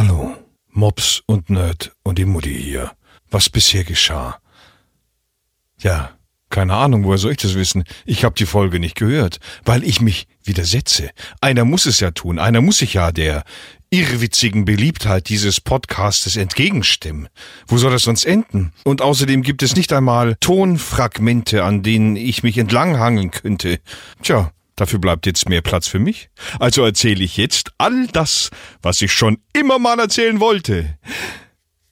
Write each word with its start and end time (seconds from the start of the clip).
Hallo, 0.00 0.32
Mops 0.70 1.24
und 1.26 1.50
Nerd 1.50 1.90
und 2.04 2.18
die 2.18 2.24
Mutti 2.24 2.54
hier. 2.54 2.92
Was 3.32 3.50
bisher 3.50 3.82
geschah? 3.82 4.38
Ja, 5.80 6.10
keine 6.50 6.74
Ahnung, 6.74 7.02
woher 7.02 7.18
soll 7.18 7.32
ich 7.32 7.38
das 7.38 7.56
wissen? 7.56 7.82
Ich 8.06 8.22
habe 8.22 8.36
die 8.36 8.46
Folge 8.46 8.78
nicht 8.78 8.94
gehört, 8.94 9.40
weil 9.64 9.82
ich 9.82 10.00
mich 10.00 10.28
widersetze. 10.44 11.10
Einer 11.40 11.64
muss 11.64 11.84
es 11.84 11.98
ja 11.98 12.12
tun, 12.12 12.38
einer 12.38 12.60
muss 12.60 12.78
sich 12.78 12.94
ja 12.94 13.10
der 13.10 13.42
irrwitzigen 13.90 14.64
Beliebtheit 14.64 15.28
dieses 15.30 15.60
Podcastes 15.60 16.36
entgegenstimmen. 16.36 17.28
Wo 17.66 17.76
soll 17.76 17.90
das 17.90 18.02
sonst 18.02 18.24
enden? 18.24 18.72
Und 18.84 19.02
außerdem 19.02 19.42
gibt 19.42 19.64
es 19.64 19.74
nicht 19.74 19.92
einmal 19.92 20.36
Tonfragmente, 20.36 21.64
an 21.64 21.82
denen 21.82 22.14
ich 22.14 22.44
mich 22.44 22.56
entlanghangeln 22.56 23.32
könnte. 23.32 23.80
Tja, 24.22 24.52
Dafür 24.78 25.00
bleibt 25.00 25.26
jetzt 25.26 25.48
mehr 25.48 25.60
Platz 25.60 25.88
für 25.88 25.98
mich. 25.98 26.30
Also 26.60 26.84
erzähle 26.84 27.24
ich 27.24 27.36
jetzt 27.36 27.72
all 27.78 28.06
das, 28.06 28.50
was 28.80 29.02
ich 29.02 29.12
schon 29.12 29.38
immer 29.52 29.80
mal 29.80 29.98
erzählen 29.98 30.38
wollte. 30.38 30.96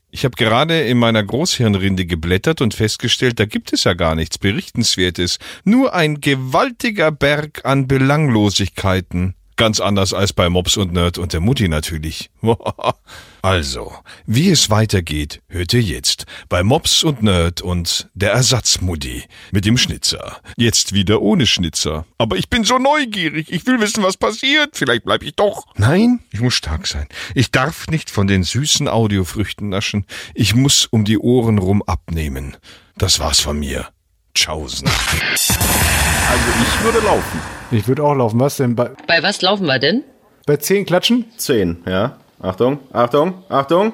Ich 0.09 0.25
habe 0.25 0.37
gerade 0.37 0.83
in 0.83 0.97
meiner 0.97 1.25
Großhirnrinde 1.25 2.07
geblättert 2.07 2.61
und 2.61 2.75
festgestellt, 2.75 3.41
da 3.41 3.45
gibt 3.45 3.73
es 3.73 3.83
ja 3.83 3.95
gar 3.95 4.15
nichts 4.15 4.39
Berichtenswertes, 4.39 5.41
nur 5.65 5.95
ein 5.95 6.21
gewaltiger 6.21 7.11
Berg 7.11 7.65
an 7.65 7.89
Belanglosigkeiten. 7.89 9.35
Ganz 9.57 9.81
anders 9.81 10.15
als 10.15 10.33
bei 10.33 10.49
Mops 10.49 10.77
und 10.77 10.93
Nerd 10.93 11.19
und 11.19 11.33
der 11.33 11.41
Mutti 11.41 11.69
natürlich. 11.69 12.31
also, 13.47 13.93
wie 14.27 14.51
es 14.51 14.71
weitergeht, 14.71 15.41
hört 15.47 15.73
ihr 15.73 15.81
jetzt 15.81 16.27
bei 16.49 16.65
Mops 16.65 17.05
und 17.05 17.23
Nerd 17.23 17.63
und 17.63 18.09
der 18.15 18.33
Ersatzmutti 18.33 19.23
mit 19.53 19.65
dem 19.65 19.79
Schnitzer. 19.79 20.39
Jetzt 20.57 20.93
wieder 20.95 21.23
ohne 21.23 21.47
Schnitzer. 21.47 22.07
Aber 22.19 22.37
ich 22.37 22.51
bin 22.51 22.65
so 22.65 22.79
neugierig. 22.79 23.53
Ich 23.53 23.65
will 23.65 23.81
wissen, 23.81 24.03
was 24.03 24.17
passiert. 24.17 24.71
Vielleicht 24.77 25.05
bleib 25.05 25.23
ich 25.23 25.37
doch. 25.37 25.65
Nein, 25.77 26.19
ich 26.33 26.41
muss 26.41 26.55
stark 26.55 26.89
sein. 26.89 27.07
Ich 27.37 27.53
darf 27.53 27.87
nicht 27.87 28.11
von 28.11 28.27
den 28.27 28.43
süßen 28.43 28.89
Audiofrüchten 28.89 29.69
naschen. 29.69 30.07
Ich 30.35 30.57
muss 30.57 30.87
um 30.87 31.05
die 31.05 31.19
Ohren 31.19 31.59
rum 31.59 31.85
abnehmen. 31.87 32.57
Das 32.99 33.21
war's 33.21 33.39
von 33.39 33.61
mir. 33.61 33.87
Tschaußen. 34.35 34.89
Also 34.89 36.45
ich 36.63 36.83
würde 36.83 36.99
laufen. 37.07 37.41
Ich 37.71 37.87
würde 37.87 38.03
auch 38.03 38.15
laufen. 38.15 38.41
Was 38.41 38.57
denn? 38.57 38.75
Bei, 38.75 38.91
Bei 39.07 39.23
was 39.23 39.41
laufen 39.41 39.67
wir 39.67 39.79
denn? 39.79 40.03
bei 40.47 40.57
10 40.57 40.85
klatschen? 40.87 41.27
Zehn, 41.37 41.85
ja. 41.87 42.19
Achtung, 42.41 42.79
Achtung, 42.93 43.45
Achtung. 43.49 43.93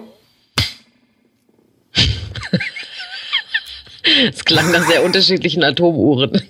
Es 4.31 4.45
klang 4.45 4.71
nach 4.73 4.87
sehr 4.89 5.05
unterschiedlichen 5.05 5.63
Atomuhren. 5.63 6.43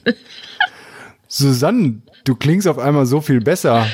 Susanne, 1.29 2.01
du 2.25 2.35
klingst 2.35 2.67
auf 2.67 2.79
einmal 2.79 3.07
so 3.07 3.21
viel 3.21 3.41
besser 3.41 3.87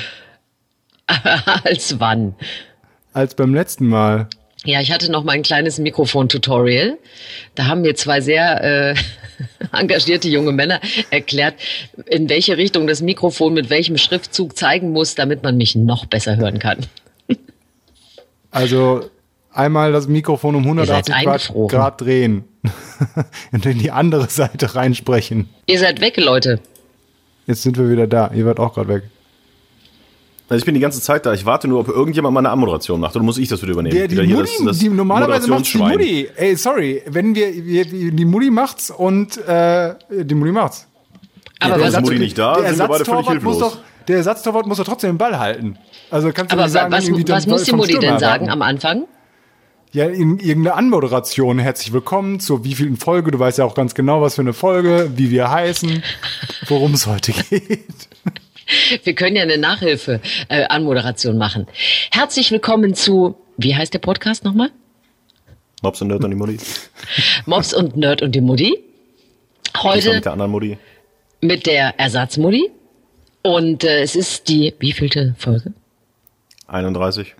Als 1.63 1.99
wann? 1.99 2.35
als 3.11 3.33
beim 3.35 3.53
letzten 3.53 3.87
Mal. 3.87 4.27
Ja, 4.65 4.81
ich 4.81 4.91
hatte 4.91 5.11
noch 5.11 5.23
mal 5.23 5.31
ein 5.33 5.41
kleines 5.41 5.79
Mikrofon-Tutorial. 5.79 6.97
Da 7.55 7.65
haben 7.65 7.81
mir 7.81 7.95
zwei 7.95 8.21
sehr 8.21 8.91
äh, 8.91 8.95
engagierte 9.77 10.29
junge 10.29 10.51
Männer 10.51 10.79
erklärt, 11.09 11.55
in 12.05 12.29
welche 12.29 12.57
Richtung 12.57 12.85
das 12.87 13.01
Mikrofon 13.01 13.53
mit 13.53 13.69
welchem 13.69 13.97
Schriftzug 13.97 14.55
zeigen 14.57 14.91
muss, 14.91 15.15
damit 15.15 15.43
man 15.43 15.57
mich 15.57 15.75
noch 15.75 16.05
besser 16.05 16.37
hören 16.37 16.59
kann. 16.59 16.85
Also 18.51 19.01
einmal 19.53 19.91
das 19.91 20.07
Mikrofon 20.07 20.55
um 20.55 20.63
Ihr 20.77 20.85
seid 20.85 21.09
180 21.11 21.53
Grad. 21.55 21.69
Grad 21.69 22.01
drehen 22.01 22.43
und 23.51 23.65
in 23.65 23.79
die 23.79 23.91
andere 23.91 24.27
Seite 24.29 24.75
reinsprechen. 24.75 25.49
Ihr 25.67 25.79
seid 25.79 26.01
weg, 26.01 26.17
Leute. 26.17 26.59
Jetzt 27.47 27.63
sind 27.63 27.77
wir 27.77 27.89
wieder 27.89 28.07
da. 28.07 28.31
Ihr 28.33 28.45
wart 28.45 28.59
auch 28.59 28.73
gerade 28.73 28.87
weg. 28.89 29.03
Also 30.49 30.59
ich 30.61 30.65
bin 30.65 30.73
die 30.73 30.79
ganze 30.79 30.99
Zeit 30.99 31.25
da. 31.27 31.33
Ich 31.33 31.45
warte 31.45 31.67
nur, 31.67 31.79
ob 31.81 31.87
irgendjemand 31.89 32.33
mal 32.33 32.39
eine 32.39 32.49
Anmoderation 32.49 32.99
macht. 32.99 33.15
Oder 33.15 33.23
muss 33.23 33.37
ich 33.37 33.47
das 33.49 33.61
wieder 33.61 33.73
übernehmen? 33.73 33.95
Der, 33.95 34.07
die 34.07 34.15
Wieder 34.15 34.23
hier 34.23 34.35
Mutti, 34.37 34.51
das- 34.57 34.65
das 34.65 34.79
die 34.79 34.89
normalerweise 34.89 35.47
macht's 35.47 35.71
die. 35.71 35.77
Mutti. 35.77 36.27
Ey, 36.35 36.55
sorry, 36.55 37.03
wenn 37.07 37.35
wir, 37.35 37.53
wir 37.65 37.85
die 37.85 38.25
Mutti 38.25 38.49
macht's 38.49 38.89
und 38.89 39.37
äh, 39.47 39.93
die 40.09 40.33
Mutti 40.33 40.51
macht's. 40.51 40.87
Aber 41.59 41.77
Ja, 41.79 41.87
ist 41.87 42.01
Mutti 42.01 42.17
nicht 42.17 42.37
da, 42.37 42.55
der 42.61 42.69
sind 42.73 42.79
wir 42.79 42.87
beide 42.87 43.05
völlig 43.05 43.27
Ersatztorwart 43.27 43.43
muss 43.43 43.53
hilflos. 43.57 43.73
doch, 43.73 43.79
der 44.09 44.17
Ersatztorwart 44.17 44.65
muss 44.65 44.77
doch 44.77 44.85
trotzdem 44.85 45.11
den 45.11 45.17
Ball 45.17 45.39
halten. 45.39 45.77
Also 46.09 46.31
kannst 46.33 46.51
du 46.51 46.55
aber 46.55 46.63
nicht 46.63 46.73
sagen, 46.73 46.91
was, 46.91 47.05
irgendwie 47.05 47.27
was 47.29 47.45
dann 47.45 47.51
muss 47.51 47.63
die 47.63 47.69
Stürmer 47.69 47.99
denn 47.99 48.19
sagen 48.19 48.49
am 48.49 48.61
Anfang? 48.61 49.05
Ja, 49.91 50.05
in 50.05 50.39
irgendeine 50.39 50.75
Anmoderation. 50.75 51.59
Herzlich 51.59 51.93
willkommen 51.93 52.39
zur 52.39 52.63
wievielten 52.63 52.97
Folge. 52.97 53.31
Du 53.31 53.39
weißt 53.39 53.59
ja 53.59 53.65
auch 53.65 53.75
ganz 53.75 53.93
genau, 53.95 54.21
was 54.21 54.35
für 54.35 54.41
eine 54.41 54.53
Folge, 54.53 55.11
wie 55.15 55.29
wir 55.31 55.49
heißen, 55.51 56.03
worum 56.67 56.93
es 56.93 57.07
heute 57.07 57.31
geht. 57.31 57.85
Wir 59.03 59.13
können 59.15 59.35
ja 59.35 59.43
eine 59.43 59.57
Nachhilfe-Anmoderation 59.57 61.37
machen. 61.37 61.67
Herzlich 62.11 62.51
willkommen 62.51 62.93
zu, 62.95 63.35
wie 63.57 63.75
heißt 63.75 63.93
der 63.93 63.99
Podcast 63.99 64.43
nochmal? 64.43 64.69
Mops 65.81 66.01
und 66.01 66.09
Nerd 66.09 66.23
und 66.23 66.31
die 66.31 66.35
Mutti. 66.35 66.57
Mops 67.45 67.73
und 67.73 67.95
Nerd 67.95 68.21
und 68.21 68.33
die 68.33 68.41
Mutti. 68.41 68.77
Heute 69.81 70.13
mit 70.15 70.25
der 70.25 70.33
anderen 70.33 70.51
Mutti. 70.51 70.77
mit 71.41 71.65
der 71.65 71.99
Ersatzmutti. 71.99 72.69
Und 73.41 73.83
äh, 73.83 74.01
es 74.01 74.15
ist 74.15 74.49
die, 74.49 74.73
wievielte 74.79 75.35
Folge? 75.37 75.73
31. 76.67 77.35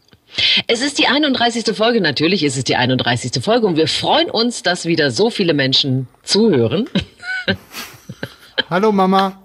Es 0.68 0.82
ist 0.82 1.00
die 1.00 1.08
31. 1.08 1.76
Folge, 1.76 2.02
natürlich 2.02 2.44
ist 2.44 2.58
es 2.58 2.64
die 2.64 2.76
31. 2.76 3.44
Folge 3.44 3.68
und 3.68 3.76
wir 3.76 3.88
freuen 3.88 4.30
uns, 4.30 4.64
dass 4.64 4.86
wieder 4.86 5.12
so 5.12 5.30
viele 5.30 5.54
Menschen 5.54 6.08
zuhören. 6.24 6.88
Hallo 8.70 8.92
Mama. 8.92 9.42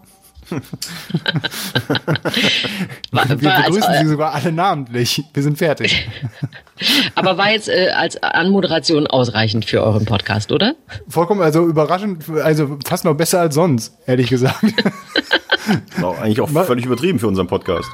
War, 3.11 3.29
Wir 3.29 3.43
war 3.43 3.55
als, 3.57 3.67
begrüßen 3.67 3.95
Sie 4.01 4.07
sogar 4.09 4.35
alle 4.35 4.53
namentlich. 4.53 5.23
Wir 5.33 5.43
sind 5.43 5.59
fertig. 5.59 6.09
aber 7.15 7.39
war 7.39 7.51
jetzt 7.51 7.69
äh, 7.69 7.91
als 7.91 8.23
Anmoderation 8.23 9.07
ausreichend 9.07 9.65
für 9.65 9.83
euren 9.83 10.05
Podcast, 10.05 10.53
oder? 10.53 10.75
Vollkommen, 11.09 11.43
also 11.43 11.67
überraschend, 11.67 12.25
also 12.43 12.79
fast 12.85 13.05
noch 13.05 13.15
besser 13.15 13.41
als 13.41 13.55
sonst, 13.55 13.97
ehrlich 14.07 14.29
gesagt. 14.29 14.63
War 15.99 16.19
eigentlich 16.21 16.41
auch 16.41 16.51
völlig 16.51 16.85
übertrieben 16.85 17.19
für 17.19 17.27
unseren 17.27 17.47
Podcast. 17.47 17.89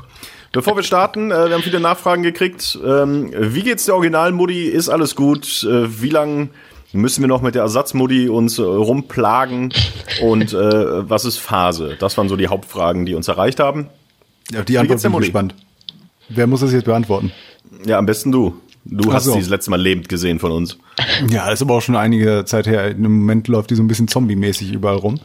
Bevor 0.53 0.75
wir 0.75 0.83
starten, 0.83 1.31
äh, 1.31 1.49
wir 1.49 1.55
haben 1.55 1.63
viele 1.63 1.79
Nachfragen 1.79 2.23
gekriegt. 2.23 2.79
Ähm, 2.85 3.31
wie 3.33 3.63
geht's 3.63 3.85
der 3.85 3.95
Originalmutti? 3.95 4.65
Ist 4.65 4.89
alles 4.89 5.15
gut? 5.15 5.63
Äh, 5.63 6.03
wie 6.03 6.09
lange 6.09 6.49
müssen 6.93 7.23
wir 7.23 7.29
noch 7.29 7.43
mit 7.43 7.55
der 7.55 7.63
Ersatzmutti 7.63 8.29
uns 8.29 8.59
äh, 8.59 8.63
rumplagen? 8.63 9.73
Und 10.23 10.53
äh, 10.53 11.09
was 11.09 11.25
ist 11.25 11.39
Phase? 11.39 11.97
Das 11.99 12.17
waren 12.17 12.29
so 12.29 12.37
die 12.37 12.49
Hauptfragen, 12.49 13.07
die 13.07 13.15
uns 13.15 13.29
erreicht 13.29 13.61
haben. 13.61 13.89
Ja, 14.51 14.63
die 14.63 14.79
Antwort 14.79 15.03
der 15.03 15.09
bin 15.09 15.19
ich 15.19 15.27
gespannt. 15.27 15.55
Wer 16.29 16.47
muss 16.47 16.61
das 16.61 16.73
jetzt 16.73 16.85
beantworten? 16.85 17.33
Ja, 17.87 17.99
am 17.99 18.07
besten 18.07 18.33
du. 18.33 18.55
Du 18.85 19.11
Ach 19.11 19.15
hast 19.15 19.25
so. 19.25 19.33
sie 19.33 19.41
das 19.41 19.49
letzte 19.49 19.71
Mal 19.71 19.81
lebend 19.81 20.09
gesehen 20.09 20.39
von 20.39 20.53
uns. 20.53 20.79
Ja, 21.29 21.47
das 21.47 21.55
ist 21.55 21.63
aber 21.63 21.75
auch 21.75 21.83
schon 21.83 21.97
einige 21.97 22.45
Zeit 22.47 22.67
her. 22.67 22.91
Im 22.91 23.03
Moment 23.03 23.47
läuft 23.49 23.71
die 23.71 23.75
so 23.75 23.83
ein 23.83 23.89
bisschen 23.89 24.09
zombie-mäßig 24.09 24.73
überall 24.73 24.97
rum. 24.97 25.21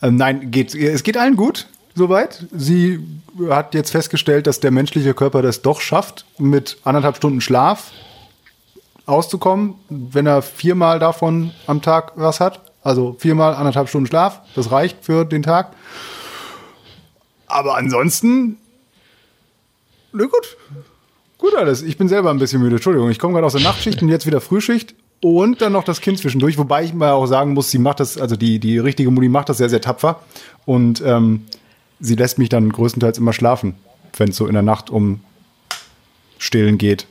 Ähm, 0.00 0.16
nein, 0.16 0.50
geht, 0.50 0.74
es 0.74 1.02
geht 1.02 1.16
allen 1.16 1.36
gut, 1.36 1.66
soweit. 1.94 2.46
Sie 2.52 3.00
hat 3.48 3.74
jetzt 3.74 3.90
festgestellt, 3.90 4.46
dass 4.46 4.60
der 4.60 4.70
menschliche 4.70 5.14
Körper 5.14 5.42
das 5.42 5.62
doch 5.62 5.80
schafft, 5.80 6.24
mit 6.38 6.78
anderthalb 6.84 7.16
Stunden 7.16 7.40
Schlaf 7.40 7.90
auszukommen, 9.06 9.74
wenn 9.88 10.26
er 10.26 10.42
viermal 10.42 10.98
davon 10.98 11.52
am 11.66 11.82
Tag 11.82 12.12
was 12.16 12.40
hat. 12.40 12.60
Also 12.82 13.16
viermal 13.18 13.54
anderthalb 13.54 13.88
Stunden 13.88 14.06
Schlaf, 14.06 14.40
das 14.54 14.70
reicht 14.72 15.04
für 15.04 15.24
den 15.24 15.42
Tag. 15.42 15.72
Aber 17.46 17.76
ansonsten, 17.76 18.58
na 20.12 20.24
gut, 20.24 20.56
Gut 21.42 21.56
alles. 21.56 21.82
Ich 21.82 21.98
bin 21.98 22.06
selber 22.06 22.30
ein 22.30 22.38
bisschen 22.38 22.62
müde. 22.62 22.76
Entschuldigung, 22.76 23.10
ich 23.10 23.18
komme 23.18 23.34
gerade 23.34 23.44
aus 23.44 23.54
der 23.54 23.62
Nachtschicht 23.62 24.00
und 24.00 24.08
jetzt 24.08 24.26
wieder 24.26 24.40
Frühschicht 24.40 24.94
und 25.20 25.60
dann 25.60 25.72
noch 25.72 25.82
das 25.82 26.00
Kind 26.00 26.20
zwischendurch. 26.20 26.56
Wobei 26.56 26.84
ich 26.84 26.94
mal 26.94 27.10
auch 27.10 27.26
sagen 27.26 27.52
muss, 27.54 27.68
sie 27.68 27.80
macht 27.80 27.98
das, 27.98 28.16
also 28.16 28.36
die, 28.36 28.60
die 28.60 28.78
richtige 28.78 29.10
Mutti 29.10 29.28
macht 29.28 29.48
das 29.48 29.58
sehr, 29.58 29.68
sehr 29.68 29.80
tapfer. 29.80 30.20
Und 30.66 31.02
ähm, 31.04 31.46
sie 31.98 32.14
lässt 32.14 32.38
mich 32.38 32.48
dann 32.48 32.70
größtenteils 32.70 33.18
immer 33.18 33.32
schlafen, 33.32 33.74
wenn 34.16 34.28
es 34.28 34.36
so 34.36 34.46
in 34.46 34.52
der 34.52 34.62
Nacht 34.62 34.88
um 34.88 35.18
Stillen 36.38 36.78
geht. 36.78 37.08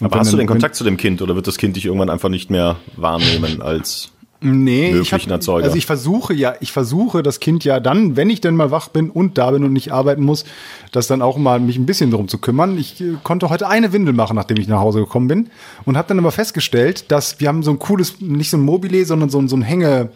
Aber 0.00 0.18
hast 0.18 0.32
du 0.32 0.36
den 0.36 0.46
Kontakt 0.46 0.74
zu 0.74 0.84
dem 0.84 0.96
Kind 0.96 1.22
oder 1.22 1.34
wird 1.34 1.46
das 1.46 1.56
Kind 1.56 1.76
dich 1.76 1.86
irgendwann 1.86 2.10
einfach 2.10 2.28
nicht 2.28 2.50
mehr 2.50 2.76
wahrnehmen 2.96 3.62
als 3.62 4.12
Nee, 4.40 4.86
ich, 4.86 4.92
möglichen 4.94 5.30
hab, 5.32 5.38
Erzeuger. 5.38 5.64
also 5.64 5.76
ich 5.76 5.86
versuche 5.86 6.32
ja, 6.32 6.54
ich 6.60 6.70
versuche 6.70 7.24
das 7.24 7.40
Kind 7.40 7.64
ja 7.64 7.80
dann, 7.80 8.14
wenn 8.14 8.30
ich 8.30 8.40
denn 8.40 8.54
mal 8.54 8.70
wach 8.70 8.86
bin 8.88 9.10
und 9.10 9.36
da 9.36 9.50
bin 9.50 9.64
und 9.64 9.72
nicht 9.72 9.92
arbeiten 9.92 10.22
muss, 10.22 10.44
das 10.92 11.08
dann 11.08 11.22
auch 11.22 11.38
mal 11.38 11.58
mich 11.58 11.76
ein 11.76 11.86
bisschen 11.86 12.12
drum 12.12 12.28
zu 12.28 12.38
kümmern. 12.38 12.78
Ich 12.78 13.00
äh, 13.00 13.14
konnte 13.24 13.50
heute 13.50 13.66
eine 13.66 13.92
Windel 13.92 14.14
machen, 14.14 14.36
nachdem 14.36 14.58
ich 14.58 14.68
nach 14.68 14.78
Hause 14.78 15.00
gekommen 15.00 15.26
bin 15.26 15.50
und 15.86 15.96
habe 15.96 16.06
dann 16.06 16.20
aber 16.20 16.30
festgestellt, 16.30 17.10
dass 17.10 17.40
wir 17.40 17.48
haben 17.48 17.64
so 17.64 17.72
ein 17.72 17.80
cooles, 17.80 18.20
nicht 18.20 18.50
so 18.50 18.58
ein 18.58 18.62
Mobile, 18.62 19.04
sondern 19.06 19.28
so 19.28 19.40
ein, 19.40 19.48
so 19.48 19.56
ein 19.56 19.62
Hängetier, 19.62 20.10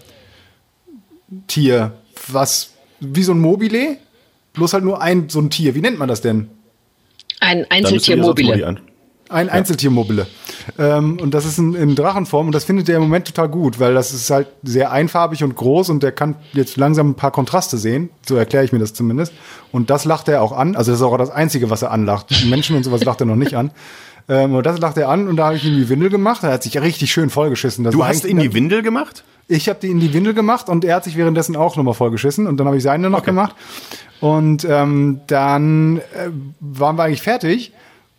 was 2.29 2.75
wie 3.01 3.25
so 3.25 3.33
ein 3.33 3.41
Mobile, 3.41 3.97
bloß 4.53 4.75
halt 4.75 4.85
nur 4.85 5.03
ein 5.03 5.31
so 5.31 5.41
ein 5.41 5.51
Tier. 5.51 5.75
Wie 5.75 5.81
nennt 5.81 5.99
man 5.99 6.09
das 6.09 6.21
denn? 6.21 6.49
Ein 7.41 7.67
Dann 7.69 7.93
müsst 7.93 8.09
ein. 9.33 9.49
Ein 9.49 9.59
Einzeltiermobile. 9.59 10.27
Ähm, 10.79 11.19
und 11.21 11.35
das 11.35 11.45
ist 11.45 11.59
in, 11.59 11.75
in 11.75 11.95
Drachenform 11.95 12.47
und 12.47 12.55
das 12.55 12.65
findet 12.65 12.89
er 12.89 12.97
im 12.97 13.03
Moment 13.03 13.27
total 13.27 13.49
gut, 13.49 13.81
weil 13.81 13.95
das 13.95 14.13
ist 14.13 14.31
halt 14.31 14.49
sehr 14.63 14.93
einfarbig 14.93 15.43
und 15.43 15.57
groß 15.57 15.91
und 15.91 16.03
der 16.03 16.13
kann 16.13 16.37
jetzt 16.53 16.77
langsam 16.77 17.11
ein 17.11 17.15
paar 17.15 17.31
Kontraste 17.31 17.79
sehen. 17.79 18.11
So 18.27 18.37
erkläre 18.37 18.65
ich 18.65 18.73
mir 18.73 18.79
das 18.79 18.95
zumindest. 18.95 19.33
Und 19.73 19.91
das 19.91 20.05
lacht 20.05 20.29
er 20.29 20.43
auch 20.43 20.53
an. 20.53 20.77
Also 20.77 20.93
das 20.93 21.01
ist 21.01 21.07
auch 21.07 21.17
das 21.19 21.31
Einzige, 21.31 21.71
was 21.71 21.83
er 21.83 21.91
anlacht. 21.91 22.47
Menschen 22.49 22.77
und 22.77 22.85
sowas 22.85 23.05
lacht 23.05 23.21
er 23.21 23.27
noch 23.27 23.37
nicht 23.37 23.55
an. 23.55 23.73
Ähm, 24.29 24.55
und 24.55 24.65
das 24.65 24.79
lacht 24.79 24.97
er 24.97 25.09
an 25.09 25.29
und 25.29 25.37
da 25.37 25.47
habe 25.47 25.57
ich 25.57 25.65
ihm 25.65 25.77
die 25.77 25.89
Windel 25.89 26.11
gemacht. 26.11 26.45
Er 26.45 26.53
hat 26.53 26.63
sich 26.63 26.81
richtig 26.81 27.11
schön 27.11 27.31
vollgeschissen. 27.31 27.85
Das 27.85 27.93
Du 27.93 28.05
hast 28.05 28.25
in 28.25 28.39
die 28.39 28.55
Windel 28.55 28.83
gemacht? 28.83 29.25
ich 29.49 29.69
habe 29.69 29.79
die 29.81 29.91
in 29.91 30.01
die 30.01 30.13
Windel 30.13 30.35
gemacht 30.35 30.69
und 30.69 30.85
er 30.85 30.97
hat 30.97 31.05
sich 31.05 31.17
währenddessen 31.17 31.57
auch 31.57 31.77
nochmal 31.77 31.95
vollgeschissen 31.95 32.47
und 32.47 32.57
dann 32.59 32.67
habe 32.67 32.77
ich 32.77 32.83
seine 32.83 33.11
noch 33.11 33.23
gemacht. 33.23 33.55
Und 34.21 34.65
ähm, 34.69 35.21
dann 35.27 35.99
äh, 35.99 36.31
waren 36.61 36.97
wir 36.97 37.05
eigentlich 37.05 37.23
fertig 37.23 37.73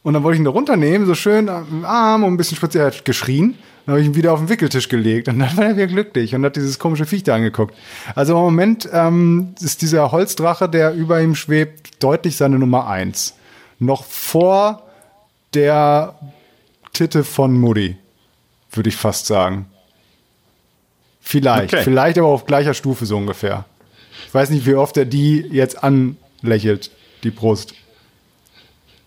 und 0.04 0.14
dann 0.14 0.24
wollte 0.24 0.36
ich 0.36 0.40
ihn 0.42 0.46
da 0.46 0.52
runternehmen, 0.52 1.08
so 1.08 1.16
schön 1.16 1.50
am 1.50 1.86
Arm 1.86 2.24
und 2.24 2.34
ein 2.34 2.38
bisschen 2.38 2.58
spazieren, 2.58 2.88
er 2.88 2.94
hat 2.96 3.06
geschrien. 3.06 3.56
Dann 3.86 3.94
habe 3.94 4.02
ich 4.02 4.08
ihn 4.08 4.16
wieder 4.16 4.32
auf 4.32 4.40
den 4.40 4.48
Wickeltisch 4.50 4.88
gelegt 4.88 5.28
und 5.28 5.40
dann 5.40 5.58
war 5.58 5.66
er 5.66 5.76
wieder 5.76 5.88
glücklich 5.88 6.34
und 6.36 6.46
hat 6.46 6.56
dieses 6.56 6.80
komische 6.80 7.06
Viech 7.06 7.24
da 7.24 7.36
angeguckt. 7.36 7.76
Also 8.16 8.34
im 8.34 8.40
Moment 8.40 8.88
ähm, 8.94 9.56
ist 9.60 9.82
dieser 9.82 10.12
Holzdrache, 10.12 10.70
der 10.70 10.94
über 10.94 11.22
ihm 11.22 11.36
schwebt, 11.36 12.02
deutlich 12.02 12.38
seine 12.38 12.60
Nummer 12.60 12.88
eins. 12.88 13.34
Noch 13.80 14.06
vor 14.06 14.84
der 15.54 16.16
Titte 16.94 17.24
von 17.24 17.60
Mutti, 17.60 17.98
würde 18.72 18.90
ich 18.90 18.96
fast 18.96 19.26
sagen. 19.26 19.66
Vielleicht, 21.22 21.74
Okay. 21.74 21.84
vielleicht 21.84 22.18
aber 22.18 22.28
auf 22.28 22.46
gleicher 22.46 22.74
Stufe 22.74 23.06
so 23.06 23.18
ungefähr. 23.18 23.66
Ich 24.28 24.34
weiß 24.34 24.50
nicht, 24.50 24.66
wie 24.66 24.76
oft 24.76 24.96
er 24.98 25.06
die 25.06 25.40
jetzt 25.52 25.84
anlächelt, 25.84 26.92
die 27.24 27.32
Brust. 27.32 27.74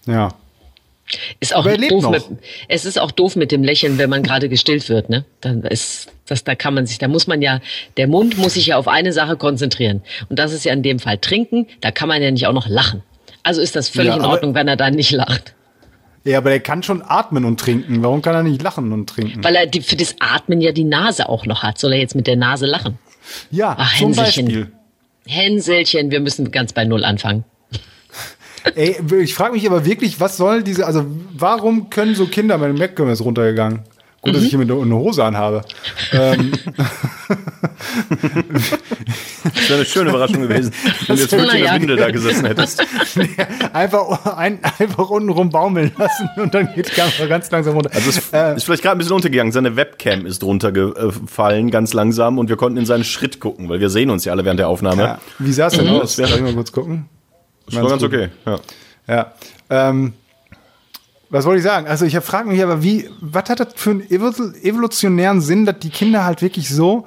Ja. 0.07 0.31
Ist 1.39 1.55
auch 1.55 1.65
doof 1.67 2.11
mit, 2.11 2.25
es 2.69 2.85
ist 2.85 2.99
auch 2.99 3.13
doof 3.13 3.37
mit 3.37 3.53
dem 3.53 3.63
Lächeln, 3.63 3.97
wenn 3.99 4.11
man 4.11 4.23
gerade 4.23 4.49
gestillt 4.49 4.89
wird, 4.89 5.09
ne? 5.09 5.25
Dann 5.41 5.63
ist 5.63 6.09
das, 6.27 6.43
da 6.43 6.57
kann 6.57 6.75
man 6.75 6.87
sich, 6.87 6.99
da 6.99 7.07
muss 7.07 7.29
man 7.29 7.43
ja, 7.43 7.61
der 7.97 8.09
Mund 8.09 8.37
muss 8.39 8.55
sich 8.55 8.67
ja 8.67 8.77
auf 8.77 8.89
eine 8.89 9.13
Sache 9.13 9.37
konzentrieren. 9.37 10.03
Und 10.29 10.39
das 10.39 10.53
ist 10.53 10.65
ja 10.65 10.73
in 10.73 10.83
dem 10.83 10.99
Fall 10.99 11.19
trinken, 11.19 11.69
da 11.81 11.93
kann 11.93 12.09
man 12.09 12.21
ja 12.23 12.31
nicht 12.31 12.47
auch 12.49 12.53
noch 12.53 12.69
lachen. 12.69 13.03
Also 13.45 13.61
ist 13.61 13.77
das 13.77 13.89
völlig 13.89 14.11
Ja, 14.11 14.17
in 14.17 14.25
Ordnung, 14.25 14.55
wenn 14.55 14.67
er 14.67 14.77
dann 14.77 14.95
nicht 14.95 15.13
lacht. 15.13 15.55
Ja, 16.25 16.39
aber 16.39 16.51
der 16.51 16.59
kann 16.59 16.83
schon 16.83 17.03
atmen 17.07 17.45
und 17.45 17.61
trinken. 17.61 18.03
Warum 18.03 18.21
kann 18.21 18.35
er 18.35 18.43
nicht 18.43 18.61
lachen 18.61 18.93
und 18.93 19.09
trinken? 19.09 19.45
Weil 19.45 19.55
er 19.55 19.67
die, 19.67 19.81
für 19.83 19.95
das 19.95 20.17
Atmen 20.19 20.61
ja 20.61 20.73
die 20.73 20.83
Nase 20.83 21.29
auch 21.29 21.47
noch 21.47 21.63
hat. 21.63 21.79
Soll 21.79 21.93
er 21.93 22.01
jetzt 22.01 22.17
mit 22.17 22.27
der 22.27 22.35
Nase 22.35 22.67
lachen? 22.67 22.99
Ja, 23.53 23.77
Ach, 23.79 23.97
zum 23.97 24.09
Hänselchen. 24.09 24.47
Beispiel. 24.47 24.73
Hänselchen, 25.29 26.11
wir 26.11 26.19
müssen 26.19 26.51
ganz 26.51 26.73
bei 26.73 26.85
Null 26.85 27.05
anfangen. 27.05 27.45
Ey, 28.75 28.97
ich 29.23 29.35
frage 29.35 29.53
mich 29.55 29.67
aber 29.67 29.85
wirklich, 29.85 30.21
was 30.21 30.37
soll 30.37 30.63
diese, 30.63 30.87
also 30.87 31.05
warum 31.37 31.89
können 31.91 32.15
so 32.15 32.27
Kinder, 32.27 32.59
meine 32.59 32.73
Mac 32.75 32.99
ist 32.99 33.21
runtergegangen. 33.23 33.81
Gut, 34.23 34.35
dass 34.35 34.43
ich 34.43 34.51
hier 34.51 34.59
mit 34.59 34.69
eine 34.71 34.95
Hose 34.97 35.23
anhabe. 35.25 35.63
ähm, 36.13 36.51
Das 39.45 39.69
wäre 39.69 39.75
eine 39.77 39.85
schöne 39.85 40.11
Überraschung 40.11 40.43
gewesen, 40.43 40.73
wenn 41.07 41.17
du 41.17 41.23
jetzt 41.23 41.33
wirklich 41.33 41.53
in 41.55 41.59
der 41.61 41.67
Naja. 41.69 41.81
Windel 41.81 41.97
da 41.97 42.11
gesessen 42.11 42.47
hättest. 42.47 42.83
einfach, 43.73 44.37
ein, 44.37 44.59
einfach 44.79 45.11
unten 45.11 45.29
rum 45.29 45.51
baumeln 45.51 45.93
lassen 45.97 46.29
und 46.37 46.53
dann 46.55 46.75
geht 46.75 46.89
die 46.89 46.93
Kamera 46.93 47.27
ganz 47.27 47.51
langsam 47.53 47.75
runter. 47.75 47.91
Also 47.95 48.11
es 48.11 48.33
Äh, 48.33 48.57
ist 48.57 48.65
vielleicht 48.65 48.83
gerade 48.83 48.97
ein 48.97 48.99
bisschen 48.99 49.15
untergegangen. 49.15 49.53
Seine 49.53 49.77
Webcam 49.77 50.27
ist 50.27 50.43
runtergefallen, 50.43 51.71
ganz 51.71 51.93
langsam, 51.93 52.39
und 52.39 52.49
wir 52.49 52.57
konnten 52.57 52.79
in 52.79 52.87
seinen 52.87 53.05
Schritt 53.05 53.39
gucken, 53.39 53.69
weil 53.69 53.79
wir 53.81 53.91
sehen 53.91 54.11
uns 54.11 54.25
ja 54.25 54.33
alle 54.33 54.45
während 54.45 54.59
der 54.59 54.69
Aufnahme. 54.69 55.03
ja, 55.03 55.19
wie 55.39 55.53
sah 55.53 55.69
es 55.69 55.75
denn 55.75 55.87
Mhm. 55.87 56.01
aus? 56.01 56.17
Soll 56.17 56.27
ich 56.27 56.41
mal 56.41 56.55
kurz 56.55 56.73
gucken? 56.73 57.09
Das 57.67 57.75
war 57.77 57.89
ganz 57.91 58.03
gut. 58.03 58.15
okay. 58.15 58.29
Ja. 58.47 58.61
Ja. 59.09 59.33
Ähm, 59.71 60.13
was 61.29 61.45
wollte 61.45 61.59
ich 61.59 61.65
sagen? 61.65 61.87
Also 61.89 62.05
ich 62.05 62.17
frage 62.19 62.49
mich 62.49 62.63
aber, 62.63 62.83
wie, 62.83 63.11
was 63.21 63.49
hat 63.51 63.61
das 63.61 63.69
für 63.75 63.91
einen 63.91 64.03
evol- 64.03 64.55
evolutionären 64.63 65.41
Sinn, 65.41 65.67
dass 65.67 65.79
die 65.81 65.91
Kinder 65.91 66.25
halt 66.25 66.41
wirklich 66.41 66.69
so, 66.69 67.07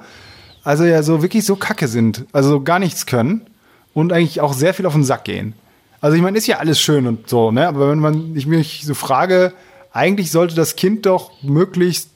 also 0.62 0.84
ja, 0.84 1.02
so 1.02 1.22
wirklich 1.22 1.44
so 1.46 1.56
kacke 1.56 1.88
sind, 1.88 2.26
also 2.32 2.60
gar 2.62 2.78
nichts 2.78 3.06
können 3.06 3.46
und 3.94 4.12
eigentlich 4.12 4.40
auch 4.42 4.52
sehr 4.52 4.74
viel 4.74 4.84
auf 4.86 4.92
den 4.92 5.04
Sack 5.04 5.24
gehen. 5.24 5.54
Also 6.02 6.16
ich 6.16 6.22
meine, 6.22 6.36
ist 6.38 6.46
ja 6.46 6.58
alles 6.58 6.80
schön 6.80 7.06
und 7.06 7.28
so, 7.28 7.50
ne? 7.50 7.66
Aber 7.66 7.90
wenn 7.90 7.98
man, 7.98 8.36
ich 8.36 8.46
mich 8.46 8.82
so 8.84 8.94
frage, 8.94 9.52
eigentlich 9.92 10.30
sollte 10.30 10.54
das 10.54 10.76
Kind 10.76 11.06
doch 11.06 11.30
möglichst 11.42 12.10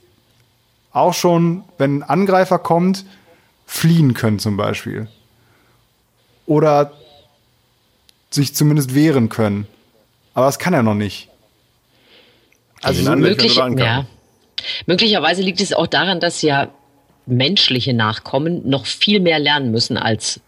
auch 0.93 1.13
schon, 1.15 1.65
wenn 1.79 1.99
ein 1.99 2.03
Angreifer 2.03 2.59
kommt, 2.59 3.05
fliehen 3.67 4.15
können 4.15 4.39
zum 4.39 4.57
Beispiel. 4.57 5.09
Oder 6.47 6.93
sich 8.35 8.55
zumindest 8.55 8.95
wehren 8.95 9.29
können. 9.29 9.67
Aber 10.35 10.47
das 10.47 10.59
kann 10.59 10.75
er 10.75 10.83
noch 10.83 10.95
nicht. 10.95 11.29
Also 12.83 13.09
Also 13.09 13.21
möglich, 13.21 13.55
ja. 13.57 14.07
Möglicherweise 14.87 15.43
liegt 15.43 15.61
es 15.61 15.73
auch 15.73 15.87
daran, 15.87 16.21
dass 16.21 16.43
ja 16.43 16.69
menschliche 17.27 17.95
Nachkommen 17.95 18.69
noch 18.69 18.87
viel 18.87 19.21
mehr 19.21 19.39
lernen 19.39 19.71
müssen 19.71 19.97
als 19.97 20.41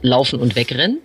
laufen 0.00 0.40
und 0.40 0.56
wegrennen. 0.56 0.98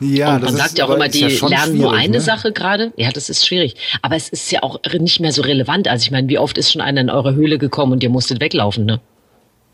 Ja, 0.00 0.34
und 0.34 0.44
man 0.44 0.56
sagt 0.56 0.78
ja 0.78 0.86
auch 0.86 0.90
immer, 0.90 1.06
ist 1.06 1.14
die 1.14 1.20
ja 1.20 1.48
lernen 1.48 1.78
nur 1.78 1.92
eine 1.92 2.14
ne? 2.14 2.20
Sache 2.20 2.52
gerade. 2.52 2.92
Ja, 2.96 3.10
das 3.12 3.30
ist 3.30 3.46
schwierig. 3.46 3.76
Aber 4.02 4.16
es 4.16 4.28
ist 4.28 4.50
ja 4.50 4.62
auch 4.62 4.80
nicht 4.98 5.20
mehr 5.20 5.32
so 5.32 5.42
relevant. 5.42 5.86
Also 5.86 6.04
ich 6.04 6.10
meine, 6.10 6.28
wie 6.28 6.38
oft 6.38 6.58
ist 6.58 6.72
schon 6.72 6.82
einer 6.82 7.00
in 7.00 7.10
eure 7.10 7.34
Höhle 7.34 7.58
gekommen 7.58 7.92
und 7.92 8.02
ihr 8.02 8.10
musstet 8.10 8.40
weglaufen, 8.40 8.84
ne? 8.84 9.00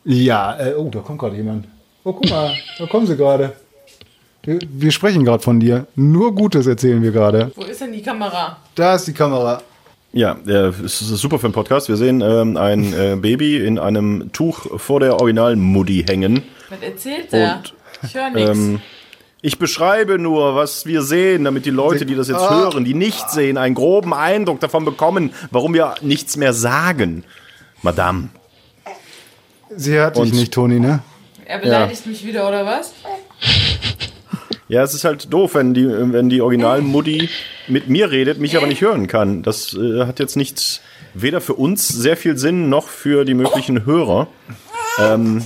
Ja, 0.05 0.58
äh, 0.58 0.75
oh, 0.75 0.88
da 0.90 1.00
kommt 1.00 1.19
gerade 1.19 1.37
jemand. 1.37 1.67
Oh, 2.05 2.12
guck 2.12 2.29
mal, 2.29 2.55
da 2.79 2.87
kommen 2.87 3.06
sie 3.06 3.17
gerade. 3.17 3.55
Wir, 4.49 4.59
wir 4.62 4.91
sprechen 4.93 5.27
gerade 5.27 5.43
von 5.43 5.61
dir. 5.61 5.87
Nur 5.95 6.35
Gutes 6.35 6.67
erzählen 6.67 7.03
wir 7.03 7.11
gerade. 7.11 7.53
Wo 7.55 7.65
ist 7.65 7.83
denn 7.83 7.93
die 7.93 8.00
Kamera? 8.00 8.56
Da 8.75 8.95
ist 8.95 9.06
die 9.06 9.12
Kamera. 9.12 9.61
Ja, 10.15 10.39
es 10.47 11.03
ist 11.03 11.19
super 11.19 11.39
für 11.39 11.49
einen 11.49 11.53
Podcast. 11.53 11.91
Wir 11.91 11.99
sehen 11.99 12.23
ähm, 12.23 12.56
ein 12.56 12.95
äh, 12.95 13.17
Baby 13.17 13.59
in 13.59 13.79
einem 13.79 14.31
Tuch 14.33 14.81
vor 14.81 15.00
der 15.00 15.17
Original-Muddy 15.21 16.06
hängen. 16.09 16.45
Was 16.71 16.81
erzählt 16.81 17.31
er? 17.31 17.56
Und, 17.56 17.75
ich 18.03 18.15
höre 18.15 18.31
nichts. 18.31 18.59
Ähm, 18.59 18.81
ich 19.43 19.59
beschreibe 19.59 20.19
nur, 20.19 20.55
was 20.55 20.87
wir 20.87 21.03
sehen, 21.03 21.45
damit 21.45 21.67
die 21.67 21.71
Leute, 21.71 22.06
die 22.06 22.15
das 22.15 22.29
jetzt 22.29 22.41
Ah. 22.41 22.71
hören, 22.71 22.87
die 22.87 22.95
nicht 22.95 23.29
sehen, 23.29 23.59
einen 23.59 23.75
groben 23.75 24.15
Eindruck 24.15 24.61
davon 24.61 24.87
bekommen, 24.87 25.35
warum 25.50 25.75
wir 25.75 25.95
nichts 26.00 26.39
mehr 26.39 26.55
sagen. 26.55 27.23
Madame. 27.83 28.31
Sie 29.77 29.93
hört 29.93 30.17
dich 30.17 30.33
nicht, 30.33 30.55
Toni, 30.55 30.81
ne? 30.81 31.00
er 31.45 31.59
beleidigt 31.59 32.06
mich 32.06 32.25
wieder, 32.25 32.49
oder 32.49 32.65
was? 32.65 32.95
Ja, 34.69 34.82
es 34.82 34.93
ist 34.93 35.05
halt 35.05 35.32
doof, 35.32 35.55
wenn 35.55 35.73
die, 35.73 35.88
wenn 35.88 36.29
die 36.29 36.43
Original-Muddy 36.43 37.31
mit 37.69 37.88
mir 37.88 38.11
redet, 38.11 38.38
mich 38.38 38.55
aber 38.55 38.67
nicht 38.67 38.82
hören 38.82 39.06
kann. 39.06 39.43
Das 39.43 39.73
äh, 39.73 40.05
hat 40.05 40.19
jetzt 40.19 40.37
nichts, 40.37 40.82
weder 41.15 41.41
für 41.41 41.55
uns 41.55 41.88
sehr 41.88 42.19
viel 42.19 42.37
Sinn, 42.37 42.69
noch 42.69 42.87
für 42.88 43.25
die 43.25 43.32
möglichen 43.32 43.87
Hörer. 43.87 44.29
Ähm, 44.99 45.43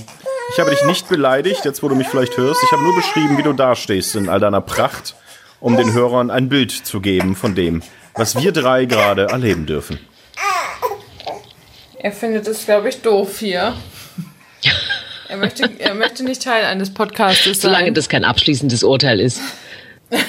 ich 0.51 0.59
habe 0.59 0.71
dich 0.71 0.83
nicht 0.83 1.07
beleidigt, 1.07 1.63
jetzt 1.63 1.81
wo 1.81 1.87
du 1.87 1.95
mich 1.95 2.07
vielleicht 2.07 2.35
hörst. 2.35 2.61
Ich 2.63 2.71
habe 2.73 2.83
nur 2.83 2.95
beschrieben, 2.95 3.37
wie 3.37 3.43
du 3.43 3.53
dastehst 3.53 4.17
in 4.17 4.27
all 4.27 4.41
deiner 4.41 4.59
Pracht, 4.59 5.15
um 5.61 5.77
den 5.77 5.93
Hörern 5.93 6.29
ein 6.29 6.49
Bild 6.49 6.71
zu 6.71 6.99
geben 6.99 7.37
von 7.37 7.55
dem, 7.55 7.81
was 8.15 8.41
wir 8.41 8.51
drei 8.51 8.83
gerade 8.83 9.29
erleben 9.29 9.65
dürfen. 9.65 9.99
Er 11.97 12.11
findet 12.11 12.45
es, 12.49 12.65
glaube 12.65 12.89
ich, 12.89 13.01
doof 13.01 13.39
hier. 13.39 13.73
Er 15.33 15.39
möchte, 15.39 15.67
er 15.79 15.95
möchte 15.95 16.23
nicht 16.23 16.43
Teil 16.43 16.63
eines 16.63 16.93
Podcastes 16.93 17.59
Solange 17.59 17.85
sein. 17.85 17.95
das 17.95 18.07
kein 18.07 18.23
abschließendes 18.23 18.83
Urteil 18.83 19.19
ist. 19.19 19.41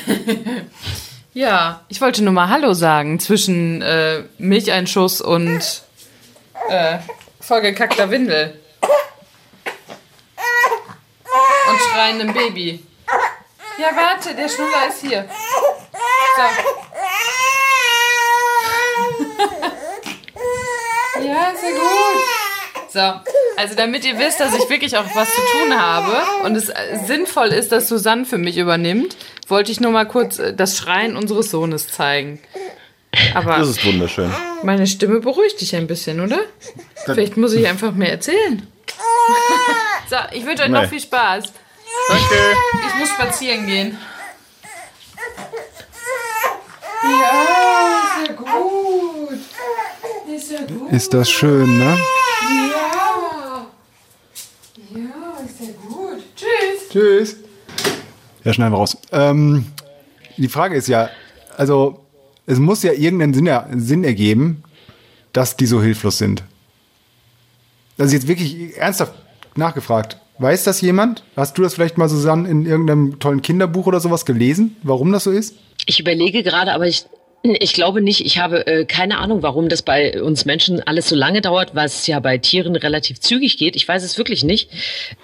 Ja, 1.34 1.84
ich 1.88 2.00
wollte 2.00 2.22
nur 2.22 2.32
mal 2.32 2.48
Hallo 2.48 2.74
sagen 2.74 3.18
zwischen 3.18 3.82
äh, 3.82 4.22
Milcheinschuss 4.38 5.20
und 5.20 5.82
äh, 6.68 6.98
vollgekackter 7.40 8.08
Windel. 8.08 8.56
Und 11.68 11.80
schreiendem 11.90 12.32
Baby. 12.32 12.86
Ja, 13.78 13.88
warte, 13.96 14.32
der 14.36 14.48
Schnuller 14.48 14.86
ist 14.88 15.00
hier. 15.00 15.28
So. 16.36 16.42
ja, 21.26 21.52
sehr 21.60 21.72
gut. 21.72 22.22
So, 22.92 23.33
also 23.56 23.74
damit 23.76 24.04
ihr 24.04 24.18
wisst, 24.18 24.40
dass 24.40 24.54
ich 24.54 24.68
wirklich 24.68 24.96
auch 24.96 25.04
was 25.14 25.28
zu 25.30 25.40
tun 25.52 25.78
habe 25.80 26.16
und 26.44 26.56
es 26.56 26.68
äh, 26.68 26.74
sinnvoll 27.06 27.48
ist, 27.48 27.72
dass 27.72 27.88
Susanne 27.88 28.24
für 28.24 28.38
mich 28.38 28.56
übernimmt, 28.58 29.16
wollte 29.48 29.70
ich 29.72 29.80
nur 29.80 29.90
mal 29.92 30.06
kurz 30.06 30.38
äh, 30.38 30.54
das 30.54 30.76
Schreien 30.76 31.16
unseres 31.16 31.50
Sohnes 31.50 31.88
zeigen. 31.88 32.40
Aber 33.34 33.58
Das 33.58 33.68
ist 33.68 33.84
wunderschön. 33.86 34.32
meine 34.64 34.86
Stimme 34.88 35.20
beruhigt 35.20 35.60
dich 35.60 35.76
ein 35.76 35.86
bisschen, 35.86 36.20
oder? 36.20 36.38
Vielleicht 37.04 37.36
muss 37.36 37.52
ich 37.52 37.66
einfach 37.68 37.92
mehr 37.92 38.10
erzählen. 38.10 38.66
so, 40.10 40.16
ich 40.32 40.44
wünsche 40.44 40.64
euch 40.64 40.68
noch 40.68 40.82
Nee. 40.82 40.88
viel 40.88 41.00
Spaß. 41.00 41.44
Danke. 42.08 42.34
Ich 42.88 42.94
muss 42.98 43.08
spazieren 43.10 43.66
gehen. 43.66 43.98
Ja, 47.02 48.20
ist 48.20 48.28
ja 48.28 48.34
gut. 48.34 49.38
Ist 50.34 50.50
ja 50.50 50.58
gut. 50.62 50.92
Ist 50.92 51.14
das 51.14 51.30
schön, 51.30 51.78
ne? 51.78 51.98
Ja. 52.70 53.66
Ja, 54.90 55.44
ist 55.44 55.60
ja 55.60 55.72
gut. 55.86 56.22
Tschüss. 56.94 57.38
Ja, 58.44 58.52
schneiden 58.52 58.72
wir 58.72 58.76
raus. 58.76 58.96
Ähm, 59.10 59.66
die 60.36 60.46
Frage 60.46 60.76
ist 60.76 60.86
ja, 60.86 61.10
also 61.56 61.98
es 62.46 62.60
muss 62.60 62.84
ja 62.84 62.92
irgendeinen 62.92 63.34
Sinn, 63.34 63.48
er, 63.48 63.68
Sinn 63.74 64.04
ergeben, 64.04 64.62
dass 65.32 65.56
die 65.56 65.66
so 65.66 65.82
hilflos 65.82 66.18
sind. 66.18 66.44
Also 67.98 68.14
jetzt 68.14 68.28
wirklich 68.28 68.76
ernsthaft 68.76 69.12
nachgefragt. 69.56 70.18
Weiß 70.38 70.62
das 70.62 70.82
jemand? 70.82 71.24
Hast 71.34 71.58
du 71.58 71.62
das 71.62 71.74
vielleicht 71.74 71.98
mal, 71.98 72.08
Susanne, 72.08 72.48
in 72.48 72.64
irgendeinem 72.64 73.18
tollen 73.18 73.42
Kinderbuch 73.42 73.88
oder 73.88 73.98
sowas 73.98 74.24
gelesen, 74.24 74.76
warum 74.84 75.10
das 75.10 75.24
so 75.24 75.32
ist? 75.32 75.56
Ich 75.86 75.98
überlege 75.98 76.44
gerade, 76.44 76.72
aber 76.72 76.86
ich 76.86 77.06
Ich 77.46 77.74
glaube 77.74 78.00
nicht. 78.00 78.24
Ich 78.24 78.38
habe 78.38 78.66
äh, 78.66 78.86
keine 78.86 79.18
Ahnung, 79.18 79.42
warum 79.42 79.68
das 79.68 79.82
bei 79.82 80.22
uns 80.22 80.46
Menschen 80.46 80.80
alles 80.80 81.10
so 81.10 81.14
lange 81.14 81.42
dauert, 81.42 81.74
was 81.74 82.06
ja 82.06 82.18
bei 82.18 82.38
Tieren 82.38 82.74
relativ 82.74 83.20
zügig 83.20 83.58
geht. 83.58 83.76
Ich 83.76 83.86
weiß 83.86 84.02
es 84.02 84.16
wirklich 84.16 84.44
nicht. 84.44 84.70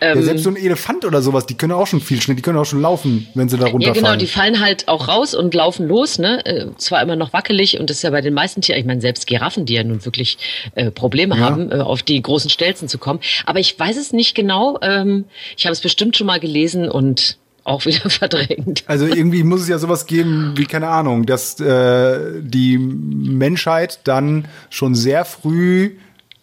Ähm, 0.02 0.18
ja, 0.18 0.24
selbst 0.24 0.44
so 0.44 0.50
ein 0.50 0.56
Elefant 0.56 1.06
oder 1.06 1.22
sowas, 1.22 1.46
die 1.46 1.56
können 1.56 1.72
auch 1.72 1.86
schon 1.86 2.02
viel 2.02 2.20
schnell, 2.20 2.36
die 2.36 2.42
können 2.42 2.58
auch 2.58 2.66
schon 2.66 2.82
laufen, 2.82 3.26
wenn 3.32 3.48
sie 3.48 3.56
da 3.56 3.68
runterfallen. 3.68 4.04
Ja, 4.04 4.10
genau, 4.10 4.20
die 4.20 4.26
fallen 4.26 4.60
halt 4.60 4.86
auch 4.86 5.08
raus 5.08 5.34
und 5.34 5.54
laufen 5.54 5.88
los. 5.88 6.18
Ne? 6.18 6.44
Äh, 6.44 6.66
zwar 6.76 7.00
immer 7.00 7.16
noch 7.16 7.32
wackelig 7.32 7.80
und 7.80 7.88
das 7.88 7.96
ist 7.96 8.02
ja 8.02 8.10
bei 8.10 8.20
den 8.20 8.34
meisten 8.34 8.60
Tieren, 8.60 8.78
ich 8.78 8.86
meine 8.86 9.00
selbst 9.00 9.26
Giraffen, 9.26 9.64
die 9.64 9.72
ja 9.72 9.82
nun 9.82 10.04
wirklich 10.04 10.36
äh, 10.74 10.90
Probleme 10.90 11.36
ja. 11.36 11.40
haben, 11.40 11.72
äh, 11.72 11.76
auf 11.76 12.02
die 12.02 12.20
großen 12.20 12.50
Stelzen 12.50 12.86
zu 12.86 12.98
kommen. 12.98 13.20
Aber 13.46 13.60
ich 13.60 13.78
weiß 13.78 13.96
es 13.96 14.12
nicht 14.12 14.34
genau. 14.34 14.78
Ähm, 14.82 15.24
ich 15.56 15.64
habe 15.64 15.72
es 15.72 15.80
bestimmt 15.80 16.18
schon 16.18 16.26
mal 16.26 16.38
gelesen 16.38 16.90
und 16.90 17.38
auch 17.70 17.86
wieder 17.86 18.10
verdrängt. 18.10 18.84
Also 18.86 19.06
irgendwie 19.06 19.42
muss 19.42 19.62
es 19.62 19.68
ja 19.68 19.78
sowas 19.78 20.06
geben 20.06 20.52
wie, 20.56 20.66
keine 20.66 20.88
Ahnung, 20.88 21.26
dass 21.26 21.58
äh, 21.60 22.40
die 22.40 22.78
Menschheit 22.78 24.00
dann 24.04 24.46
schon 24.68 24.94
sehr 24.94 25.24
früh 25.24 25.92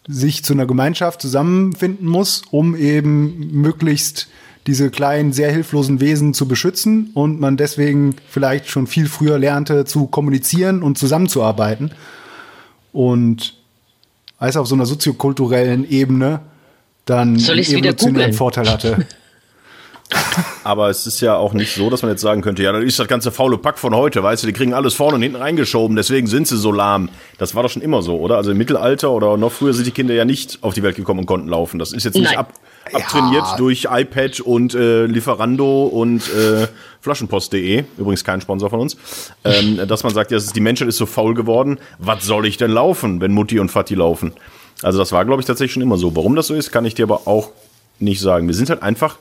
sich 0.08 0.42
zu 0.42 0.54
einer 0.54 0.66
Gemeinschaft 0.66 1.20
zusammenfinden 1.20 2.08
muss, 2.08 2.42
um 2.50 2.74
eben 2.74 3.52
möglichst 3.52 4.28
diese 4.66 4.90
kleinen, 4.90 5.32
sehr 5.32 5.50
hilflosen 5.50 6.00
Wesen 6.00 6.34
zu 6.34 6.48
beschützen 6.48 7.10
und 7.14 7.40
man 7.40 7.56
deswegen 7.56 8.16
vielleicht 8.28 8.68
schon 8.68 8.86
viel 8.86 9.06
früher 9.06 9.38
lernte 9.38 9.84
zu 9.84 10.06
kommunizieren 10.06 10.82
und 10.82 10.98
zusammenzuarbeiten. 10.98 11.92
Und 12.92 13.54
als 14.38 14.56
auf 14.56 14.66
so 14.66 14.74
einer 14.74 14.86
soziokulturellen 14.86 15.88
Ebene 15.88 16.40
dann 17.04 17.36
einen 17.36 17.58
evolutionären 17.58 18.32
Vorteil 18.32 18.68
hatte. 18.68 19.06
Aber 20.64 20.88
es 20.88 21.06
ist 21.06 21.20
ja 21.20 21.36
auch 21.36 21.52
nicht 21.52 21.74
so, 21.74 21.90
dass 21.90 22.02
man 22.02 22.10
jetzt 22.10 22.22
sagen 22.22 22.40
könnte, 22.40 22.62
ja, 22.62 22.72
dann 22.72 22.82
ist 22.82 22.98
das 22.98 23.08
ganze 23.08 23.30
faule 23.30 23.58
Pack 23.58 23.78
von 23.78 23.94
heute, 23.94 24.22
weißt 24.22 24.42
du, 24.42 24.46
die 24.46 24.52
kriegen 24.52 24.72
alles 24.72 24.94
vorne 24.94 25.16
und 25.16 25.22
hinten 25.22 25.36
reingeschoben, 25.36 25.96
deswegen 25.96 26.26
sind 26.26 26.46
sie 26.46 26.56
so 26.56 26.72
lahm. 26.72 27.10
Das 27.38 27.54
war 27.54 27.62
doch 27.62 27.70
schon 27.70 27.82
immer 27.82 28.02
so, 28.02 28.18
oder? 28.18 28.36
Also 28.36 28.52
im 28.52 28.58
Mittelalter 28.58 29.10
oder 29.10 29.36
noch 29.36 29.52
früher 29.52 29.74
sind 29.74 29.86
die 29.86 29.90
Kinder 29.90 30.14
ja 30.14 30.24
nicht 30.24 30.58
auf 30.62 30.74
die 30.74 30.82
Welt 30.82 30.96
gekommen 30.96 31.20
und 31.20 31.26
konnten 31.26 31.48
laufen. 31.48 31.78
Das 31.78 31.92
ist 31.92 32.04
jetzt 32.04 32.16
nicht 32.16 32.38
ab, 32.38 32.52
abtrainiert 32.92 33.44
ja. 33.44 33.56
durch 33.56 33.88
iPad 33.90 34.40
und 34.40 34.74
äh, 34.74 35.06
Lieferando 35.06 35.84
und 35.84 36.22
äh, 36.34 36.68
Flaschenpost.de, 37.00 37.84
übrigens 37.98 38.24
kein 38.24 38.40
Sponsor 38.40 38.70
von 38.70 38.80
uns, 38.80 38.96
ähm, 39.44 39.86
dass 39.86 40.04
man 40.04 40.14
sagt, 40.14 40.30
ja, 40.30 40.38
die 40.38 40.60
Menschheit 40.60 40.88
ist 40.88 40.96
so 40.96 41.06
faul 41.06 41.34
geworden, 41.34 41.78
was 41.98 42.24
soll 42.24 42.46
ich 42.46 42.56
denn 42.56 42.70
laufen, 42.70 43.20
wenn 43.20 43.32
Mutti 43.32 43.58
und 43.60 43.70
Vati 43.70 43.94
laufen? 43.94 44.32
Also 44.82 44.98
das 44.98 45.12
war, 45.12 45.24
glaube 45.24 45.40
ich, 45.42 45.46
tatsächlich 45.46 45.72
schon 45.72 45.82
immer 45.82 45.98
so. 45.98 46.14
Warum 46.14 46.36
das 46.36 46.46
so 46.46 46.54
ist, 46.54 46.70
kann 46.70 46.84
ich 46.84 46.94
dir 46.94 47.04
aber 47.04 47.26
auch 47.26 47.50
nicht 47.98 48.20
sagen. 48.20 48.46
Wir 48.46 48.54
sind 48.54 48.70
halt 48.70 48.82
einfach 48.82 49.16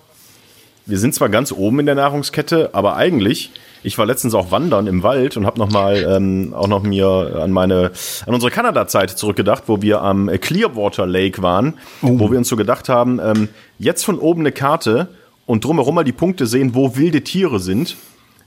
wir 0.88 0.98
sind 0.98 1.14
zwar 1.14 1.30
ganz 1.30 1.52
oben 1.52 1.80
in 1.80 1.86
der 1.86 1.96
Nahrungskette, 1.96 2.70
aber 2.74 2.96
eigentlich, 2.96 3.52
ich 3.84 3.98
war 3.98 4.06
letztens 4.06 4.34
auch 4.34 4.52
wandern 4.52 4.88
im 4.88 5.04
Wald 5.04 5.38
und 5.38 5.46
habe 5.46 5.60
noch 5.60 5.70
mal 5.70 5.98
ähm, 6.10 6.54
auch 6.54 6.68
noch 6.68 6.82
mir 6.82 7.40
an 7.42 7.52
meine 7.52 7.92
an 8.26 8.34
unsere 8.34 8.52
Kanada-Zeit 8.52 9.12
zurückgedacht, 9.12 9.64
wo 9.68 9.82
wir 9.82 10.02
am 10.02 10.30
Clearwater 10.40 11.06
Lake 11.06 11.42
waren, 11.42 11.76
oh. 12.02 12.20
wo 12.20 12.32
wir 12.32 12.38
uns 12.38 12.48
so 12.48 12.56
gedacht 12.56 12.90
haben, 12.90 13.20
ähm, 13.20 13.50
jetzt 13.78 14.04
von 14.04 14.18
oben 14.18 14.42
eine 14.42 14.54
Karte 14.54 15.10
und 15.46 15.66
drumherum 15.66 15.96
mal 15.96 16.04
die 16.04 16.14
Punkte 16.14 16.48
sehen, 16.48 16.74
wo 16.74 16.96
wilde 16.96 17.22
Tiere 17.22 17.60
sind. 17.60 17.98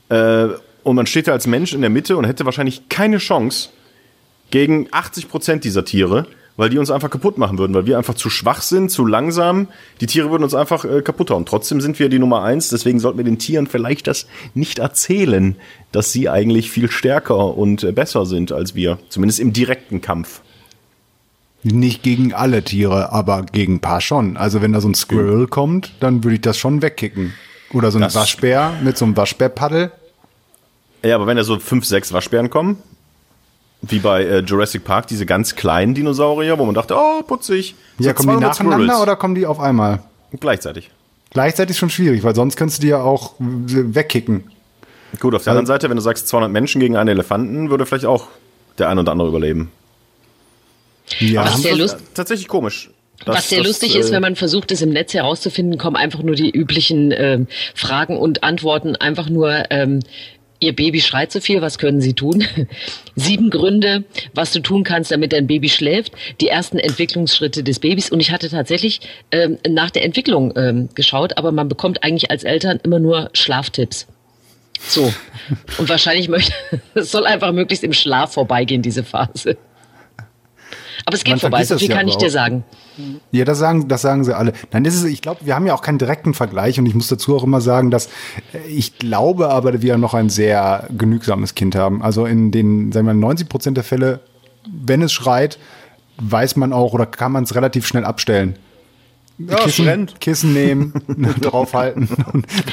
Äh, 0.08 0.48
und 0.82 0.96
man 0.96 1.06
steht 1.06 1.28
da 1.28 1.32
als 1.32 1.46
Mensch 1.46 1.74
in 1.74 1.82
der 1.82 1.90
Mitte 1.90 2.16
und 2.16 2.24
hätte 2.24 2.46
wahrscheinlich 2.46 2.88
keine 2.88 3.18
Chance 3.18 3.68
gegen 4.50 4.88
80 4.90 5.28
Prozent 5.28 5.64
dieser 5.64 5.84
Tiere 5.84 6.26
weil 6.60 6.68
die 6.68 6.76
uns 6.76 6.90
einfach 6.90 7.08
kaputt 7.08 7.38
machen 7.38 7.56
würden, 7.56 7.72
weil 7.72 7.86
wir 7.86 7.96
einfach 7.96 8.12
zu 8.12 8.28
schwach 8.28 8.60
sind, 8.60 8.90
zu 8.90 9.06
langsam. 9.06 9.68
Die 10.02 10.06
Tiere 10.06 10.30
würden 10.30 10.44
uns 10.44 10.54
einfach 10.54 10.84
äh, 10.84 11.00
kaputt 11.00 11.30
hauen. 11.30 11.46
Trotzdem 11.46 11.80
sind 11.80 11.98
wir 11.98 12.10
die 12.10 12.18
Nummer 12.18 12.42
eins, 12.42 12.68
deswegen 12.68 13.00
sollten 13.00 13.16
wir 13.16 13.24
den 13.24 13.38
Tieren 13.38 13.66
vielleicht 13.66 14.06
das 14.06 14.26
nicht 14.52 14.78
erzählen, 14.78 15.56
dass 15.90 16.12
sie 16.12 16.28
eigentlich 16.28 16.70
viel 16.70 16.90
stärker 16.90 17.56
und 17.56 17.82
äh, 17.82 17.92
besser 17.92 18.26
sind 18.26 18.52
als 18.52 18.74
wir, 18.74 18.98
zumindest 19.08 19.40
im 19.40 19.54
direkten 19.54 20.02
Kampf. 20.02 20.42
Nicht 21.62 22.02
gegen 22.02 22.34
alle 22.34 22.62
Tiere, 22.62 23.10
aber 23.10 23.44
gegen 23.44 23.76
ein 23.76 23.80
paar 23.80 24.02
schon. 24.02 24.36
Also 24.36 24.60
wenn 24.60 24.74
da 24.74 24.82
so 24.82 24.88
ein 24.88 24.94
Squirrel 24.94 25.46
kommt, 25.46 25.94
dann 26.00 26.22
würde 26.24 26.34
ich 26.34 26.42
das 26.42 26.58
schon 26.58 26.82
wegkicken. 26.82 27.32
Oder 27.72 27.90
so 27.90 27.96
ein 27.96 28.02
das 28.02 28.14
Waschbär 28.14 28.74
mit 28.84 28.98
so 28.98 29.06
einem 29.06 29.16
Waschbärpaddel. 29.16 29.92
Ja, 31.02 31.14
aber 31.14 31.26
wenn 31.26 31.38
da 31.38 31.42
so 31.42 31.58
fünf, 31.58 31.86
sechs 31.86 32.12
Waschbären 32.12 32.50
kommen, 32.50 32.82
wie 33.82 33.98
bei 33.98 34.24
äh, 34.24 34.38
Jurassic 34.40 34.84
Park, 34.84 35.06
diese 35.06 35.26
ganz 35.26 35.56
kleinen 35.56 35.94
Dinosaurier, 35.94 36.58
wo 36.58 36.64
man 36.64 36.74
dachte, 36.74 36.96
oh, 36.96 37.22
putzig. 37.22 37.74
Ja, 37.98 38.12
kommen 38.12 38.38
die 38.38 38.44
nacheinander 38.44 38.84
Squirrels. 38.84 39.02
oder 39.02 39.16
kommen 39.16 39.34
die 39.34 39.46
auf 39.46 39.60
einmal? 39.60 40.00
Gleichzeitig. 40.38 40.90
Gleichzeitig 41.30 41.78
schon 41.78 41.90
schwierig, 41.90 42.22
weil 42.24 42.34
sonst 42.34 42.56
könntest 42.56 42.78
du 42.78 42.82
die 42.82 42.88
ja 42.88 43.02
auch 43.02 43.34
wegkicken. 43.38 44.50
Gut, 45.18 45.34
auf 45.34 45.42
der 45.42 45.52
also, 45.52 45.58
anderen 45.58 45.66
Seite, 45.66 45.88
wenn 45.88 45.96
du 45.96 46.02
sagst 46.02 46.28
200 46.28 46.52
Menschen 46.52 46.80
gegen 46.80 46.96
einen 46.96 47.08
Elefanten, 47.08 47.70
würde 47.70 47.86
vielleicht 47.86 48.06
auch 48.06 48.28
der 48.78 48.88
ein 48.88 48.98
oder 48.98 49.12
andere 49.12 49.28
überleben. 49.28 49.70
Ja, 51.18 51.44
was 51.44 51.62
sehr 51.62 51.76
lust 51.76 51.98
tatsächlich 52.14 52.48
komisch. 52.48 52.90
Das, 53.24 53.36
was 53.36 53.48
sehr 53.48 53.58
das, 53.58 53.68
lustig 53.68 53.96
äh, 53.96 53.98
ist, 53.98 54.12
wenn 54.12 54.22
man 54.22 54.36
versucht, 54.36 54.72
es 54.72 54.82
im 54.82 54.90
Netz 54.90 55.12
herauszufinden, 55.12 55.78
kommen 55.78 55.96
einfach 55.96 56.22
nur 56.22 56.36
die 56.36 56.50
üblichen 56.50 57.12
äh, 57.12 57.40
Fragen 57.74 58.16
und 58.16 58.42
Antworten, 58.42 58.96
einfach 58.96 59.28
nur 59.28 59.64
ähm, 59.70 60.00
Ihr 60.60 60.76
Baby 60.76 61.00
schreit 61.00 61.32
zu 61.32 61.40
viel, 61.40 61.62
was 61.62 61.78
können 61.78 62.02
Sie 62.02 62.12
tun? 62.12 62.44
Sieben 63.16 63.48
Gründe, 63.48 64.04
was 64.34 64.52
du 64.52 64.60
tun 64.60 64.84
kannst, 64.84 65.10
damit 65.10 65.32
dein 65.32 65.46
Baby 65.46 65.70
schläft. 65.70 66.12
Die 66.40 66.48
ersten 66.48 66.78
Entwicklungsschritte 66.78 67.64
des 67.64 67.80
Babys. 67.80 68.10
Und 68.10 68.20
ich 68.20 68.30
hatte 68.30 68.50
tatsächlich 68.50 69.00
ähm, 69.32 69.58
nach 69.66 69.90
der 69.90 70.04
Entwicklung 70.04 70.52
ähm, 70.56 70.90
geschaut, 70.94 71.38
aber 71.38 71.50
man 71.50 71.68
bekommt 71.68 72.04
eigentlich 72.04 72.30
als 72.30 72.44
Eltern 72.44 72.78
immer 72.82 72.98
nur 72.98 73.30
Schlaftipps. 73.32 74.06
So. 74.86 75.12
Und 75.78 75.88
wahrscheinlich 75.88 76.28
möchte, 76.28 76.52
es 76.94 77.10
soll 77.10 77.26
einfach 77.26 77.52
möglichst 77.52 77.82
im 77.82 77.94
Schlaf 77.94 78.34
vorbeigehen, 78.34 78.82
diese 78.82 79.02
Phase. 79.02 79.56
Aber 81.06 81.16
es 81.16 81.24
geht 81.24 81.32
man 81.32 81.40
vorbei, 81.40 81.64
so 81.64 81.78
viel 81.78 81.88
kann 81.88 82.06
ich 82.06 82.16
dir 82.16 82.30
sagen. 82.30 82.64
Ja, 83.30 83.44
das 83.44 83.58
sagen, 83.58 83.88
das 83.88 84.02
sagen 84.02 84.24
sie 84.24 84.36
alle. 84.36 84.52
Nein, 84.72 84.84
das 84.84 84.94
ist, 84.94 85.04
ich 85.04 85.22
glaube, 85.22 85.40
wir 85.44 85.54
haben 85.54 85.66
ja 85.66 85.74
auch 85.74 85.82
keinen 85.82 85.98
direkten 85.98 86.34
Vergleich 86.34 86.78
und 86.78 86.86
ich 86.86 86.94
muss 86.94 87.08
dazu 87.08 87.36
auch 87.36 87.44
immer 87.44 87.60
sagen, 87.60 87.90
dass 87.90 88.06
äh, 88.52 88.66
ich 88.68 88.98
glaube 88.98 89.50
aber, 89.50 89.82
wir 89.82 89.96
noch 89.98 90.14
ein 90.14 90.28
sehr 90.28 90.86
genügsames 90.96 91.54
Kind 91.54 91.74
haben. 91.74 92.02
Also 92.02 92.26
in 92.26 92.50
den, 92.50 92.92
sagen 92.92 93.06
wir 93.06 93.14
mal, 93.14 93.20
90 93.20 93.48
Prozent 93.48 93.76
der 93.76 93.84
Fälle, 93.84 94.20
wenn 94.70 95.02
es 95.02 95.12
schreit, 95.12 95.58
weiß 96.18 96.56
man 96.56 96.72
auch 96.72 96.92
oder 96.92 97.06
kann 97.06 97.32
man 97.32 97.44
es 97.44 97.54
relativ 97.54 97.86
schnell 97.86 98.04
abstellen. 98.04 98.56
Ja, 99.48 99.56
Kissen, 99.56 100.08
Kissen 100.20 100.52
nehmen, 100.52 100.92
draufhalten. 101.40 102.08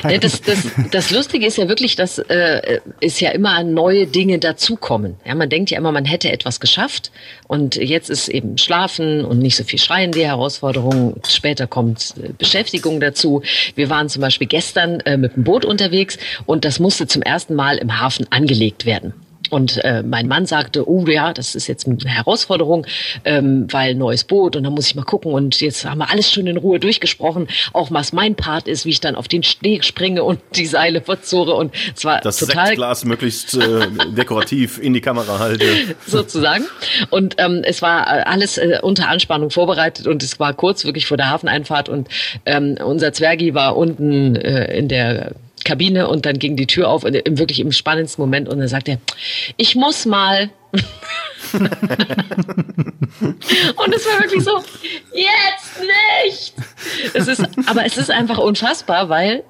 Ja, 0.03 0.17
das, 0.17 0.41
das, 0.41 0.59
das 0.91 1.11
Lustige 1.11 1.45
ist 1.45 1.57
ja 1.57 1.69
wirklich, 1.69 1.95
dass 1.95 2.19
äh, 2.19 2.79
es 2.99 3.19
ja 3.19 3.29
immer 3.31 3.63
neue 3.63 4.05
Dinge 4.07 4.39
dazukommen. 4.39 5.15
Ja, 5.25 5.35
man 5.35 5.49
denkt 5.49 5.71
ja 5.71 5.77
immer, 5.77 5.91
man 5.91 6.05
hätte 6.05 6.31
etwas 6.31 6.59
geschafft 6.59 7.11
und 7.47 7.75
jetzt 7.75 8.09
ist 8.09 8.27
eben 8.27 8.57
Schlafen 8.57 9.23
und 9.23 9.39
nicht 9.39 9.55
so 9.55 9.63
viel 9.63 9.79
Schreien 9.79 10.11
die 10.11 10.25
Herausforderung. 10.25 11.15
Später 11.27 11.67
kommt 11.67 12.15
äh, 12.21 12.29
Beschäftigung 12.37 12.99
dazu. 12.99 13.43
Wir 13.75 13.89
waren 13.89 14.09
zum 14.09 14.21
Beispiel 14.21 14.47
gestern 14.47 14.99
äh, 15.01 15.17
mit 15.17 15.35
dem 15.35 15.43
Boot 15.43 15.63
unterwegs 15.63 16.17
und 16.45 16.65
das 16.65 16.79
musste 16.79 17.07
zum 17.07 17.21
ersten 17.21 17.55
Mal 17.55 17.77
im 17.77 17.99
Hafen 17.99 18.25
angelegt 18.29 18.85
werden. 18.85 19.13
Und 19.51 19.83
äh, 19.83 20.03
mein 20.03 20.27
Mann 20.27 20.45
sagte, 20.45 20.89
oh 20.89 21.05
ja, 21.07 21.33
das 21.33 21.55
ist 21.55 21.67
jetzt 21.67 21.87
eine 21.87 21.97
Herausforderung, 22.05 22.85
ähm, 23.25 23.67
weil 23.71 23.95
neues 23.95 24.23
Boot 24.23 24.55
und 24.55 24.63
dann 24.63 24.73
muss 24.73 24.87
ich 24.87 24.95
mal 24.95 25.03
gucken. 25.03 25.31
Und 25.31 25.59
jetzt 25.61 25.85
haben 25.85 25.99
wir 25.99 26.09
alles 26.09 26.31
schon 26.31 26.47
in 26.47 26.57
Ruhe 26.57 26.79
durchgesprochen, 26.79 27.47
auch 27.73 27.91
was 27.91 28.13
mein 28.13 28.35
Part 28.35 28.67
ist, 28.67 28.85
wie 28.85 28.89
ich 28.89 28.99
dann 28.99 29.15
auf 29.15 29.27
den 29.27 29.43
Steg 29.43 29.85
springe 29.85 30.23
und 30.23 30.39
die 30.55 30.65
Seile 30.65 31.01
verzurre. 31.01 31.53
Und 31.55 31.73
zwar 31.95 32.21
das 32.21 32.37
total 32.37 32.67
Sektglas 32.67 33.05
möglichst 33.05 33.55
äh, 33.55 33.87
dekorativ 34.15 34.79
in 34.79 34.93
die 34.93 35.01
Kamera 35.01 35.39
halte. 35.39 35.65
Sozusagen. 36.07 36.65
Und 37.09 37.35
ähm, 37.37 37.61
es 37.63 37.81
war 37.81 38.07
äh, 38.07 38.21
alles 38.23 38.57
äh, 38.57 38.79
unter 38.81 39.09
Anspannung 39.09 39.49
vorbereitet 39.49 40.07
und 40.07 40.23
es 40.23 40.39
war 40.39 40.53
kurz 40.53 40.85
wirklich 40.85 41.07
vor 41.07 41.17
der 41.17 41.29
Hafeneinfahrt 41.29 41.89
und 41.89 42.07
ähm, 42.45 42.77
unser 42.83 43.13
Zwergi 43.13 43.53
war 43.53 43.75
unten 43.77 44.35
äh, 44.35 44.77
in 44.77 44.87
der 44.87 45.31
Kabine 45.67 46.07
und 46.07 46.25
dann 46.25 46.39
ging 46.39 46.55
die 46.55 46.65
Tür 46.65 46.87
auf, 46.89 47.03
im, 47.03 47.37
wirklich 47.37 47.59
im 47.59 47.73
spannendsten 47.73 48.23
Moment 48.23 48.47
und 48.47 48.59
dann 48.59 48.69
sagt 48.69 48.87
er, 48.87 48.99
ich 49.57 49.75
muss 49.75 50.05
mal. 50.05 50.49
und 50.71 51.65
es 53.93 54.05
war 54.05 54.19
wirklich 54.21 54.43
so, 54.43 54.63
jetzt 55.13 55.81
nicht. 56.23 56.53
Es 57.13 57.27
ist, 57.27 57.43
aber 57.67 57.85
es 57.85 57.97
ist 57.97 58.09
einfach 58.11 58.37
unfassbar, 58.37 59.09
weil 59.09 59.43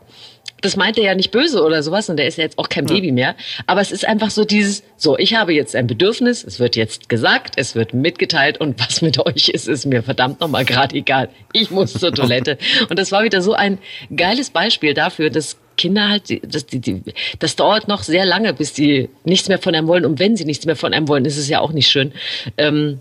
das 0.62 0.76
meint 0.76 0.98
er 0.98 1.04
ja 1.04 1.16
nicht 1.16 1.30
böse 1.30 1.64
oder 1.64 1.84
sowas 1.84 2.10
und 2.10 2.18
der 2.18 2.26
ist 2.26 2.40
ja 2.40 2.44
jetzt 2.44 2.58
auch 2.58 2.68
kein 2.68 2.86
Baby 2.86 3.12
mehr. 3.12 3.36
Aber 3.68 3.82
es 3.82 3.92
ist 3.92 4.08
einfach 4.08 4.32
so 4.32 4.44
dieses, 4.44 4.84
so, 4.96 5.16
ich 5.18 5.36
habe 5.36 5.54
jetzt 5.54 5.76
ein 5.76 5.86
Bedürfnis, 5.86 6.44
es 6.44 6.60
wird 6.60 6.76
jetzt 6.76 7.10
gesagt, 7.10 7.54
es 7.58 7.76
wird 7.76 7.94
mitgeteilt 7.94 8.60
und 8.60 8.80
was 8.80 9.04
mit 9.04 9.24
euch 9.24 9.50
ist, 9.50 9.68
ist 9.68 9.86
mir 9.86 10.02
verdammt 10.02 10.40
nochmal 10.42 10.66
gerade 10.66 10.96
egal. 10.96 11.30
Ich 11.54 11.70
muss 11.70 11.94
zur 11.94 12.12
Toilette. 12.12 12.58
Und 12.90 12.98
das 12.98 13.12
war 13.12 13.24
wieder 13.24 13.42
so 13.42 13.54
ein 13.54 13.78
geiles 14.16 14.50
Beispiel 14.50 14.94
dafür, 14.94 15.30
dass 15.30 15.58
Kinder 15.78 16.10
halt, 16.10 16.24
das, 16.54 16.66
die, 16.66 16.80
die, 16.80 17.02
das 17.40 17.56
dauert 17.56 17.88
noch 17.88 18.04
sehr 18.04 18.26
lange, 18.26 18.54
bis 18.54 18.74
die 18.74 19.10
nichts 19.24 19.48
mehr 19.48 19.60
von 19.60 19.74
einem 19.76 19.88
wollen. 19.88 20.06
Und 20.06 20.20
wenn 20.20 20.36
sie 20.36 20.46
nichts 20.46 20.66
mehr 20.66 20.76
von 20.76 20.94
einem 20.94 21.08
wollen, 21.08 21.26
ist 21.26 21.38
es 21.38 21.48
ja 21.48 21.60
auch 21.62 21.72
nicht 21.72 21.88
schön. 21.90 22.12
Ähm, 22.58 23.00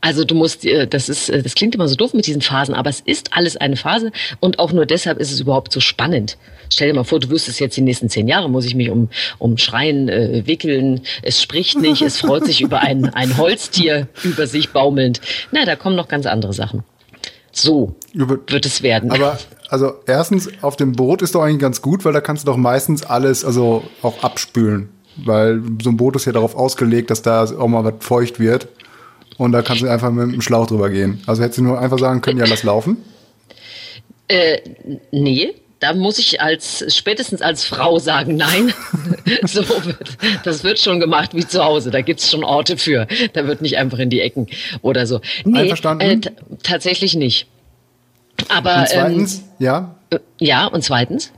Also 0.00 0.24
du 0.24 0.36
musst, 0.36 0.64
äh, 0.64 0.86
das 0.86 1.08
ist, 1.08 1.28
äh, 1.30 1.42
das 1.42 1.54
klingt 1.56 1.74
immer 1.74 1.88
so 1.88 1.96
doof 1.96 2.14
mit 2.14 2.24
diesen 2.26 2.42
Phasen, 2.42 2.74
aber 2.76 2.90
es 2.90 3.00
ist 3.00 3.32
alles 3.36 3.56
eine 3.56 3.76
Phase 3.76 4.12
und 4.38 4.58
auch 4.60 4.70
nur 4.72 4.86
deshalb 4.86 5.18
ist 5.18 5.32
es 5.32 5.40
überhaupt 5.40 5.72
so 5.72 5.80
spannend. 5.80 6.36
Stell 6.72 6.86
dir 6.86 6.94
mal 6.94 7.02
vor, 7.02 7.18
du 7.18 7.28
wüsstest 7.28 7.58
jetzt 7.58 7.76
die 7.76 7.80
nächsten 7.80 8.08
zehn 8.08 8.28
Jahre, 8.28 8.48
muss 8.48 8.64
ich 8.64 8.76
mich 8.76 8.88
um, 8.90 9.08
um 9.38 9.58
Schreien 9.58 10.08
äh, 10.08 10.46
wickeln, 10.46 11.00
es 11.22 11.42
spricht 11.42 11.80
nicht, 11.80 12.02
es 12.02 12.20
freut 12.20 12.44
sich 12.44 12.60
über 12.60 12.78
ein, 12.80 13.06
ein 13.14 13.36
Holztier 13.36 14.06
über 14.22 14.46
sich 14.46 14.68
baumelnd. 14.70 15.20
Na, 15.50 15.64
da 15.64 15.74
kommen 15.74 15.96
noch 15.96 16.06
ganz 16.06 16.24
andere 16.26 16.52
Sachen. 16.52 16.84
So 17.50 17.96
Über- 18.12 18.38
wird 18.46 18.66
es 18.66 18.82
werden. 18.84 19.10
Aber 19.10 19.38
also 19.70 19.94
erstens, 20.06 20.50
auf 20.62 20.76
dem 20.76 20.92
Boot 20.92 21.22
ist 21.22 21.34
doch 21.34 21.42
eigentlich 21.42 21.60
ganz 21.60 21.80
gut, 21.80 22.04
weil 22.04 22.12
da 22.12 22.20
kannst 22.20 22.42
du 22.42 22.50
doch 22.50 22.56
meistens 22.56 23.04
alles 23.04 23.44
also 23.44 23.84
auch 24.02 24.22
abspülen. 24.24 24.88
Weil 25.16 25.62
so 25.82 25.90
ein 25.90 25.96
Boot 25.96 26.16
ist 26.16 26.24
ja 26.24 26.32
darauf 26.32 26.56
ausgelegt, 26.56 27.10
dass 27.10 27.22
da 27.22 27.44
auch 27.44 27.68
mal 27.68 27.84
was 27.84 27.94
feucht 28.00 28.40
wird. 28.40 28.68
Und 29.38 29.52
da 29.52 29.62
kannst 29.62 29.82
du 29.82 29.88
einfach 29.88 30.10
mit 30.10 30.32
dem 30.32 30.42
Schlauch 30.42 30.66
drüber 30.66 30.90
gehen. 30.90 31.22
Also 31.26 31.42
hättest 31.42 31.58
du 31.58 31.62
nur 31.62 31.78
einfach 31.78 31.98
sagen 31.98 32.20
können, 32.20 32.38
ja, 32.38 32.46
lass 32.46 32.64
laufen. 32.64 32.98
Äh, 34.28 34.58
nee, 35.12 35.54
da 35.78 35.94
muss 35.94 36.18
ich 36.18 36.40
als 36.40 36.84
spätestens 36.94 37.40
als 37.40 37.64
Frau 37.64 37.98
sagen, 37.98 38.36
nein. 38.36 38.74
so 39.44 39.66
wird, 39.68 39.98
das 40.44 40.64
wird 40.64 40.80
schon 40.80 40.98
gemacht 41.00 41.30
wie 41.34 41.46
zu 41.46 41.64
Hause. 41.64 41.90
Da 41.90 42.00
gibt's 42.02 42.30
schon 42.30 42.44
Orte 42.44 42.76
für. 42.76 43.06
Da 43.32 43.46
wird 43.46 43.62
nicht 43.62 43.78
einfach 43.78 43.98
in 43.98 44.10
die 44.10 44.20
Ecken 44.20 44.48
oder 44.82 45.06
so. 45.06 45.20
Nee, 45.44 45.60
Einverstanden? 45.60 46.22
äh, 46.22 46.30
tatsächlich 46.62 47.14
nicht. 47.14 47.46
Aber 48.48 48.80
Und 48.80 48.88
zweitens, 48.88 49.42
ja, 49.58 49.94
ähm, 50.10 50.18
äh, 50.18 50.44
ja, 50.44 50.66
und 50.66 50.82
zweitens? 50.82 51.32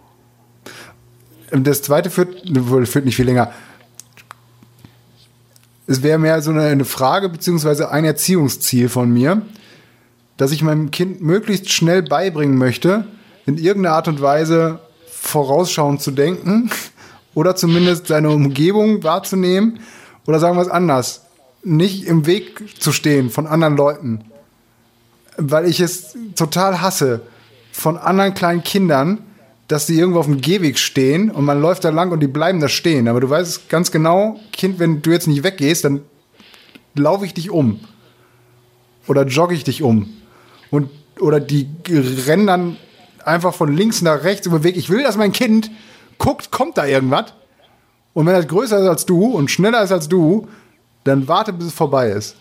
das 1.51 1.83
zweite 1.83 2.11
führt, 2.11 2.43
führt 2.89 3.05
nicht 3.05 3.17
viel 3.17 3.27
länger. 3.27 3.53
Es 5.87 6.03
wäre 6.03 6.19
mehr 6.19 6.41
so 6.41 6.51
eine, 6.51 6.63
eine 6.63 6.85
Frage 6.85 7.29
beziehungsweise 7.29 7.91
ein 7.91 8.05
Erziehungsziel 8.05 8.89
von 8.89 9.11
mir, 9.13 9.43
dass 10.37 10.53
ich 10.53 10.63
meinem 10.63 10.91
Kind 10.91 11.21
möglichst 11.21 11.71
schnell 11.71 12.03
beibringen 12.03 12.57
möchte, 12.57 13.05
in 13.45 13.59
irgendeiner 13.59 13.97
Art 13.97 14.09
und 14.09 14.23
Weise 14.23 14.81
vorausschauend 15.11 16.01
zu 16.01 16.11
denken 16.13 16.71
oder 17.35 17.57
zumindest 17.57 18.07
seine 18.07 18.31
Umgebung 18.31 19.03
wahrzunehmen 19.03 19.81
oder 20.27 20.39
sagen 20.39 20.57
wir 20.57 20.63
es 20.63 20.69
anders, 20.69 21.27
nicht 21.65 22.05
im 22.07 22.27
Weg 22.27 22.81
zu 22.81 22.93
stehen 22.93 23.31
von 23.31 23.47
anderen 23.47 23.77
Leuten, 23.77 24.32
weil 25.37 25.67
ich 25.67 25.81
es 25.81 26.17
total 26.37 26.81
hasse 26.81 27.23
von 27.73 27.97
anderen 27.97 28.35
kleinen 28.35 28.63
Kindern, 28.63 29.19
dass 29.69 29.87
die 29.87 29.99
irgendwo 29.99 30.21
auf 30.21 30.27
dem 30.27 30.41
Gehweg 30.41 30.79
stehen 30.79 31.31
und 31.31 31.45
man 31.45 31.61
läuft 31.61 31.85
da 31.85 31.91
lang 31.91 32.11
und 32.13 32.21
die 32.21 32.27
bleiben 32.27 32.61
da 32.61 32.69
stehen. 32.69 33.09
Aber 33.09 33.21
du 33.21 33.31
weißt 33.31 33.69
ganz 33.69 33.91
genau, 33.91 34.39
Kind, 34.53 34.79
wenn 34.79 35.01
du 35.01 35.11
jetzt 35.11 35.27
nicht 35.27 35.43
weggehst, 35.43 35.85
dann 35.85 36.03
laufe 36.95 37.25
ich 37.25 37.33
dich 37.35 37.51
um. 37.51 37.81
Oder 39.07 39.27
jogge 39.27 39.55
ich 39.55 39.65
dich 39.65 39.83
um. 39.83 40.13
Und, 40.71 40.91
oder 41.19 41.41
die 41.41 41.69
rennen 42.27 42.47
dann 42.47 42.77
einfach 43.25 43.55
von 43.55 43.75
links 43.75 44.03
nach 44.03 44.25
rechts 44.25 44.47
über 44.47 44.59
den 44.59 44.65
Weg. 44.65 44.77
Ich 44.77 44.91
will, 44.91 45.03
dass 45.03 45.17
mein 45.17 45.33
Kind 45.33 45.71
guckt, 46.19 46.51
kommt 46.51 46.77
da 46.77 46.87
irgendwas. 46.87 47.33
Und 48.15 48.27
wenn 48.27 48.35
er 48.35 48.45
größer 48.45 48.79
ist 48.79 48.89
als 48.89 49.07
du 49.07 49.25
und 49.25 49.51
schneller 49.51 49.83
ist 49.83 49.93
als 49.93 50.09
du, 50.09 50.49
dann 51.05 51.29
warte, 51.29 51.53
bis 51.53 51.69
es 51.69 51.73
vorbei 51.73 52.11
ist. 52.11 52.37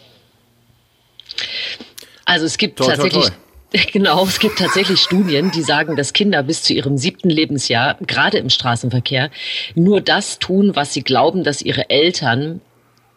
Also 2.26 2.46
es 2.46 2.58
gibt 2.58 2.78
Toi, 2.78 2.86
toi, 2.86 2.94
tatsächlich. 2.96 3.26
toi. 3.26 3.36
Genau, 3.94 4.26
es 4.26 4.40
gibt 4.40 4.60
tatsächlich 4.60 5.00
Studien, 5.00 5.50
die 5.52 5.62
sagen, 5.62 5.96
dass 5.96 6.12
Kinder 6.12 6.44
bis 6.44 6.62
zu 6.62 6.74
ihrem 6.74 6.98
siebten 6.98 7.30
Lebensjahr, 7.30 7.98
gerade 8.06 8.38
im 8.38 8.50
Straßenverkehr, 8.50 9.32
nur 9.76 10.02
das 10.02 10.40
tun, 10.40 10.76
was 10.76 10.92
sie 10.92 11.04
glauben, 11.04 11.46
dass 11.46 11.62
ihre 11.62 11.90
Eltern 11.90 12.60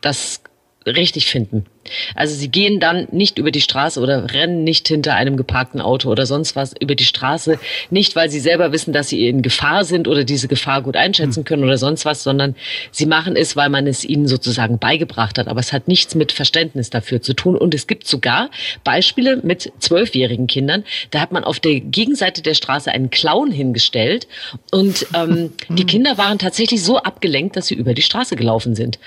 das 0.01 0.43
richtig 0.87 1.27
finden. 1.27 1.67
Also 2.15 2.35
sie 2.35 2.49
gehen 2.49 2.81
dann 2.81 3.07
nicht 3.11 3.39
über 3.39 3.51
die 3.51 3.61
Straße 3.61 4.01
oder 4.01 4.33
rennen 4.33 4.65
nicht 4.65 4.89
hinter 4.89 5.15
einem 5.15 5.37
geparkten 5.37 5.81
Auto 5.81 6.11
oder 6.11 6.27
sonst 6.27 6.57
was 6.57 6.75
über 6.79 6.95
die 6.95 7.05
Straße, 7.05 7.59
nicht 7.91 8.17
weil 8.17 8.31
sie 8.31 8.41
selber 8.41 8.73
wissen, 8.73 8.93
dass 8.93 9.09
sie 9.09 9.29
in 9.29 9.43
Gefahr 9.43 9.85
sind 9.85 10.09
oder 10.09 10.25
diese 10.25 10.49
Gefahr 10.49 10.83
gut 10.83 10.97
einschätzen 10.97 11.45
können 11.45 11.65
oder 11.65 11.79
sonst 11.79 12.05
was, 12.05 12.23
sondern 12.23 12.55
sie 12.91 13.07
machen 13.07 13.37
es, 13.37 13.57
weil 13.57 13.69
man 13.69 13.87
es 13.87 14.05
ihnen 14.05 14.27
sozusagen 14.27 14.79
beigebracht 14.79 15.39
hat. 15.39 15.49
Aber 15.49 15.61
es 15.61 15.73
hat 15.73 15.89
nichts 15.89 16.15
mit 16.15 16.33
Verständnis 16.33 16.91
dafür 16.91 17.23
zu 17.23 17.35
tun. 17.35 17.57
Und 17.57 17.75
es 17.75 17.87
gibt 17.87 18.07
sogar 18.07 18.51
Beispiele 18.83 19.41
mit 19.43 19.73
zwölfjährigen 19.79 20.47
Kindern. 20.47 20.85
Da 21.11 21.21
hat 21.21 21.33
man 21.33 21.45
auf 21.45 21.61
der 21.61 21.81
Gegenseite 21.81 22.43
der 22.43 22.55
Straße 22.55 22.91
einen 22.91 23.11
Clown 23.11 23.51
hingestellt 23.51 24.27
und 24.71 25.07
ähm, 25.15 25.53
die 25.69 25.85
Kinder 25.85 26.19
waren 26.19 26.39
tatsächlich 26.39 26.83
so 26.83 26.99
abgelenkt, 26.99 27.57
dass 27.57 27.69
sie 27.69 27.75
über 27.75 27.95
die 27.95 28.03
Straße 28.03 28.37
gelaufen 28.37 28.75
sind. 28.75 28.99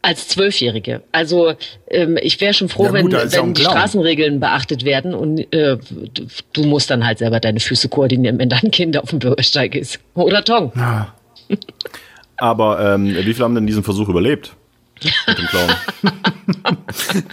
Als 0.00 0.28
Zwölfjährige. 0.28 1.02
Also 1.10 1.54
ähm, 1.88 2.18
ich 2.22 2.40
wäre 2.40 2.54
schon 2.54 2.68
froh, 2.68 2.84
Ja, 2.84 3.00
gut, 3.02 3.12
wenn, 3.12 3.28
ja 3.28 3.32
wenn 3.32 3.54
die. 3.54 3.62
Straßenregeln 3.62 4.38
beachtet 4.38 4.84
werden 4.84 5.12
und 5.14 5.52
äh, 5.52 5.76
du, 6.52 6.64
musst 6.64 6.90
dann 6.90 7.04
halt 7.04 7.18
selber 7.18 7.40
deine 7.40 7.58
Füße 7.58 7.88
koordinieren, 7.88 8.38
wenn 8.38 8.48
dein 8.48 8.70
Kind 8.70 8.96
auf 8.96 9.10
dem 9.10 9.18
Bürgersteig 9.18 9.74
ist. 9.74 9.98
Oder 10.14 10.44
Tong. 10.44 10.72
Aber 12.36 12.94
ähm, 12.94 13.06
wie 13.06 13.34
viele 13.34 13.44
haben 13.44 13.54
denn 13.56 13.66
diesen 13.66 13.82
Versuch 13.82 14.08
überlebt? 14.08 14.52
Mit 15.26 15.38
dem 15.38 15.46
Clown. 15.46 15.68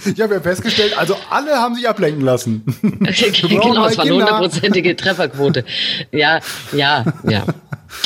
Ich 0.05 0.21
habe 0.21 0.35
ja 0.35 0.41
festgestellt, 0.41 0.97
also 0.97 1.15
alle 1.29 1.51
haben 1.53 1.75
sich 1.75 1.87
ablenken 1.87 2.21
lassen. 2.21 2.63
genau, 2.81 3.85
es 3.87 3.97
war 3.97 4.05
eine 4.05 4.13
hundertprozentige 4.13 4.95
Trefferquote. 4.95 5.65
Ja, 6.11 6.39
ja, 6.73 7.05
ja. 7.23 7.45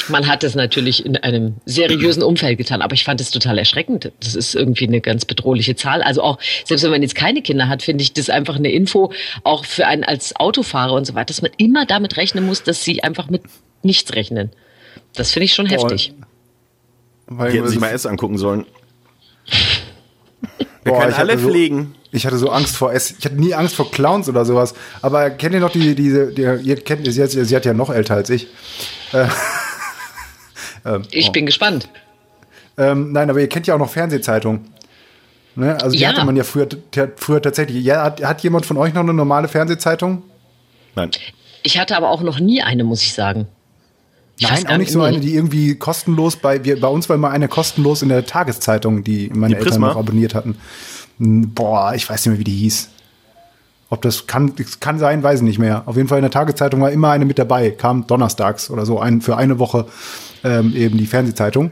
Man 0.08 0.28
hat 0.28 0.44
es 0.44 0.56
natürlich 0.56 1.06
in 1.06 1.18
einem 1.18 1.56
seriösen 1.66 2.24
Umfeld 2.24 2.58
getan, 2.58 2.82
aber 2.82 2.94
ich 2.94 3.04
fand 3.04 3.22
es 3.22 3.30
total 3.32 3.58
erschreckend. 3.58 4.12
Das 4.22 4.36
ist 4.36 4.56
irgendwie 4.56 4.88
eine 4.88 5.02
ganz 5.02 5.26
bedrohliche 5.26 5.76
Zahl. 5.76 6.02
Also 6.02 6.24
auch, 6.24 6.40
selbst 6.66 6.84
wenn 6.84 6.92
man 6.92 7.02
jetzt 7.02 7.16
keine 7.16 7.42
Kinder 7.42 7.68
hat, 7.70 7.84
finde 7.84 8.02
ich 8.04 8.14
das 8.14 8.30
einfach 8.30 8.56
eine 8.56 8.72
Info, 8.72 9.12
auch 9.44 9.66
für 9.66 9.86
einen 9.88 10.04
als 10.04 10.36
Autofahrer 10.36 10.94
und 10.94 11.06
so 11.06 11.14
weiter, 11.14 11.26
dass 11.28 11.42
man 11.42 11.52
immer 11.58 11.86
damit 11.86 12.18
rechnen 12.18 12.46
muss, 12.46 12.64
dass 12.64 12.84
sie 12.84 13.04
einfach 13.04 13.30
mit 13.30 13.44
nichts 13.84 14.14
rechnen. 14.14 14.50
Das 15.16 15.32
finde 15.32 15.46
ich 15.46 15.54
schon 15.54 15.66
heftig. 15.68 16.14
Weil 17.28 17.52
Die 17.52 17.58
hätten 17.58 17.70
sich 17.70 17.80
mal 17.80 17.90
S 17.90 18.06
angucken 18.06 18.38
sollen. 18.38 18.66
Wir 20.84 20.94
Boah, 20.94 21.00
können 21.02 21.12
ich 21.12 21.18
alle 21.18 21.34
hatte 21.34 21.42
so- 21.44 21.50
fliegen. 21.50 21.96
Ich 22.12 22.26
hatte 22.26 22.38
so 22.38 22.50
Angst 22.50 22.76
vor 22.76 22.92
S. 22.92 23.14
Ich 23.20 23.24
hatte 23.26 23.36
nie 23.36 23.54
Angst 23.54 23.76
vor 23.76 23.92
Clowns 23.92 24.28
oder 24.28 24.44
sowas. 24.44 24.74
Aber 25.04 25.30
kennt 25.30 25.54
ihr 25.54 25.60
noch 25.60 25.72
die, 25.72 25.94
diese, 25.94 26.34
die, 26.34 26.42
ihr 26.42 26.76
kennt, 26.78 27.06
sie 27.12 27.22
hat, 27.22 27.30
sie 27.30 27.56
hat 27.56 27.66
ja 27.66 27.74
noch 27.74 27.92
älter 27.92 28.16
als 28.16 28.32
ich. 28.32 28.48
Ich 31.12 31.32
bin 31.32 31.46
gespannt. 31.46 31.90
Ähm, 32.78 33.12
nein, 33.12 33.30
aber 33.30 33.40
ihr 33.42 33.50
kennt 33.50 33.68
ja 33.68 33.76
auch 33.76 33.80
noch 33.80 33.90
Fernsehzeitungen. 33.90 34.62
Ne? 35.56 35.74
Also 35.82 35.92
die 35.96 36.00
Ja. 36.02 36.10
hatte 36.10 36.26
man 36.26 36.36
ja 36.36 36.44
früher, 36.44 36.68
früher 37.18 37.42
tatsächlich. 37.42 37.84
Ja, 37.84 38.04
hat, 38.04 38.24
hat 38.24 38.42
jemand 38.42 38.66
von 38.66 38.78
euch 38.78 38.94
noch 38.94 39.02
eine 39.02 39.14
normale 39.14 39.48
Fernsehzeitung? 39.48 40.24
Nein. 40.96 41.12
Ich 41.64 41.78
hatte 41.78 41.98
aber 41.98 42.10
auch 42.10 42.22
noch 42.22 42.40
nie 42.40 42.62
eine, 42.62 42.84
muss 42.84 43.02
ich 43.02 43.14
sagen. 43.14 43.48
Ich 44.38 44.50
Nein, 44.50 44.68
auch 44.68 44.78
nicht 44.78 44.92
so 44.92 45.02
eine, 45.02 45.20
die 45.20 45.36
irgendwie 45.36 45.76
kostenlos 45.76 46.38
bei 46.38 46.64
wir, 46.64 46.80
bei 46.80 46.88
uns 46.88 47.10
war 47.10 47.18
immer 47.18 47.30
eine 47.30 47.50
kostenlos 47.50 48.02
in 48.02 48.08
der 48.08 48.26
Tageszeitung, 48.26 49.04
die 49.04 49.30
meine 49.34 49.56
Die 49.56 49.60
Eltern 49.60 49.82
noch 49.82 49.98
abonniert 49.98 50.34
hatten. 50.34 50.58
Hm, 51.18 51.54
Boah, 51.54 51.94
ich 51.94 52.10
weiß 52.10 52.26
nicht 52.26 52.32
mehr, 52.32 52.40
wie 52.40 52.46
die 52.46 52.56
hieß. 52.56 52.90
Ob 53.92 54.02
das 54.04 54.28
kann, 54.28 54.54
das 54.56 54.80
kann 54.80 55.00
sein, 55.00 55.24
weiß 55.24 55.40
ich 55.40 55.46
nicht 55.46 55.58
mehr. 55.60 55.84
Auf 55.88 55.96
jeden 55.96 56.08
Fall 56.08 56.20
in 56.20 56.24
der 56.24 56.32
Tageszeitung 56.32 56.80
war 56.82 56.92
immer 56.92 57.10
eine 57.10 57.26
mit 57.26 57.40
dabei, 57.40 57.72
kam 57.72 58.06
donnerstags 58.06 58.70
oder 58.70 58.86
so, 58.86 59.00
ein, 59.00 59.22
für 59.22 59.36
eine 59.36 59.58
Woche 59.58 59.86
ähm, 60.44 60.76
eben 60.76 60.98
die 60.98 61.08
Fernsehzeitung. 61.08 61.72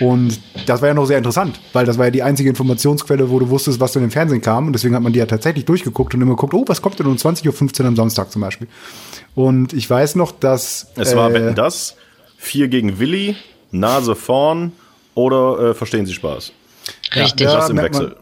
Und 0.00 0.40
das 0.66 0.80
war 0.80 0.88
ja 0.88 0.94
noch 0.94 1.06
sehr 1.06 1.18
interessant, 1.18 1.58
weil 1.72 1.84
das 1.84 1.98
war 1.98 2.04
ja 2.06 2.10
die 2.12 2.22
einzige 2.22 2.48
Informationsquelle, 2.48 3.30
wo 3.30 3.38
du 3.40 3.50
wusstest, 3.50 3.80
was 3.80 3.96
in 3.96 4.02
den 4.02 4.10
Fernsehen 4.12 4.40
kam. 4.40 4.68
Und 4.68 4.72
deswegen 4.72 4.94
hat 4.94 5.02
man 5.02 5.12
die 5.12 5.18
ja 5.18 5.26
tatsächlich 5.26 5.64
durchgeguckt 5.64 6.14
und 6.14 6.20
immer 6.22 6.36
geguckt, 6.36 6.54
oh, 6.54 6.64
was 6.68 6.80
kommt 6.80 7.00
denn 7.00 7.06
um 7.06 7.16
20.15 7.16 7.80
Uhr 7.80 7.86
am 7.88 7.96
Samstag 7.96 8.30
zum 8.30 8.40
Beispiel. 8.42 8.68
Und 9.34 9.72
ich 9.72 9.90
weiß 9.90 10.14
noch, 10.14 10.32
dass. 10.32 10.86
Es 10.94 11.16
war 11.16 11.30
äh, 11.30 11.34
Wetten 11.34 11.54
das, 11.56 11.96
vier 12.36 12.68
gegen 12.68 12.98
Willi, 13.00 13.34
Nase 13.72 14.14
vorn 14.14 14.72
oder 15.14 15.70
äh, 15.70 15.74
Verstehen 15.74 16.06
Sie 16.06 16.14
Spaß? 16.14 16.52
Richtig. 17.16 17.46
Ja, 17.46 17.56
das 17.56 17.70
im 17.70 17.76
merkt 17.76 17.94
man- 17.94 18.04
Wechsel. 18.10 18.16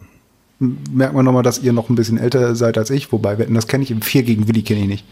Merkt 0.58 1.14
man 1.14 1.24
nochmal, 1.24 1.42
dass 1.42 1.58
ihr 1.58 1.72
noch 1.72 1.88
ein 1.88 1.96
bisschen 1.96 2.18
älter 2.18 2.54
seid 2.54 2.78
als 2.78 2.90
ich, 2.90 3.12
wobei 3.12 3.38
Wetten, 3.38 3.54
das 3.54 3.66
kenne 3.66 3.84
ich 3.84 3.90
im 3.90 4.02
4 4.02 4.22
gegen 4.22 4.48
Willi 4.48 4.62
kenne 4.62 4.80
ich 4.80 4.86
nicht. 4.88 5.04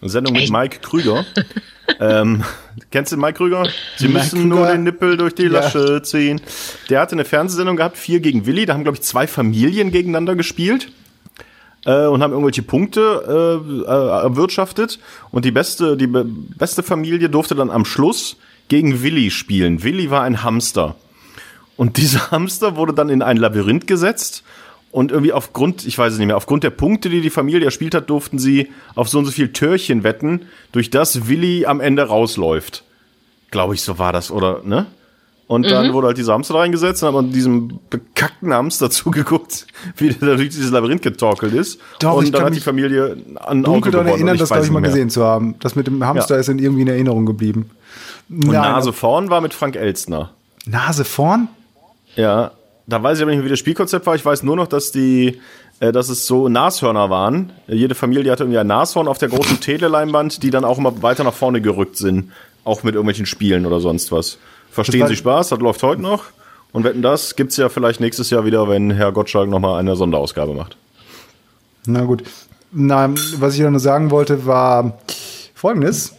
Eine 0.00 0.10
Sendung 0.10 0.34
mit? 0.34 0.50
Mike 0.50 0.78
Krüger. 0.82 1.24
ähm, 2.00 2.42
kennst 2.90 3.12
du 3.12 3.16
Mike 3.16 3.34
Krüger? 3.34 3.68
Sie 3.96 4.08
Mike 4.08 4.18
müssen 4.18 4.48
nur 4.48 4.62
Krüger? 4.62 4.72
den 4.72 4.82
Nippel 4.82 5.16
durch 5.16 5.34
die 5.34 5.44
Ja. 5.44 5.50
Lasche 5.50 6.02
ziehen. 6.02 6.40
Der 6.90 7.00
hatte 7.00 7.12
eine 7.12 7.24
Fernsehsendung 7.24 7.76
gehabt, 7.76 7.96
vier 7.96 8.18
gegen 8.18 8.44
Willi. 8.44 8.66
Da 8.66 8.74
haben, 8.74 8.82
glaube 8.82 8.96
ich, 8.96 9.02
zwei 9.02 9.28
Familien 9.28 9.92
gegeneinander 9.92 10.34
gespielt. 10.34 10.90
Äh, 11.84 12.06
und 12.06 12.22
haben 12.22 12.32
irgendwelche 12.32 12.62
Punkte 12.62 13.60
äh, 13.86 13.90
äh, 13.90 14.22
erwirtschaftet. 14.24 14.98
Und 15.30 15.44
die 15.44 15.50
beste, 15.52 15.96
die 15.96 16.08
be 16.08 16.24
beste 16.24 16.82
Familie 16.82 17.28
durfte 17.28 17.54
dann 17.54 17.70
am 17.70 17.84
Schluss 17.84 18.36
gegen 18.68 19.02
Willi 19.02 19.30
spielen. 19.30 19.82
Willi 19.84 20.10
war 20.10 20.22
ein 20.22 20.42
Hamster. 20.42 20.96
Und 21.76 21.96
dieser 21.96 22.30
Hamster 22.30 22.76
wurde 22.76 22.92
dann 22.94 23.08
in 23.08 23.22
ein 23.22 23.36
Labyrinth 23.36 23.86
gesetzt. 23.86 24.42
Und 24.90 25.10
irgendwie 25.10 25.32
aufgrund, 25.32 25.86
ich 25.86 25.96
weiß 25.96 26.12
es 26.12 26.18
nicht 26.18 26.26
mehr, 26.26 26.36
aufgrund 26.36 26.64
der 26.64 26.70
Punkte, 26.70 27.08
die 27.08 27.22
die 27.22 27.30
Familie 27.30 27.64
erspielt 27.64 27.94
hat, 27.94 28.10
durften 28.10 28.38
sie 28.38 28.68
auf 28.94 29.08
so 29.08 29.18
und 29.18 29.24
so 29.24 29.30
viel 29.30 29.50
Törchen 29.50 30.04
wetten, 30.04 30.42
durch 30.72 30.90
das 30.90 31.28
Willi 31.28 31.64
am 31.64 31.80
Ende 31.80 32.02
rausläuft. 32.02 32.84
Glaube 33.50 33.74
ich, 33.74 33.80
so 33.80 33.98
war 33.98 34.12
das, 34.12 34.30
oder, 34.30 34.60
ne? 34.64 34.84
Und 35.46 35.70
dann 35.70 35.92
wurde 35.92 36.06
halt 36.08 36.16
dieser 36.18 36.32
Hamster 36.34 36.54
reingesetzt 36.54 37.02
und 37.02 37.08
hat 37.08 37.14
man 37.14 37.32
diesem 37.32 37.78
bekackten 37.90 38.52
Hamster 38.54 38.90
zugeguckt, 38.90 39.66
wie 39.96 40.10
der 40.10 40.36
durch 40.36 40.50
dieses 40.50 40.70
Labyrinth 40.70 41.02
getorkelt 41.02 41.52
ist. 41.54 41.78
Doch, 42.00 42.14
und 42.16 42.24
ich 42.24 42.30
dann 42.30 42.40
kann 42.42 42.46
hat 42.50 42.56
die 42.56 42.60
Familie 42.60 43.16
an 43.36 43.60
Auto 43.64 43.72
Dunkel 43.72 43.92
daran 43.92 44.06
gewonnen. 44.06 44.18
erinnern, 44.28 44.38
das 44.38 44.48
glaube 44.50 44.64
ich 44.64 44.70
mal 44.70 44.80
mehr. 44.80 44.90
gesehen 44.90 45.08
zu 45.10 45.24
haben. 45.24 45.54
Das 45.60 45.74
mit 45.74 45.86
dem 45.86 46.04
Hamster 46.04 46.34
Ja. 46.34 46.40
ist 46.40 46.48
in 46.48 46.58
irgendwie 46.58 46.82
in 46.82 46.88
Erinnerung 46.88 47.24
geblieben. 47.26 47.70
Und 48.30 48.46
Nase 48.48 48.92
vorn 48.92 49.28
war 49.30 49.40
mit 49.40 49.52
Frank 49.54 49.76
Elstner. 49.76 50.30
Nase 50.66 51.04
vorn? 51.04 51.48
Ja, 52.16 52.52
da 52.86 53.02
weiß 53.02 53.18
ich 53.18 53.22
aber 53.22 53.30
nicht 53.30 53.38
mehr, 53.38 53.46
wie 53.46 53.50
das 53.50 53.58
Spielkonzept 53.58 54.06
war. 54.06 54.14
Ich 54.14 54.24
weiß 54.24 54.42
nur 54.42 54.56
noch, 54.56 54.66
dass 54.66 54.92
die, 54.92 55.40
äh, 55.80 55.92
dass 55.92 56.08
es 56.08 56.26
so 56.26 56.48
Nashörner 56.48 57.10
waren. 57.10 57.52
Jede 57.66 57.94
Familie 57.94 58.32
hatte 58.32 58.44
irgendwie 58.44 58.58
ein 58.58 58.66
Nashorn 58.66 59.08
auf 59.08 59.18
der 59.18 59.28
großen 59.28 59.60
Teleleinwand, 59.60 60.42
die 60.42 60.50
dann 60.50 60.64
auch 60.64 60.78
immer 60.78 61.02
weiter 61.02 61.24
nach 61.24 61.34
vorne 61.34 61.60
gerückt 61.60 61.96
sind. 61.96 62.32
Auch 62.64 62.82
mit 62.82 62.94
irgendwelchen 62.94 63.26
Spielen 63.26 63.66
oder 63.66 63.80
sonst 63.80 64.12
was. 64.12 64.38
Verstehen 64.70 65.06
Sie 65.06 65.16
Spaß? 65.16 65.48
Das 65.48 65.58
läuft 65.58 65.82
heute 65.82 66.00
noch. 66.00 66.24
Und 66.72 66.84
wetten 66.84 67.02
das 67.02 67.36
gibt's 67.36 67.56
ja 67.56 67.68
vielleicht 67.68 68.00
nächstes 68.00 68.30
Jahr 68.30 68.44
wieder, 68.44 68.68
wenn 68.68 68.90
Herr 68.90 69.12
Gottschalk 69.12 69.48
nochmal 69.48 69.78
eine 69.78 69.94
Sonderausgabe 69.94 70.54
macht. 70.54 70.76
Na 71.86 72.04
gut. 72.04 72.22
Na, 72.70 73.10
was 73.38 73.54
ich 73.54 73.60
nur 73.60 73.78
sagen 73.78 74.10
wollte, 74.10 74.46
war 74.46 74.98
folgendes. 75.54 76.14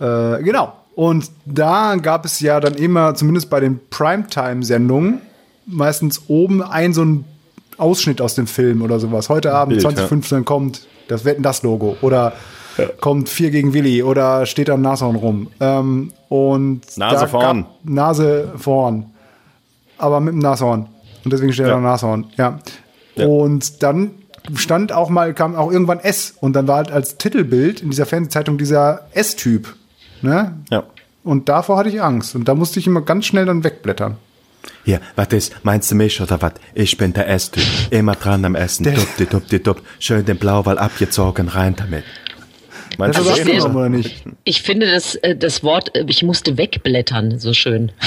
Äh, 0.00 0.42
genau. 0.42 0.72
Und 0.96 1.30
da 1.44 1.96
gab 1.96 2.24
es 2.24 2.40
ja 2.40 2.58
dann 2.58 2.74
immer, 2.74 3.14
zumindest 3.14 3.50
bei 3.50 3.60
den 3.60 3.78
Primetime-Sendungen, 3.90 5.20
meistens 5.66 6.22
oben 6.28 6.62
ein 6.62 6.94
so 6.94 7.04
ein 7.04 7.24
Ausschnitt 7.76 8.22
aus 8.22 8.34
dem 8.34 8.46
Film 8.46 8.80
oder 8.80 8.98
sowas. 8.98 9.28
Heute 9.28 9.52
Abend 9.52 9.74
Bild, 9.74 9.82
ja. 9.82 9.90
2015 9.90 10.46
kommt 10.46 10.86
das 11.08 11.26
Wetten 11.26 11.42
das 11.42 11.62
Logo 11.62 11.98
oder 12.00 12.32
kommt 13.00 13.28
Vier 13.28 13.50
gegen 13.50 13.74
Willi 13.74 14.02
oder 14.02 14.46
steht 14.46 14.70
am 14.70 14.80
Nashorn 14.80 15.16
rum. 15.16 15.48
Ähm, 15.60 16.12
und 16.30 16.80
Nase 16.96 17.28
vorn. 17.28 17.66
Nase 17.84 18.52
vorn. 18.56 19.06
Aber 19.98 20.20
mit 20.20 20.32
dem 20.32 20.38
Nashorn. 20.40 20.88
Und 21.24 21.32
deswegen 21.32 21.52
steht 21.52 21.66
Ja. 21.66 21.74
da 21.74 21.80
Nashorn. 21.80 22.26
Ja. 22.38 22.58
Ja. 23.16 23.26
Und 23.26 23.82
dann 23.82 24.12
stand 24.54 24.92
auch 24.92 25.10
mal, 25.10 25.34
kam 25.34 25.56
auch 25.56 25.70
irgendwann 25.70 26.00
S. 26.00 26.34
Und 26.40 26.54
dann 26.54 26.66
war 26.68 26.76
halt 26.76 26.90
als 26.90 27.18
Titelbild 27.18 27.82
in 27.82 27.90
dieser 27.90 28.06
Fernsehzeitung 28.06 28.56
dieser 28.56 29.06
S-Typ. 29.12 29.74
Ne? 30.22 30.54
Ja. 30.70 30.84
Und 31.24 31.48
davor 31.48 31.78
hatte 31.78 31.88
ich 31.88 32.00
Angst. 32.00 32.34
Und 32.34 32.46
da 32.48 32.54
musste 32.54 32.78
ich 32.78 32.86
immer 32.86 33.02
ganz 33.02 33.26
schnell 33.26 33.46
dann 33.46 33.64
wegblättern. 33.64 34.16
Hier, 34.84 35.00
was 35.16 35.28
ist? 35.28 35.64
Meinst 35.64 35.90
du 35.90 35.94
mich 35.96 36.20
oder 36.20 36.40
was? 36.42 36.52
Ich 36.74 36.96
bin 36.96 37.12
der 37.12 37.28
Esstyp. 37.28 37.62
Immer 37.90 38.14
dran 38.14 38.44
am 38.44 38.54
Essen. 38.54 38.84
Der- 38.84 38.94
Dupdi, 38.94 39.26
dupdi, 39.26 39.62
dup. 39.62 39.82
Schön 39.98 40.24
den 40.24 40.38
Blauwall 40.38 40.78
abgezogen, 40.78 41.48
rein 41.48 41.74
damit. 41.76 42.04
Meinst 42.98 43.18
Das 43.18 43.26
du 43.26 43.34
sehr- 43.34 43.44
genommen, 43.44 43.76
oder 43.76 43.88
nicht? 43.88 44.24
Ich 44.44 44.62
finde 44.62 44.90
das, 44.90 45.16
äh, 45.16 45.36
das 45.36 45.62
Wort, 45.62 45.94
äh, 45.96 46.04
ich 46.08 46.22
musste 46.22 46.56
wegblättern, 46.56 47.38
so 47.38 47.52
schön. 47.52 47.92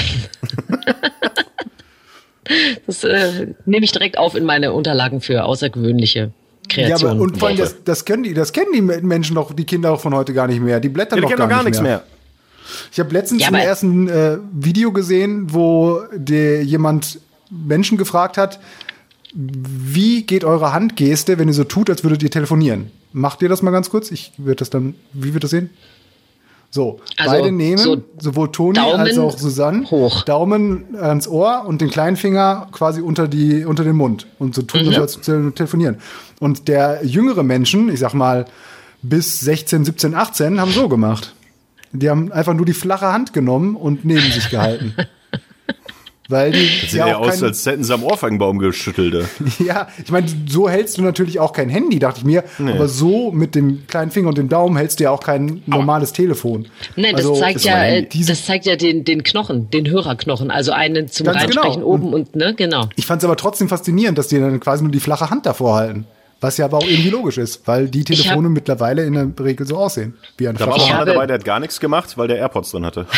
das 2.86 3.04
äh, 3.04 3.48
nehme 3.66 3.84
ich 3.84 3.92
direkt 3.92 4.18
auf 4.18 4.34
in 4.34 4.44
meine 4.44 4.72
Unterlagen 4.72 5.20
für 5.20 5.44
außergewöhnliche 5.44 6.32
Kreationen. 6.70 7.16
aber 7.16 7.22
und 7.24 7.38
vor 7.38 7.48
allem, 7.48 7.58
das, 7.58 7.76
das 7.84 8.04
können 8.04 8.22
die, 8.22 8.34
das 8.34 8.52
kennen 8.52 8.72
die 8.74 8.80
Menschen 8.82 9.34
doch, 9.36 9.52
die 9.52 9.64
Kinder 9.64 9.92
auch 9.92 10.00
von 10.00 10.14
heute 10.14 10.32
gar 10.32 10.46
nicht 10.46 10.60
mehr. 10.60 10.80
Die 10.80 10.88
blättern 10.88 11.18
Ja, 11.18 11.20
die 11.20 11.22
doch 11.22 11.28
kennen 11.36 11.38
gar, 11.40 11.48
gar 11.48 11.56
nicht 11.58 11.66
nichts 11.66 11.82
mehr. 11.82 11.98
mehr. 11.98 12.04
Ich 12.92 13.00
habe 13.00 13.12
letztens 13.12 13.42
Ja, 13.42 13.48
im 13.48 13.54
ersten 13.54 14.08
äh, 14.08 14.38
Video 14.52 14.92
gesehen, 14.92 15.52
wo 15.52 16.00
der 16.14 16.62
jemand 16.64 17.18
Menschen 17.50 17.98
gefragt 17.98 18.36
hat, 18.38 18.60
wie 19.34 20.22
geht 20.22 20.44
eure 20.44 20.72
Handgeste, 20.72 21.38
wenn 21.38 21.48
ihr 21.48 21.54
so 21.54 21.64
tut, 21.64 21.90
als 21.90 22.02
würdet 22.02 22.22
ihr 22.22 22.30
telefonieren? 22.30 22.90
Macht 23.12 23.42
ihr 23.42 23.48
das 23.48 23.62
mal 23.62 23.70
ganz 23.70 23.90
kurz? 23.90 24.10
Ich 24.10 24.32
würde 24.38 24.56
das 24.56 24.70
dann, 24.70 24.94
wie 25.12 25.34
wird 25.34 25.44
das 25.44 25.50
sehen? 25.50 25.70
So, 26.72 27.00
Also, 27.16 27.32
beide 27.32 27.50
nehmen, 27.50 27.78
so 27.78 28.00
sowohl 28.20 28.52
Toni 28.52 28.74
Daumen 28.78 29.00
als 29.00 29.18
auch 29.18 29.36
Susanne, 29.36 29.90
hoch. 29.90 30.22
Daumen 30.22 30.94
ans 30.96 31.26
Ohr 31.26 31.64
und 31.66 31.80
den 31.80 31.90
kleinen 31.90 32.16
Finger 32.16 32.68
quasi 32.70 33.00
unter, 33.00 33.26
die, 33.26 33.64
unter 33.64 33.82
den 33.82 33.96
Mund 33.96 34.26
und 34.38 34.54
so 34.54 34.62
tun, 34.62 34.86
Mhm. 34.86 34.94
als 34.94 35.18
sie 35.20 35.50
telefonieren. 35.52 35.96
Und 36.38 36.68
der 36.68 37.00
jüngere 37.04 37.42
Menschen, 37.42 37.88
ich 37.92 37.98
sag 37.98 38.14
mal 38.14 38.44
bis 39.02 39.40
16, 39.40 39.84
17, 39.84 40.14
18, 40.14 40.60
haben 40.60 40.70
so 40.70 40.88
gemacht. 40.88 41.34
Die 41.92 42.08
haben 42.08 42.30
einfach 42.30 42.54
nur 42.54 42.66
die 42.66 42.72
flache 42.72 43.12
Hand 43.12 43.32
genommen 43.32 43.74
und 43.74 44.04
neben 44.04 44.30
sich 44.30 44.48
gehalten. 44.50 44.94
Weil 46.30 46.52
die 46.52 46.64
Sieht 46.86 46.92
ja, 46.94 47.16
auch 47.16 47.26
aus, 47.26 47.34
kein- 47.40 47.44
als 47.48 47.66
hätten 47.66 47.82
sie 47.84 47.92
am 47.92 48.04
Ohrfeigenbaum 48.04 48.58
geschüttelt. 48.60 49.26
ja, 49.58 49.88
ich 50.02 50.10
meine, 50.10 50.26
so 50.48 50.68
hältst 50.68 50.96
du 50.96 51.02
natürlich 51.02 51.40
auch 51.40 51.52
kein 51.52 51.68
Handy, 51.68 51.98
dachte 51.98 52.20
ich 52.20 52.24
mir. 52.24 52.44
Aber 52.60 52.86
so 52.88 53.32
mit 53.32 53.54
dem 53.54 53.86
kleinen 53.88 54.10
Finger 54.12 54.28
und 54.28 54.38
dem 54.38 54.48
Daumen 54.48 54.76
hältst 54.76 55.00
du 55.00 55.04
ja 55.04 55.10
auch 55.10 55.20
kein 55.20 55.62
normales 55.66 56.12
Telefon. 56.12 56.66
Nein, 56.96 57.16
das 57.16 57.26
Also, 57.26 57.40
zeigt 57.40 57.56
ist 57.56 57.64
ja, 57.64 57.84
äh, 57.84 58.06
das 58.26 58.46
zeigt 58.46 58.64
ja 58.66 58.76
den, 58.76 59.04
den 59.04 59.24
Knochen, 59.24 59.68
den 59.70 59.88
Hörerknochen, 59.90 60.50
also 60.50 60.72
einen 60.72 61.08
zum 61.08 61.26
Ganz 61.26 61.38
Reinsprechen 61.42 61.74
genau. 61.80 61.86
oben 61.86 62.14
und 62.14 62.36
ne, 62.36 62.54
genau. 62.54 62.88
Ich 62.96 63.06
fand 63.06 63.20
es 63.22 63.24
aber 63.24 63.36
trotzdem 63.36 63.68
faszinierend, 63.68 64.16
dass 64.16 64.28
die 64.28 64.38
dann 64.38 64.60
quasi 64.60 64.82
nur 64.84 64.92
die 64.92 65.00
flache 65.00 65.30
Hand 65.30 65.46
davor 65.46 65.74
halten. 65.76 66.06
Was 66.42 66.56
ja 66.56 66.64
aber 66.64 66.78
auch 66.78 66.86
irgendwie 66.86 67.10
logisch 67.10 67.36
ist, 67.36 67.66
weil 67.66 67.88
die 67.88 68.02
Telefone 68.02 68.46
hab- 68.48 68.54
mittlerweile 68.54 69.04
in 69.04 69.12
der 69.12 69.44
Regel 69.44 69.66
so 69.66 69.76
aussehen. 69.76 70.14
Wie 70.38 70.48
eine 70.48 70.56
Da 70.58 70.66
war 70.68 70.74
auch 70.76 70.90
einer 70.90 71.04
dabei, 71.04 71.26
der 71.26 71.34
hat 71.34 71.44
gar 71.44 71.60
nichts 71.60 71.80
gemacht, 71.80 72.16
weil 72.16 72.28
der 72.28 72.38
AirPods 72.38 72.70
drin 72.70 72.86
hatte. 72.86 73.04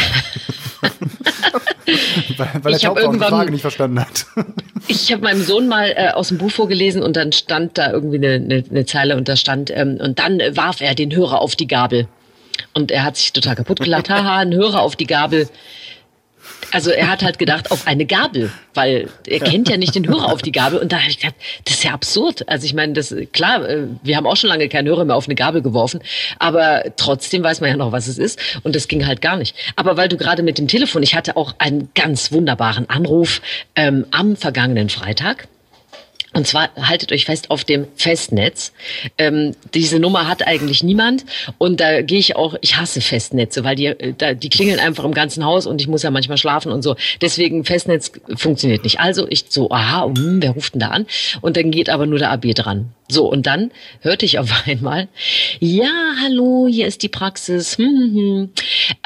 weil, 2.36 2.48
weil 2.54 2.62
der 2.62 2.72
Ich 2.72 2.82
Taubfrau 2.82 3.12
die 3.12 3.18
Frage 3.18 3.50
nicht 3.50 3.60
verstanden 3.60 4.00
hat. 4.00 4.26
Ich 4.88 5.12
habe 5.12 5.22
meinem 5.22 5.42
Sohn 5.42 5.68
mal 5.68 5.94
äh, 5.96 6.10
aus 6.10 6.28
dem 6.28 6.38
Buch 6.38 6.50
vorgelesen 6.50 7.04
und 7.04 7.14
dann 7.14 7.30
stand 7.30 7.78
da 7.78 7.92
irgendwie 7.92 8.16
eine, 8.16 8.34
eine, 8.34 8.64
eine 8.68 8.84
Zeile 8.84 9.16
und 9.16 9.28
da 9.28 9.36
stand, 9.36 9.70
ähm, 9.70 9.98
und 10.02 10.18
dann 10.18 10.40
warf 10.56 10.80
er 10.80 10.96
den 10.96 11.14
Hörer 11.14 11.40
auf 11.40 11.54
die 11.54 11.68
Gabel. 11.68 12.08
Und 12.74 12.90
er 12.90 13.04
hat 13.04 13.16
sich 13.16 13.32
total 13.32 13.54
kaputt 13.54 13.78
gelacht, 13.78 14.10
haha, 14.10 14.38
ein 14.38 14.52
Hörer 14.52 14.82
auf 14.82 14.96
die 14.96 15.06
Gabel. 15.06 15.48
Also 16.72 16.90
er 16.90 17.10
hat 17.10 17.22
halt 17.22 17.38
gedacht, 17.38 17.70
auf 17.70 17.86
eine 17.86 18.06
Gabel, 18.06 18.50
weil 18.74 19.08
er 19.26 19.40
kennt 19.40 19.68
ja 19.68 19.76
nicht 19.76 19.94
den 19.94 20.08
Hörer 20.08 20.32
auf 20.32 20.42
die 20.42 20.52
Gabel. 20.52 20.78
Und 20.78 20.90
da 20.90 21.00
habe 21.00 21.10
ich 21.10 21.18
gedacht, 21.18 21.36
das 21.64 21.74
ist 21.74 21.84
ja 21.84 21.92
absurd. 21.92 22.48
Also 22.48 22.64
ich 22.64 22.74
meine, 22.74 22.94
das 22.94 23.14
klar, 23.32 23.68
äh, 23.68 23.86
wir 24.02 24.16
haben 24.16 24.26
auch 24.26 24.36
schon 24.36 24.48
lange 24.48 24.68
keinen 24.68 24.88
Hörer 24.88 25.04
mehr 25.04 25.16
auf 25.16 25.26
eine 25.26 25.34
Gabel 25.34 25.62
geworfen, 25.62 26.00
aber 26.38 26.82
trotzdem 26.96 27.42
weiß 27.42 27.60
man 27.60 27.70
ja 27.70 27.76
noch, 27.76 27.92
was 27.92 28.08
es 28.08 28.18
ist. 28.18 28.40
Und 28.62 28.74
das 28.74 28.88
ging 28.88 29.06
halt 29.06 29.20
gar 29.20 29.36
nicht. 29.36 29.54
Aber 29.76 29.96
weil 29.96 30.08
du 30.08 30.16
gerade 30.16 30.42
mit 30.42 30.58
dem 30.58 30.66
Telefon, 30.66 31.02
ich 31.02 31.14
hatte 31.14 31.36
auch 31.36 31.54
einen 31.58 31.90
ganz 31.94 32.32
wunderbaren 32.32 32.88
Anruf 32.88 33.42
ähm, 33.76 34.06
am 34.10 34.36
vergangenen 34.36 34.88
Freitag. 34.88 35.48
Und 36.32 36.46
zwar 36.46 36.70
haltet 36.76 37.12
euch 37.12 37.26
fest 37.26 37.50
auf 37.50 37.64
dem 37.64 37.86
Festnetz. 37.96 38.72
Ähm, 39.18 39.54
diese 39.74 39.98
Nummer 39.98 40.28
hat 40.28 40.46
eigentlich 40.46 40.82
niemand. 40.82 41.24
Und 41.58 41.80
da 41.80 42.02
gehe 42.02 42.18
ich 42.18 42.36
auch, 42.36 42.54
ich 42.60 42.76
hasse 42.76 43.00
Festnetze, 43.00 43.64
weil 43.64 43.76
die, 43.76 43.86
äh, 43.86 44.14
da, 44.16 44.34
die 44.34 44.48
klingeln 44.48 44.80
einfach 44.80 45.04
im 45.04 45.14
ganzen 45.14 45.44
Haus 45.44 45.66
und 45.66 45.80
ich 45.80 45.88
muss 45.88 46.02
ja 46.02 46.10
manchmal 46.10 46.38
schlafen 46.38 46.72
und 46.72 46.82
so. 46.82 46.96
Deswegen 47.20 47.64
Festnetz 47.64 48.12
funktioniert 48.36 48.84
nicht. 48.84 49.00
Also 49.00 49.26
ich 49.28 49.46
so, 49.48 49.70
aha, 49.70 50.06
hm, 50.06 50.42
wer 50.42 50.50
ruft 50.50 50.74
denn 50.74 50.80
da 50.80 50.88
an? 50.88 51.06
Und 51.40 51.56
dann 51.56 51.70
geht 51.70 51.90
aber 51.90 52.06
nur 52.06 52.18
der 52.18 52.30
AB 52.30 52.54
dran. 52.54 52.90
So, 53.12 53.30
und 53.30 53.46
dann 53.46 53.72
hörte 54.00 54.24
ich 54.24 54.38
auf 54.38 54.50
einmal, 54.66 55.08
ja, 55.60 55.90
hallo, 56.22 56.66
hier 56.66 56.86
ist 56.86 57.02
die 57.02 57.10
Praxis. 57.10 57.76
Hm, 57.76 57.86
hm, 57.86 58.14
hm. 58.14 58.50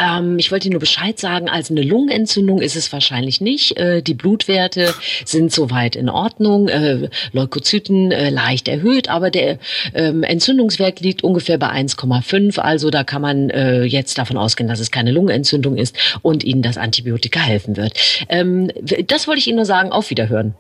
Ähm, 0.00 0.38
ich 0.38 0.52
wollte 0.52 0.66
Ihnen 0.66 0.74
nur 0.74 0.80
Bescheid 0.80 1.18
sagen, 1.18 1.48
also 1.48 1.74
eine 1.74 1.82
Lungenentzündung 1.82 2.60
ist 2.60 2.76
es 2.76 2.92
wahrscheinlich 2.92 3.40
nicht. 3.40 3.76
Äh, 3.76 4.02
die 4.02 4.14
Blutwerte 4.14 4.94
sind 5.24 5.52
soweit 5.52 5.96
in 5.96 6.08
Ordnung. 6.08 6.68
Äh, 6.68 7.08
Leukozyten 7.32 8.12
äh, 8.12 8.30
leicht 8.30 8.68
erhöht, 8.68 9.08
aber 9.08 9.32
der 9.32 9.58
ähm, 9.92 10.22
Entzündungswert 10.22 11.00
liegt 11.00 11.24
ungefähr 11.24 11.58
bei 11.58 11.70
1,5. 11.70 12.60
Also 12.60 12.90
da 12.90 13.02
kann 13.02 13.22
man 13.22 13.50
äh, 13.50 13.82
jetzt 13.82 14.18
davon 14.18 14.36
ausgehen, 14.36 14.68
dass 14.68 14.78
es 14.78 14.92
keine 14.92 15.10
Lungenentzündung 15.10 15.76
ist 15.76 15.96
und 16.22 16.44
Ihnen 16.44 16.62
das 16.62 16.78
Antibiotika 16.78 17.40
helfen 17.40 17.76
wird. 17.76 17.94
Ähm, 18.28 18.70
das 19.08 19.26
wollte 19.26 19.40
ich 19.40 19.48
Ihnen 19.48 19.56
nur 19.56 19.66
sagen, 19.66 19.90
auf 19.90 20.10
Wiederhören. 20.10 20.54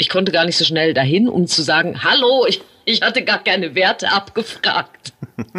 Ich 0.00 0.08
konnte 0.08 0.32
gar 0.32 0.46
nicht 0.46 0.56
so 0.56 0.64
schnell 0.64 0.94
dahin, 0.94 1.28
um 1.28 1.46
zu 1.46 1.60
sagen, 1.60 2.02
hallo, 2.02 2.46
ich, 2.48 2.62
ich 2.84 3.02
hatte 3.02 3.22
gar 3.22 3.42
keine 3.42 3.74
Werte 3.74 4.10
abgefragt. 4.10 5.12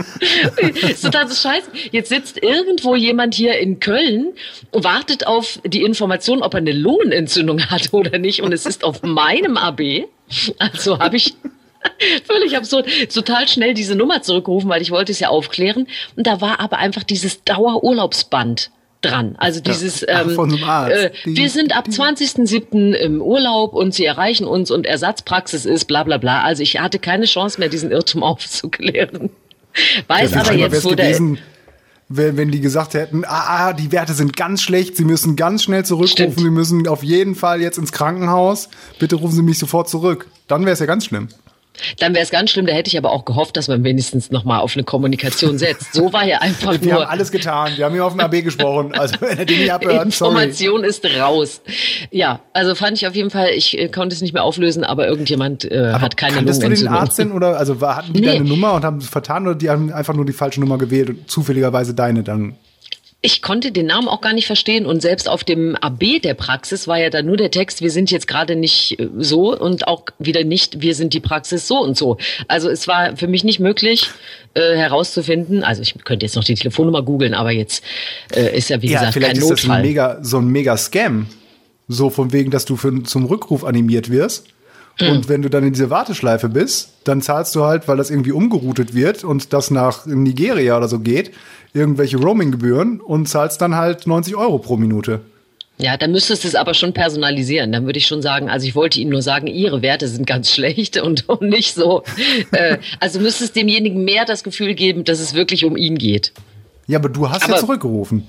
ist 0.57 1.03
total 1.03 1.27
so 1.27 1.35
scheiße. 1.35 1.69
Jetzt 1.91 2.09
sitzt 2.09 2.41
irgendwo 2.41 2.95
jemand 2.95 3.33
hier 3.33 3.57
in 3.59 3.79
Köln 3.79 4.33
und 4.71 4.83
wartet 4.83 5.27
auf 5.27 5.59
die 5.65 5.83
Information, 5.83 6.43
ob 6.43 6.53
er 6.53 6.59
eine 6.59 6.73
Lungenentzündung 6.73 7.69
hat 7.69 7.93
oder 7.93 8.17
nicht. 8.17 8.41
Und 8.41 8.53
es 8.53 8.65
ist 8.65 8.83
auf 8.83 9.01
meinem 9.03 9.57
AB. 9.57 10.05
Also 10.59 10.99
habe 10.99 11.17
ich 11.17 11.33
völlig 12.25 12.57
absurd, 12.57 12.87
total 13.13 13.47
schnell 13.47 13.73
diese 13.73 13.95
Nummer 13.95 14.21
zurückgerufen, 14.21 14.69
weil 14.69 14.81
ich 14.81 14.91
wollte 14.91 15.11
es 15.11 15.19
ja 15.19 15.29
aufklären. 15.29 15.87
Und 16.15 16.27
da 16.27 16.41
war 16.41 16.59
aber 16.59 16.77
einfach 16.77 17.03
dieses 17.03 17.43
Dauerurlaubsband 17.43 18.71
dran. 19.01 19.35
Also 19.37 19.59
dieses, 19.59 20.07
Ach, 20.07 20.25
ähm, 20.25 20.59
äh, 20.89 21.11
wir 21.25 21.49
sind 21.49 21.75
ab 21.75 21.87
20.07. 21.87 22.93
im 22.93 23.21
Urlaub 23.21 23.73
und 23.73 23.93
sie 23.93 24.05
erreichen 24.05 24.45
uns 24.45 24.71
und 24.71 24.85
Ersatzpraxis 24.85 25.65
ist 25.65 25.85
bla 25.85 26.03
bla 26.03 26.17
bla. 26.17 26.41
Also 26.41 26.63
ich 26.63 26.79
hatte 26.79 26.99
keine 26.99 27.25
Chance 27.25 27.59
mehr, 27.59 27.69
diesen 27.69 27.91
Irrtum 27.91 28.23
aufzuklären. 28.23 29.29
Weiß 30.07 30.33
aber 30.33 30.53
jetzt, 30.53 30.83
wo 30.83 30.93
der... 30.93 31.17
wenn, 32.09 32.37
wenn 32.37 32.51
die 32.51 32.59
gesagt 32.59 32.93
hätten, 32.93 33.23
ah, 33.25 33.69
ah, 33.69 33.73
die 33.73 33.91
Werte 33.91 34.13
sind 34.13 34.35
ganz 34.35 34.61
schlecht, 34.61 34.97
sie 34.97 35.05
müssen 35.05 35.35
ganz 35.35 35.63
schnell 35.63 35.85
zurückrufen, 35.85 36.33
Stimmt. 36.33 36.39
sie 36.39 36.49
müssen 36.49 36.87
auf 36.87 37.03
jeden 37.03 37.35
Fall 37.35 37.61
jetzt 37.61 37.77
ins 37.77 37.91
Krankenhaus, 37.91 38.69
bitte 38.99 39.15
rufen 39.15 39.33
Sie 39.33 39.43
mich 39.43 39.57
sofort 39.57 39.89
zurück. 39.89 40.27
Dann 40.47 40.65
wäre 40.65 40.73
es 40.73 40.79
ja 40.79 40.85
ganz 40.85 41.05
schlimm. 41.05 41.29
Dann 41.99 42.13
wäre 42.13 42.23
es 42.23 42.29
ganz 42.31 42.51
schlimm, 42.51 42.65
da 42.65 42.73
hätte 42.73 42.89
ich 42.89 42.97
aber 42.97 43.11
auch 43.11 43.25
gehofft, 43.25 43.57
dass 43.57 43.67
man 43.67 43.83
wenigstens 43.83 44.29
nochmal 44.29 44.59
auf 44.59 44.73
eine 44.75 44.83
Kommunikation 44.83 45.57
setzt. 45.57 45.93
So 45.93 46.13
war 46.13 46.25
ja 46.25 46.39
einfach 46.39 46.79
Wir 46.81 46.93
nur. 46.93 47.01
haben 47.03 47.09
alles 47.11 47.31
getan. 47.31 47.71
Wir 47.75 47.85
haben 47.85 47.93
hier 47.93 48.05
auf 48.05 48.13
dem 48.13 48.19
AB 48.19 48.43
gesprochen. 48.43 48.93
Also 48.93 49.15
wenn 49.21 49.37
er 49.37 49.45
den 49.45 49.59
nicht 49.59 49.71
abhört, 49.73 50.11
sorry. 50.13 50.43
Information 50.43 50.83
ist 50.83 51.05
raus. 51.19 51.61
Ja, 52.11 52.41
also 52.53 52.75
fand 52.75 52.97
ich 52.97 53.07
auf 53.07 53.15
jeden 53.15 53.29
Fall, 53.29 53.49
ich 53.55 53.77
äh, 53.77 53.87
konnte 53.89 54.13
es 54.15 54.21
nicht 54.21 54.33
mehr 54.33 54.43
auflösen, 54.43 54.83
aber 54.83 55.07
irgendjemand 55.07 55.65
äh, 55.65 55.93
hat 55.93 56.17
keine 56.17 56.35
Kanntest 56.35 56.61
du 56.61 56.67
den 56.69 56.71
Lungenentzündung. 56.77 56.97
Arzt 57.01 57.17
denn 57.19 57.31
oder 57.31 57.57
also 57.57 57.81
war, 57.81 57.97
hatten 57.97 58.13
die 58.13 58.21
Nee. 58.21 58.27
deine 58.27 58.45
Nummer 58.45 58.73
und 58.73 58.83
haben 58.85 58.97
es 58.97 59.07
vertan 59.09 59.47
oder 59.47 59.55
die 59.55 59.69
haben 59.69 59.91
einfach 59.91 60.13
nur 60.13 60.25
die 60.25 60.33
falsche 60.33 60.59
Nummer 60.59 60.77
gewählt 60.77 61.09
und 61.09 61.29
zufälligerweise 61.31 61.93
deine 61.93 62.21
dann? 62.23 62.55
Ich 63.23 63.43
konnte 63.43 63.71
den 63.71 63.85
Namen 63.85 64.07
auch 64.07 64.21
gar 64.21 64.33
nicht 64.33 64.47
verstehen 64.47 64.87
und 64.87 65.01
selbst 65.01 65.29
auf 65.29 65.43
dem 65.43 65.75
AB 65.75 66.21
der 66.23 66.33
Praxis 66.33 66.87
war 66.87 66.97
ja 66.97 67.11
dann 67.11 67.27
nur 67.27 67.37
der 67.37 67.51
Text, 67.51 67.81
wir 67.81 67.91
sind 67.91 68.09
jetzt 68.09 68.27
gerade 68.27 68.55
nicht 68.55 68.99
äh, 68.99 69.09
so 69.19 69.55
und 69.55 69.87
auch 69.87 70.05
wieder 70.17 70.43
nicht, 70.43 70.81
wir 70.81 70.95
sind 70.95 71.13
die 71.13 71.19
Praxis 71.19 71.67
so 71.67 71.79
und 71.79 71.95
so. 71.95 72.17
Also 72.47 72.69
es 72.69 72.87
war 72.87 73.15
für 73.17 73.27
mich 73.27 73.43
nicht 73.43 73.59
möglich 73.59 74.09
äh, 74.55 74.75
herauszufinden, 74.75 75.63
also 75.63 75.83
ich 75.83 75.93
könnte 76.03 76.25
jetzt 76.25 76.35
noch 76.35 76.43
die 76.43 76.55
Telefonnummer 76.55 77.03
googeln, 77.03 77.35
aber 77.35 77.51
jetzt 77.51 77.83
äh, 78.33 78.57
ist 78.57 78.69
ja 78.69 78.81
wie 78.81 78.87
gesagt 78.87 79.13
vielleicht 79.13 79.35
kein 79.35 79.41
ist 79.41 79.51
das 79.51 79.63
ein 79.63 79.67
Notfall. 79.67 79.81
mega, 79.83 80.17
so 80.23 80.37
ein 80.37 80.47
mega 80.47 80.75
Scam. 80.77 81.27
So 81.87 82.09
von 82.09 82.31
wegen, 82.31 82.51
dass 82.51 82.65
du 82.65 82.77
für, 82.77 83.03
zum 83.03 83.25
Rückruf 83.25 83.65
animiert 83.65 84.09
wirst. 84.09 84.47
Hm. 84.97 85.09
Und 85.09 85.29
wenn 85.29 85.41
du 85.41 85.49
dann 85.49 85.63
in 85.63 85.73
diese 85.73 85.89
Warteschleife 85.89 86.49
bist, 86.49 86.93
dann 87.03 87.21
zahlst 87.21 87.55
du 87.55 87.63
halt, 87.63 87.87
weil 87.87 87.97
das 87.97 88.09
irgendwie 88.09 88.31
umgeroutet 88.31 88.93
wird 88.93 89.23
und 89.23 89.53
das 89.53 89.71
nach 89.71 90.05
Nigeria 90.05 90.77
oder 90.77 90.87
so 90.87 90.99
geht, 90.99 91.31
irgendwelche 91.73 92.17
Roaming-Gebühren 92.17 92.99
und 93.01 93.27
zahlst 93.27 93.61
dann 93.61 93.75
halt 93.75 94.07
90 94.07 94.35
Euro 94.35 94.57
pro 94.59 94.77
Minute. 94.77 95.21
Ja, 95.77 95.97
dann 95.97 96.11
müsstest 96.11 96.43
du 96.43 96.47
es 96.47 96.53
aber 96.55 96.73
schon 96.75 96.93
personalisieren. 96.93 97.71
Dann 97.71 97.85
würde 97.85 97.97
ich 97.97 98.05
schon 98.05 98.21
sagen, 98.21 98.49
also 98.49 98.67
ich 98.67 98.75
wollte 98.75 98.99
Ihnen 98.99 99.09
nur 99.09 99.21
sagen, 99.23 99.47
Ihre 99.47 99.81
Werte 99.81 100.07
sind 100.07 100.27
ganz 100.27 100.51
schlecht 100.53 100.97
und, 101.01 101.27
und 101.27 101.41
nicht 101.41 101.73
so. 101.73 102.03
Äh, 102.51 102.77
also 102.99 103.19
müsstest 103.19 103.55
demjenigen 103.55 104.03
mehr 104.03 104.25
das 104.25 104.43
Gefühl 104.43 104.75
geben, 104.75 105.03
dass 105.05 105.19
es 105.19 105.33
wirklich 105.33 105.65
um 105.65 105.75
ihn 105.77 105.97
geht. 105.97 106.33
Ja, 106.87 106.99
aber 106.99 107.09
du 107.09 107.29
hast 107.29 107.43
ja 107.43 107.49
Aber- 107.53 107.57
zurückgerufen. 107.59 108.27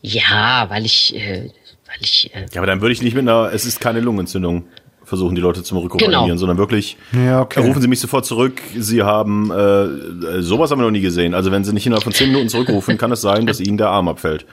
Ja, 0.00 0.66
weil 0.70 0.86
ich, 0.86 1.14
äh, 1.16 1.50
weil 1.86 1.96
ich, 2.00 2.30
äh, 2.34 2.46
Ja, 2.52 2.60
aber 2.60 2.66
dann 2.66 2.80
würde 2.80 2.92
ich 2.92 3.02
nicht 3.02 3.14
mit 3.14 3.22
einer, 3.22 3.50
es 3.52 3.64
ist 3.66 3.80
keine 3.80 4.00
Lungenentzündung, 4.00 4.64
versuchen, 5.08 5.34
die 5.34 5.40
Leute 5.40 5.62
zum 5.62 5.78
Rückruf 5.78 6.00
Genau. 6.00 6.26
sondern 6.36 6.58
wirklich, 6.58 6.96
Ja, 7.12 7.40
okay. 7.42 7.60
rufen 7.66 7.80
Sie 7.82 7.88
mich 7.88 8.00
sofort 8.00 8.24
zurück. 8.26 8.60
Sie 8.76 9.02
haben, 9.02 9.50
äh, 9.50 9.56
äh, 9.56 10.42
sowas 10.42 10.70
haben 10.70 10.78
wir 10.78 10.84
noch 10.84 10.90
nie 10.92 11.00
gesehen. 11.00 11.34
Also 11.34 11.50
wenn 11.50 11.64
Sie 11.64 11.72
nicht 11.72 11.86
innerhalb 11.86 12.04
von 12.04 12.12
zehn 12.12 12.28
Minuten 12.28 12.48
zurückrufen, 12.48 12.98
kann 12.98 13.10
es 13.12 13.20
sein, 13.20 13.46
dass 13.46 13.60
Ihnen 13.60 13.78
der 13.78 13.88
Arm 13.88 14.08
abfällt. 14.08 14.46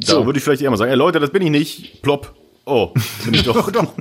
Da 0.00 0.06
So. 0.06 0.26
würde 0.26 0.38
ich 0.38 0.44
vielleicht 0.44 0.62
eher 0.62 0.70
mal 0.70 0.76
sagen, 0.76 0.90
ey 0.90 0.96
Leute, 0.96 1.20
das 1.20 1.30
bin 1.30 1.42
ich 1.42 1.50
nicht. 1.50 2.00
Plopp. 2.02 2.34
Oh, 2.70 2.90
bin 3.24 3.32
ich 3.34 3.42
doch. 3.44 3.70
Doch, 3.70 3.92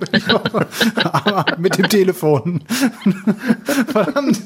aber 1.13 1.45
mit 1.58 1.77
dem 1.77 1.88
Telefon. 1.88 2.62
Verdammt. 3.88 4.39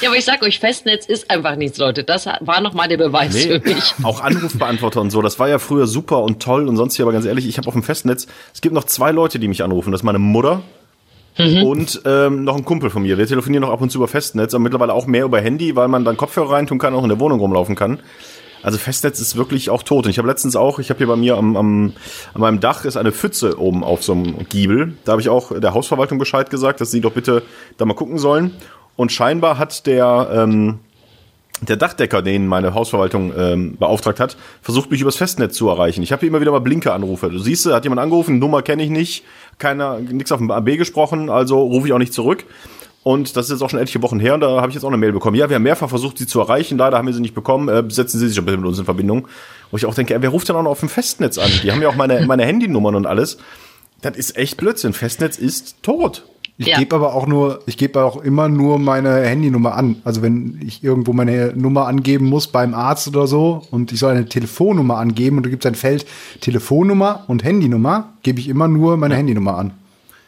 ja, 0.00 0.08
aber 0.08 0.18
ich 0.18 0.24
sag 0.24 0.42
euch, 0.42 0.58
Festnetz 0.58 1.06
ist 1.06 1.30
einfach 1.30 1.54
nichts, 1.56 1.78
Leute. 1.78 2.02
Das 2.02 2.26
war 2.26 2.60
nochmal 2.60 2.88
der 2.88 2.96
Beweis 2.96 3.32
Nee, 3.34 3.60
für 3.60 3.74
mich. 3.74 3.94
auch 4.02 4.20
Anrufbeantworter 4.20 5.00
und 5.00 5.10
so, 5.10 5.22
das 5.22 5.38
war 5.38 5.48
ja 5.48 5.58
früher 5.60 5.86
super 5.86 6.22
und 6.22 6.42
toll 6.42 6.68
und 6.68 6.76
sonst 6.76 6.96
hier, 6.96 7.04
aber 7.04 7.12
ganz 7.12 7.24
ehrlich, 7.24 7.46
ich 7.46 7.56
habe 7.58 7.68
auf 7.68 7.74
dem 7.74 7.82
Festnetz, 7.84 8.26
es 8.52 8.60
gibt 8.60 8.74
noch 8.74 8.84
zwei 8.84 9.12
Leute, 9.12 9.38
die 9.38 9.46
mich 9.48 9.62
anrufen. 9.62 9.92
Das 9.92 10.00
ist 10.00 10.04
meine 10.04 10.18
Mutter 10.18 10.62
und 11.36 12.00
ähm, 12.04 12.44
noch 12.44 12.56
ein 12.56 12.64
Kumpel 12.64 12.90
von 12.90 13.02
mir. 13.02 13.18
Wir 13.18 13.26
telefonieren 13.26 13.62
noch 13.62 13.70
ab 13.72 13.80
und 13.80 13.90
zu 13.90 13.98
über 13.98 14.06
Festnetz, 14.06 14.54
aber 14.54 14.62
mittlerweile 14.62 14.92
auch 14.92 15.06
mehr 15.06 15.24
über 15.24 15.40
Handy, 15.40 15.74
weil 15.74 15.88
man 15.88 16.04
dann 16.04 16.16
Kopfhörer 16.16 16.52
reintun 16.52 16.78
kann, 16.78 16.94
auch 16.94 17.02
in 17.02 17.08
der 17.08 17.18
Wohnung 17.18 17.40
rumlaufen 17.40 17.74
kann. 17.74 17.98
Also 18.64 18.78
Festnetz 18.78 19.20
ist 19.20 19.36
wirklich 19.36 19.70
auch 19.70 19.82
tot. 19.82 20.06
Und 20.06 20.10
ich 20.10 20.18
habe 20.18 20.26
letztens 20.26 20.56
auch, 20.56 20.78
ich 20.78 20.88
habe 20.88 20.98
hier 20.98 21.06
bei 21.06 21.16
mir 21.16 21.36
am, 21.36 21.56
am, 21.56 21.92
an 22.32 22.40
meinem 22.40 22.60
Dach 22.60 22.84
ist 22.84 22.96
eine 22.96 23.12
Pfütze 23.12 23.60
oben 23.60 23.84
auf 23.84 24.02
so 24.02 24.12
einem 24.12 24.48
Giebel. 24.48 24.94
Da 25.04 25.12
habe 25.12 25.20
ich 25.20 25.28
auch 25.28 25.58
der 25.58 25.74
Hausverwaltung 25.74 26.18
Bescheid 26.18 26.48
gesagt, 26.50 26.80
dass 26.80 26.90
sie 26.90 27.02
doch 27.02 27.12
bitte 27.12 27.42
da 27.76 27.84
mal 27.84 27.94
gucken 27.94 28.18
sollen. 28.18 28.52
Und 28.96 29.12
scheinbar 29.12 29.58
hat 29.58 29.86
der 29.86 30.30
ähm, 30.32 30.78
der 31.60 31.76
Dachdecker, 31.76 32.20
den 32.20 32.46
meine 32.46 32.74
Hausverwaltung 32.74 33.32
ähm, 33.36 33.76
beauftragt 33.76 34.18
hat, 34.18 34.36
versucht 34.60 34.90
mich 34.90 35.00
übers 35.00 35.16
Festnetz 35.16 35.56
zu 35.56 35.68
erreichen. 35.68 36.02
Ich 36.02 36.10
habe 36.10 36.20
hier 36.20 36.28
immer 36.28 36.40
wieder 36.40 36.50
mal 36.50 36.58
Blinker-Anrufe. 36.58 37.30
Du 37.30 37.38
siehst, 37.38 37.66
hat 37.66 37.84
jemand 37.84 38.00
angerufen, 38.00 38.38
Nummer 38.38 38.62
kenne 38.62 38.82
ich 38.82 38.90
nicht, 38.90 39.24
keiner, 39.58 40.00
nichts 40.00 40.32
auf 40.32 40.38
dem 40.38 40.50
AB 40.50 40.76
gesprochen, 40.76 41.30
also 41.30 41.62
rufe 41.62 41.86
ich 41.86 41.92
auch 41.92 41.98
nicht 41.98 42.12
zurück. 42.12 42.44
Und 43.04 43.36
das 43.36 43.46
ist 43.46 43.52
jetzt 43.52 43.62
auch 43.62 43.68
schon 43.70 43.78
etliche 43.78 44.02
Wochen 44.02 44.18
her 44.18 44.34
und 44.34 44.40
da 44.40 44.60
habe 44.60 44.68
ich 44.70 44.74
jetzt 44.74 44.82
auch 44.82 44.88
eine 44.88 44.96
Mail 44.96 45.12
bekommen. 45.12 45.36
Ja, 45.36 45.48
wir 45.50 45.56
haben 45.56 45.62
mehrfach 45.62 45.90
versucht, 45.90 46.16
sie 46.18 46.26
zu 46.26 46.40
erreichen, 46.40 46.78
leider 46.78 46.96
haben 46.96 47.06
wir 47.06 47.12
sie 47.14 47.20
nicht 47.20 47.34
bekommen. 47.34 47.68
Äh, 47.68 47.84
setzen 47.90 48.18
Sie 48.18 48.26
sich 48.26 48.36
doch 48.36 48.44
bitte 48.44 48.56
mit 48.56 48.66
uns 48.66 48.78
in 48.78 48.86
Verbindung. 48.86 49.28
Wo 49.70 49.76
ich 49.76 49.84
auch 49.84 49.94
denke, 49.94 50.14
ey, 50.14 50.22
wer 50.22 50.30
ruft 50.30 50.48
denn 50.48 50.56
auch 50.56 50.62
noch 50.62 50.70
auf 50.70 50.80
dem 50.80 50.88
Festnetz 50.88 51.36
an? 51.38 51.50
Die 51.62 51.70
haben 51.70 51.82
ja 51.82 51.88
auch 51.90 51.96
meine, 51.96 52.24
meine 52.26 52.44
Handynummern 52.46 52.94
und 52.94 53.06
alles. 53.06 53.36
Das 54.00 54.16
ist 54.16 54.36
echt 54.36 54.56
Blödsinn. 54.56 54.94
Festnetz 54.94 55.36
ist 55.38 55.82
tot. 55.82 56.24
Ich 56.56 56.66
Ja. 56.68 56.78
gebe 56.78 56.94
aber 56.96 57.14
auch 57.14 57.26
nur, 57.26 57.60
ich 57.66 57.76
gebe 57.76 58.02
auch 58.02 58.22
immer 58.22 58.48
nur 58.48 58.78
meine 58.78 59.20
Handynummer 59.26 59.74
an. 59.74 59.96
Also 60.04 60.22
wenn 60.22 60.60
ich 60.64 60.82
irgendwo 60.84 61.12
meine 61.12 61.52
Nummer 61.54 61.86
angeben 61.88 62.26
muss 62.26 62.46
beim 62.46 62.72
Arzt 62.74 63.08
oder 63.08 63.26
so 63.26 63.66
und 63.70 63.92
ich 63.92 63.98
soll 63.98 64.12
eine 64.12 64.26
Telefonnummer 64.26 64.96
angeben 64.98 65.36
und 65.36 65.42
du 65.44 65.50
gibst 65.50 65.66
ein 65.66 65.74
Feld 65.74 66.06
Telefonnummer 66.40 67.24
und 67.26 67.42
Handynummer, 67.44 68.14
gebe 68.22 68.38
ich 68.40 68.48
immer 68.48 68.68
nur 68.68 68.96
meine 68.96 69.16
Handynummer 69.16 69.58
an. 69.58 69.72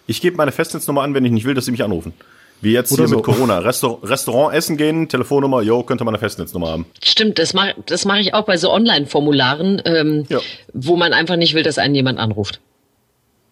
Ich 0.09 0.21
gebe 0.21 0.37
meine 0.37 0.51
Festnetznummer 0.53 1.03
an, 1.03 1.15
wenn 1.15 1.25
ich 1.25 1.33
nicht 1.33 1.45
will, 1.47 1.55
dass 1.55 1.65
sie 1.67 1.71
mich 1.71 1.85
anrufen. 1.85 2.13
Wie 2.61 2.73
jetzt 2.73 2.91
Oder 2.93 3.03
hier 3.03 3.09
so. 3.09 3.17
mit 3.17 3.25
Corona. 3.25 3.59
Restaur 3.59 4.01
Restaurant 4.03 4.55
essen 4.55 4.77
gehen, 4.77 5.09
Telefonnummer, 5.09 5.61
yo, 5.63 5.83
könnte 5.83 6.05
man 6.05 6.15
eine 6.15 6.19
Festnetznummer 6.21 6.69
haben. 6.69 6.87
Stimmt, 7.03 7.39
das 7.39 7.53
mache 7.55 7.75
das 7.87 8.05
mach 8.05 8.17
ich 8.17 8.35
auch 8.35 8.45
bei 8.45 8.57
so 8.57 8.73
Online-Formularen, 8.73 9.83
ähm, 9.85 10.25
Ja. 10.29 10.39
wo 10.73 10.97
man 10.97 11.13
einfach 11.13 11.37
nicht 11.37 11.55
will, 11.55 11.63
dass 11.63 11.79
einen 11.79 11.95
jemand 11.95 12.19
anruft. 12.19 12.61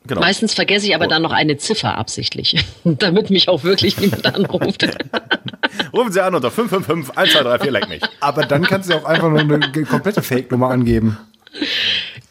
Genau. 0.06 0.20
Meistens 0.20 0.52
vergesse 0.52 0.86
ich 0.86 0.94
aber 0.94 1.06
dann 1.06 1.22
noch 1.22 1.32
eine 1.32 1.56
Ziffer 1.56 1.96
absichtlich, 1.96 2.62
damit 2.84 3.30
mich 3.30 3.48
auch 3.48 3.64
wirklich 3.64 3.98
niemand 3.98 4.26
anruft. 4.34 4.84
Rufen 5.94 6.12
Sie 6.12 6.20
an 6.22 6.34
unter 6.34 6.50
555 6.50 7.16
1234, 7.16 7.70
leck 7.72 7.88
mich. 7.88 8.02
Aber 8.20 8.44
dann 8.44 8.64
kannst 8.64 8.90
du 8.90 8.94
auch 8.96 9.04
einfach 9.04 9.30
nur 9.30 9.40
eine 9.40 9.60
komplette 9.84 10.22
Fake-Nummer 10.22 10.68
angeben. 10.68 11.16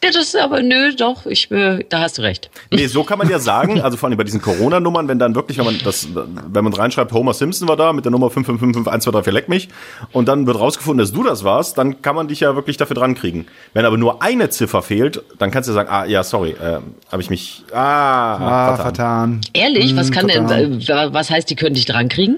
Ja, 0.02 0.10
das 0.10 0.16
ist 0.34 0.36
aber 0.36 0.62
nö, 0.62 0.94
doch, 0.94 1.24
ich, 1.24 1.50
äh, 1.50 1.82
da 1.88 2.00
hast 2.00 2.18
du 2.18 2.22
recht. 2.22 2.50
Nee, 2.70 2.86
so 2.88 3.04
kann 3.04 3.16
man 3.18 3.28
ja 3.30 3.38
sagen, 3.38 3.80
also 3.80 3.96
vor 3.96 4.08
allem 4.08 4.18
bei 4.18 4.24
diesen 4.24 4.42
Corona-Nummern, 4.42 5.08
wenn 5.08 5.18
dann 5.18 5.34
wirklich, 5.34 5.56
wenn 5.56 5.64
man 5.64 5.78
das, 5.82 6.08
wenn 6.12 6.62
man 6.64 6.74
reinschreibt, 6.74 7.10
Homer 7.12 7.32
Simpson 7.32 7.68
war 7.68 7.76
da 7.76 7.92
mit 7.94 8.04
der 8.04 8.12
Nummer 8.12 8.26
5555123 8.28 9.30
leck 9.30 9.48
mich 9.48 9.68
und 10.12 10.28
dann 10.28 10.46
wird 10.46 10.58
rausgefunden, 10.60 10.98
dass 10.98 11.12
du 11.12 11.22
das 11.22 11.42
warst, 11.44 11.78
dann 11.78 12.02
kann 12.02 12.14
man 12.16 12.28
dich 12.28 12.40
ja 12.40 12.54
wirklich 12.54 12.76
dafür 12.76 12.96
dran 12.96 13.14
kriegen. 13.14 13.46
Wenn 13.72 13.86
aber 13.86 13.96
nur 13.96 14.22
eine 14.22 14.50
Ziffer 14.50 14.82
fehlt, 14.82 15.22
dann 15.38 15.50
kannst 15.50 15.70
du 15.70 15.72
sagen, 15.72 15.88
ah, 15.90 16.04
ja, 16.04 16.22
sorry, 16.22 16.50
äh, 16.50 16.80
habe 17.10 17.22
ich 17.22 17.30
mich, 17.30 17.62
ah, 17.72 18.34
Ah, 18.34 18.66
vertan. 18.76 18.82
vertan. 18.82 19.40
Ehrlich, 19.54 19.96
was 19.96 20.08
Hm, 20.08 20.12
kann 20.14 20.28
total. 20.28 20.68
denn, 20.70 20.80
äh, 20.80 21.12
was 21.14 21.30
heißt, 21.30 21.48
die 21.48 21.56
können 21.56 21.74
dich 21.76 21.86
dran 21.86 22.10
kriegen? 22.10 22.36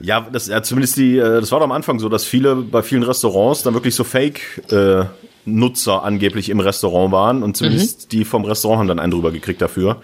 Ja, 0.00 0.24
das 0.32 0.46
ja 0.46 0.62
zumindest 0.62 0.96
die, 0.96 1.18
äh, 1.18 1.40
das 1.40 1.50
war 1.50 1.58
doch 1.58 1.64
am 1.66 1.72
Anfang 1.72 1.98
so, 1.98 2.08
dass 2.08 2.24
viele 2.24 2.54
bei 2.54 2.82
vielen 2.82 3.02
Restaurants 3.02 3.64
dann 3.64 3.74
wirklich 3.74 3.96
so 3.96 4.04
Fake 4.04 4.62
äh, 4.70 5.04
Nutzer 5.54 6.04
angeblich 6.04 6.48
im 6.48 6.60
Restaurant 6.60 7.12
waren 7.12 7.42
und 7.42 7.56
zumindest 7.56 8.12
die 8.12 8.24
vom 8.24 8.44
Restaurant 8.44 8.80
haben 8.80 8.88
dann 8.88 8.98
einen 8.98 9.12
drüber 9.12 9.30
gekriegt 9.30 9.60
dafür, 9.60 9.96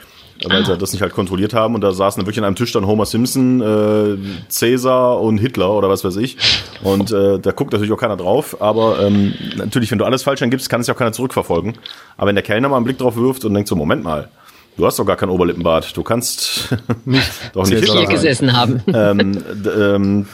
weil 0.44 0.64
sie 0.66 0.76
das 0.76 0.92
nicht 0.92 1.02
halt 1.02 1.12
kontrolliert 1.12 1.54
haben. 1.54 1.74
Und 1.74 1.80
da 1.82 1.92
saßen 1.92 2.20
dann 2.20 2.26
wirklich 2.26 2.38
an 2.38 2.44
einem 2.44 2.56
Tisch 2.56 2.72
dann 2.72 2.86
Homer 2.86 3.06
Simpson, 3.06 3.60
äh, 3.60 4.16
Cäsar 4.48 5.20
und 5.20 5.38
Hitler 5.38 5.70
oder 5.72 5.88
was 5.88 6.04
weiß 6.04 6.16
ich. 6.16 6.36
Und 6.82 7.12
äh, 7.12 7.38
da 7.38 7.52
guckt 7.52 7.72
natürlich 7.72 7.92
auch 7.92 7.98
keiner 7.98 8.16
drauf, 8.16 8.60
aber 8.60 9.00
ähm, 9.00 9.34
natürlich, 9.56 9.90
wenn 9.90 9.98
du 9.98 10.04
alles 10.04 10.22
falsch 10.22 10.42
angibst, 10.42 10.68
kann 10.68 10.80
es 10.80 10.86
ja 10.86 10.94
auch 10.94 10.98
keiner 10.98 11.12
zurückverfolgen, 11.12 11.74
aber 12.16 12.28
wenn 12.28 12.34
der 12.34 12.44
Kellner 12.44 12.68
mal 12.68 12.76
einen 12.76 12.84
Blick 12.84 12.98
drauf 12.98 13.16
wirft 13.16 13.44
und 13.44 13.54
denkt 13.54 13.68
so, 13.68 13.76
Moment 13.76 14.02
mal, 14.04 14.28
du 14.76 14.86
hast 14.86 14.98
doch 14.98 15.06
gar 15.06 15.16
kein 15.16 15.30
Oberlippenbart, 15.30 15.96
du 15.96 16.02
kannst 16.02 16.68
doch 17.52 17.66
nicht 17.66 17.80
Hitler 17.80 18.06
gesessen 18.06 18.52
haben. 18.52 18.82
ähm, 18.92 19.42
ähm, 19.78 20.26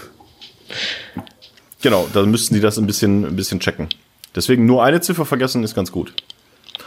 genau, 1.82 2.08
dann 2.12 2.30
müssten 2.30 2.54
die 2.54 2.60
das 2.60 2.78
ein 2.78 2.86
bisschen, 2.86 3.26
ein 3.26 3.36
bisschen 3.36 3.60
checken. 3.60 3.88
Deswegen 4.34 4.66
nur 4.66 4.84
eine 4.84 5.00
Ziffer 5.00 5.24
vergessen 5.24 5.62
ist 5.64 5.74
ganz 5.74 5.90
gut. 5.92 6.12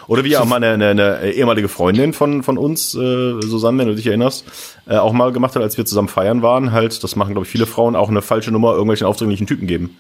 Oder 0.08 0.23
wie 0.23 0.36
auch 0.38 0.45
mal 0.45 0.58
eine, 0.58 0.73
eine, 0.73 1.17
eine 1.17 1.32
ehemalige 1.32 1.69
Freundin 1.69 2.13
von, 2.13 2.43
von 2.43 2.58
uns, 2.58 2.93
äh, 2.93 3.41
Susanne, 3.41 3.79
wenn 3.79 3.88
du 3.88 3.95
dich 3.95 4.08
erinnerst, 4.08 4.45
äh, 4.88 4.97
auch 4.97 5.13
mal 5.13 5.32
gemacht 5.32 5.56
hat, 5.56 5.62
als 5.62 5.77
wir 5.77 5.86
zusammen 5.86 6.10
feiern 6.10 6.41
waren, 6.41 6.71
halt, 6.71 7.03
das 7.03 7.15
machen, 7.15 7.34
glaube 7.34 7.45
ich, 7.45 7.51
viele 7.51 7.65
Frauen, 7.65 7.95
auch 7.95 8.10
eine 8.10 8.21
falsche 8.21 8.51
Nummer 8.51 8.71
irgendwelchen 8.73 9.08
aufdringlichen 9.08 9.47
Typen 9.47 9.67
geben. 9.67 9.97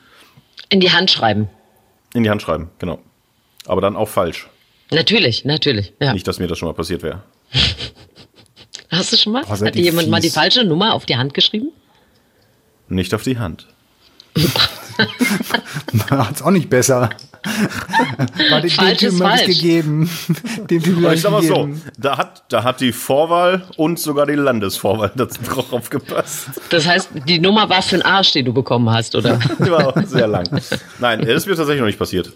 In 0.69 0.79
die 0.79 0.91
Hand 0.91 1.11
schreiben. 1.11 1.49
In 2.13 2.23
die 2.23 2.29
Hand 2.29 2.41
schreiben, 2.41 2.69
genau. 2.79 2.99
Aber 3.65 3.81
dann 3.81 3.95
auch 3.95 4.09
falsch. 4.09 4.49
Natürlich, 4.91 5.45
natürlich. 5.45 5.93
Ja. 6.01 6.13
Nicht, 6.13 6.27
dass 6.27 6.39
mir 6.39 6.47
das 6.47 6.57
schon 6.57 6.67
mal 6.67 6.73
passiert 6.73 7.01
wäre. 7.01 7.23
Hast 8.91 9.11
du 9.11 9.17
schon 9.17 9.33
mal? 9.33 9.43
Boah, 9.43 9.59
Hat 9.59 9.75
dir 9.75 9.81
jemand 9.81 10.09
mal 10.09 10.19
die 10.19 10.27
fies. 10.27 10.35
falsche 10.35 10.63
Nummer 10.63 10.93
auf 10.93 11.05
die 11.05 11.15
Hand 11.15 11.33
geschrieben? 11.33 11.69
Nicht 12.89 13.13
auf 13.13 13.23
die 13.23 13.39
Hand. 13.39 13.67
Hat's 16.09 16.41
auch 16.41 16.51
nicht 16.51 16.69
besser. 16.69 17.09
War 18.49 18.61
dem, 18.61 18.69
dem 18.69 18.69
Falsch 18.69 18.99
Typen 18.99 19.13
ich's 19.15 19.21
falsch. 19.21 19.45
gegeben. 19.45 20.09
Dem 20.69 20.83
Typen 20.83 21.13
ich 21.13 21.21
sag 21.21 21.31
mal 21.31 21.43
so, 21.43 21.69
da 21.97 22.17
hat, 22.17 22.43
da 22.49 22.63
hat 22.63 22.79
die 22.79 22.93
Vorwahl 22.93 23.63
und 23.75 23.99
sogar 23.99 24.25
die 24.25 24.33
Landesvorwahl 24.33 25.11
drauf 25.15 25.73
aufgepasst. 25.73 26.47
Das 26.69 26.87
heißt, 26.87 27.09
die 27.27 27.39
Nummer 27.39 27.69
war 27.69 27.81
für 27.81 27.97
den 27.97 28.05
Arsch, 28.05 28.31
den 28.31 28.45
du 28.45 28.53
bekommen 28.53 28.89
hast, 28.89 29.15
oder? 29.15 29.39
Die 29.59 29.71
war 29.71 29.89
auch 29.89 30.03
sehr 30.05 30.27
lang. 30.27 30.47
Nein, 30.99 31.19
das 31.21 31.29
ist 31.29 31.47
mir 31.47 31.55
tatsächlich 31.55 31.81
noch 31.81 31.87
nicht 31.87 31.99
passiert. 31.99 32.31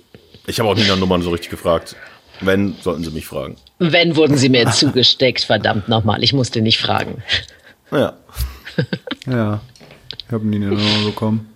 Ich 0.45 0.59
habe 0.59 0.69
auch 0.69 0.75
nie 0.75 0.87
nach 0.87 0.97
Nummern 0.97 1.21
so 1.21 1.29
richtig 1.29 1.49
gefragt. 1.49 1.95
Wenn, 2.41 2.75
sollten 2.81 3.03
sie 3.03 3.11
mich 3.11 3.25
fragen. 3.25 3.55
Wenn 3.79 4.15
wurden 4.15 4.37
sie 4.37 4.49
mir 4.49 4.69
zugesteckt, 4.71 5.41
verdammt 5.43 5.87
nochmal. 5.89 6.23
Ich 6.23 6.33
musste 6.33 6.61
nicht 6.61 6.79
fragen. 6.79 7.23
Ja. 7.91 8.13
Ja. 9.25 9.61
Ich 10.27 10.31
habe 10.31 10.45
nie 10.45 10.57
eine 10.57 10.67
Nummer 10.67 11.05
bekommen. 11.05 11.49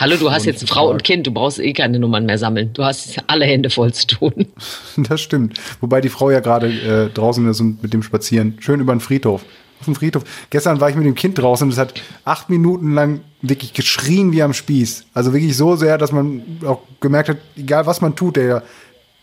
Hallo, 0.00 0.16
du 0.16 0.30
hast 0.30 0.46
jetzt 0.46 0.68
Frau 0.68 0.90
und 0.90 1.02
Kind, 1.02 1.26
du 1.26 1.32
brauchst 1.32 1.58
eh 1.58 1.72
keine 1.72 1.98
Nummern 1.98 2.24
mehr 2.24 2.38
sammeln. 2.38 2.72
Du 2.72 2.84
hast 2.84 3.18
alle 3.26 3.44
Hände 3.46 3.68
voll 3.68 3.92
zu 3.92 4.06
tun. 4.06 4.46
Das 4.96 5.20
stimmt. 5.20 5.58
Wobei 5.80 6.00
die 6.00 6.08
Frau 6.08 6.30
ja 6.30 6.38
gerade 6.38 6.68
äh, 6.68 7.10
draußen 7.12 7.48
ist 7.48 7.60
und 7.60 7.82
mit 7.82 7.92
dem 7.92 8.04
spazieren. 8.04 8.56
Schön 8.60 8.78
über 8.78 8.94
den 8.94 9.00
Friedhof. 9.00 9.44
Auf 9.80 9.86
dem 9.86 9.96
Friedhof. 9.96 10.22
Gestern 10.50 10.80
war 10.80 10.88
ich 10.88 10.94
mit 10.94 11.04
dem 11.04 11.16
Kind 11.16 11.38
draußen 11.38 11.66
und 11.66 11.72
es 11.72 11.78
hat 11.78 11.94
acht 12.24 12.48
Minuten 12.48 12.94
lang 12.94 13.22
wirklich 13.42 13.72
geschrien 13.74 14.30
wie 14.30 14.40
am 14.42 14.52
Spieß. 14.52 15.06
Also 15.14 15.32
wirklich 15.32 15.56
so 15.56 15.74
sehr, 15.74 15.98
dass 15.98 16.12
man 16.12 16.42
auch 16.64 16.82
gemerkt 17.00 17.30
hat, 17.30 17.38
egal 17.56 17.86
was 17.86 18.00
man 18.00 18.14
tut, 18.14 18.36
der 18.36 18.62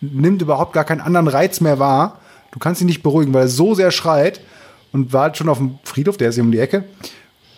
nimmt 0.01 0.41
überhaupt 0.41 0.73
gar 0.73 0.83
keinen 0.83 1.01
anderen 1.01 1.29
Reiz 1.29 1.61
mehr 1.61 1.79
wahr. 1.79 2.19
Du 2.51 2.59
kannst 2.59 2.81
ihn 2.81 2.87
nicht 2.87 3.01
beruhigen, 3.01 3.33
weil 3.33 3.43
er 3.43 3.47
so 3.47 3.75
sehr 3.75 3.91
schreit 3.91 4.41
und 4.91 5.13
war 5.13 5.23
halt 5.23 5.37
schon 5.37 5.47
auf 5.47 5.57
dem 5.57 5.79
Friedhof, 5.83 6.17
der 6.17 6.29
ist 6.29 6.35
hier 6.35 6.43
um 6.43 6.51
die 6.51 6.59
Ecke. 6.59 6.83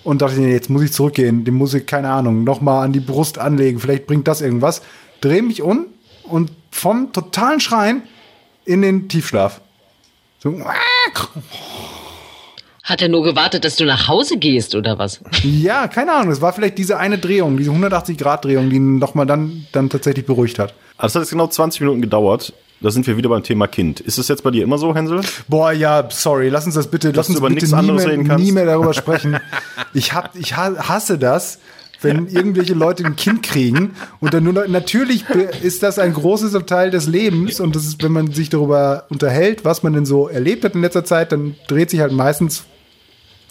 Und 0.07 0.21
dachte, 0.21 0.39
nee, 0.39 0.53
jetzt 0.53 0.69
muss 0.69 0.83
ich 0.83 0.93
zurückgehen, 0.93 1.43
dem 1.43 1.55
muss 1.55 1.73
ich, 1.73 1.85
keine 1.85 2.07
Ahnung, 2.09 2.45
nochmal 2.45 2.85
an 2.85 2.93
die 2.93 3.01
Brust 3.01 3.39
anlegen, 3.39 3.77
vielleicht 3.77 4.07
bringt 4.07 4.25
das 4.25 4.39
irgendwas. 4.39 4.81
Dreh 5.19 5.41
mich 5.41 5.61
um 5.61 5.87
und 6.23 6.49
vom 6.71 7.11
totalen 7.11 7.59
Schreien 7.59 8.03
in 8.63 8.81
den 8.83 9.09
Tiefschlaf. 9.09 9.59
So, 10.39 10.61
Hat 12.83 13.01
er 13.01 13.09
nur 13.09 13.21
gewartet, 13.21 13.65
dass 13.65 13.75
du 13.75 13.83
nach 13.83 14.07
Hause 14.07 14.37
gehst 14.37 14.75
oder 14.75 14.97
was? 14.97 15.19
ja, 15.43 15.89
keine 15.89 16.13
Ahnung, 16.13 16.31
es 16.31 16.39
war 16.39 16.53
vielleicht 16.53 16.77
diese 16.77 16.97
eine 16.97 17.17
Drehung, 17.17 17.57
diese 17.57 17.71
180-Grad-Drehung, 17.71 18.69
die 18.69 18.77
ihn 18.77 18.99
nochmal 18.99 19.25
dann, 19.25 19.67
dann 19.73 19.89
tatsächlich 19.89 20.25
beruhigt 20.25 20.57
hat. 20.57 20.73
Also 20.95 21.07
es 21.07 21.15
hat 21.15 21.21
jetzt 21.23 21.31
genau 21.31 21.47
20 21.47 21.81
Minuten 21.81 22.01
gedauert. 22.01 22.53
Da 22.79 22.91
sind 22.91 23.07
wir 23.07 23.17
wieder 23.17 23.29
beim 23.29 23.41
Thema 23.43 23.67
Kind. 23.67 23.99
Ist 24.01 24.17
das 24.19 24.27
jetzt 24.27 24.43
bei 24.43 24.51
dir 24.51 24.63
immer 24.63 24.77
so, 24.77 24.93
Hänsel? 24.93 25.21
Boah, 25.47 25.71
ja, 25.71 26.07
sorry, 26.11 26.49
lass 26.49 26.65
uns 26.67 26.75
das 26.75 26.87
bitte, 26.87 27.11
lass 27.11 27.27
uns 27.27 27.39
über 27.39 27.47
bitte 27.47 27.61
nichts 27.61 27.71
nie 27.71 27.77
anderes 27.77 28.03
mehr, 28.03 28.11
reden 28.13 28.27
kannst? 28.27 28.45
nie 28.45 28.51
mehr 28.51 28.65
darüber 28.65 28.93
sprechen. 28.93 29.37
Ich 29.95 30.13
hab, 30.13 30.35
ich 30.35 30.55
ha- 30.55 30.75
hasse 30.87 31.17
das, 31.17 31.57
wenn 32.01 32.27
irgendwelche 32.31 32.75
Leute 32.75 33.03
ein 33.03 33.15
Kind 33.15 33.41
kriegen 33.41 33.95
und 34.19 34.33
dann 34.35 34.43
nur 34.43 34.53
noch, 34.53 34.67
natürlich 34.67 35.25
ist 35.63 35.81
das 35.81 35.97
ein 35.97 36.13
großes 36.13 36.53
Teil 36.67 36.91
des 36.91 37.07
Lebens 37.07 37.59
und 37.59 37.75
das 37.75 37.85
ist, 37.85 38.03
wenn 38.03 38.11
man 38.11 38.31
sich 38.31 38.49
darüber 38.49 39.05
unterhält, 39.09 39.65
was 39.65 39.81
man 39.81 39.93
denn 39.93 40.05
so 40.05 40.27
erlebt 40.27 40.63
hat 40.63 40.75
in 40.75 40.81
letzter 40.81 41.03
Zeit, 41.03 41.31
dann 41.31 41.55
dreht 41.67 41.89
sich 41.89 41.99
halt 42.01 42.11
meistens 42.11 42.65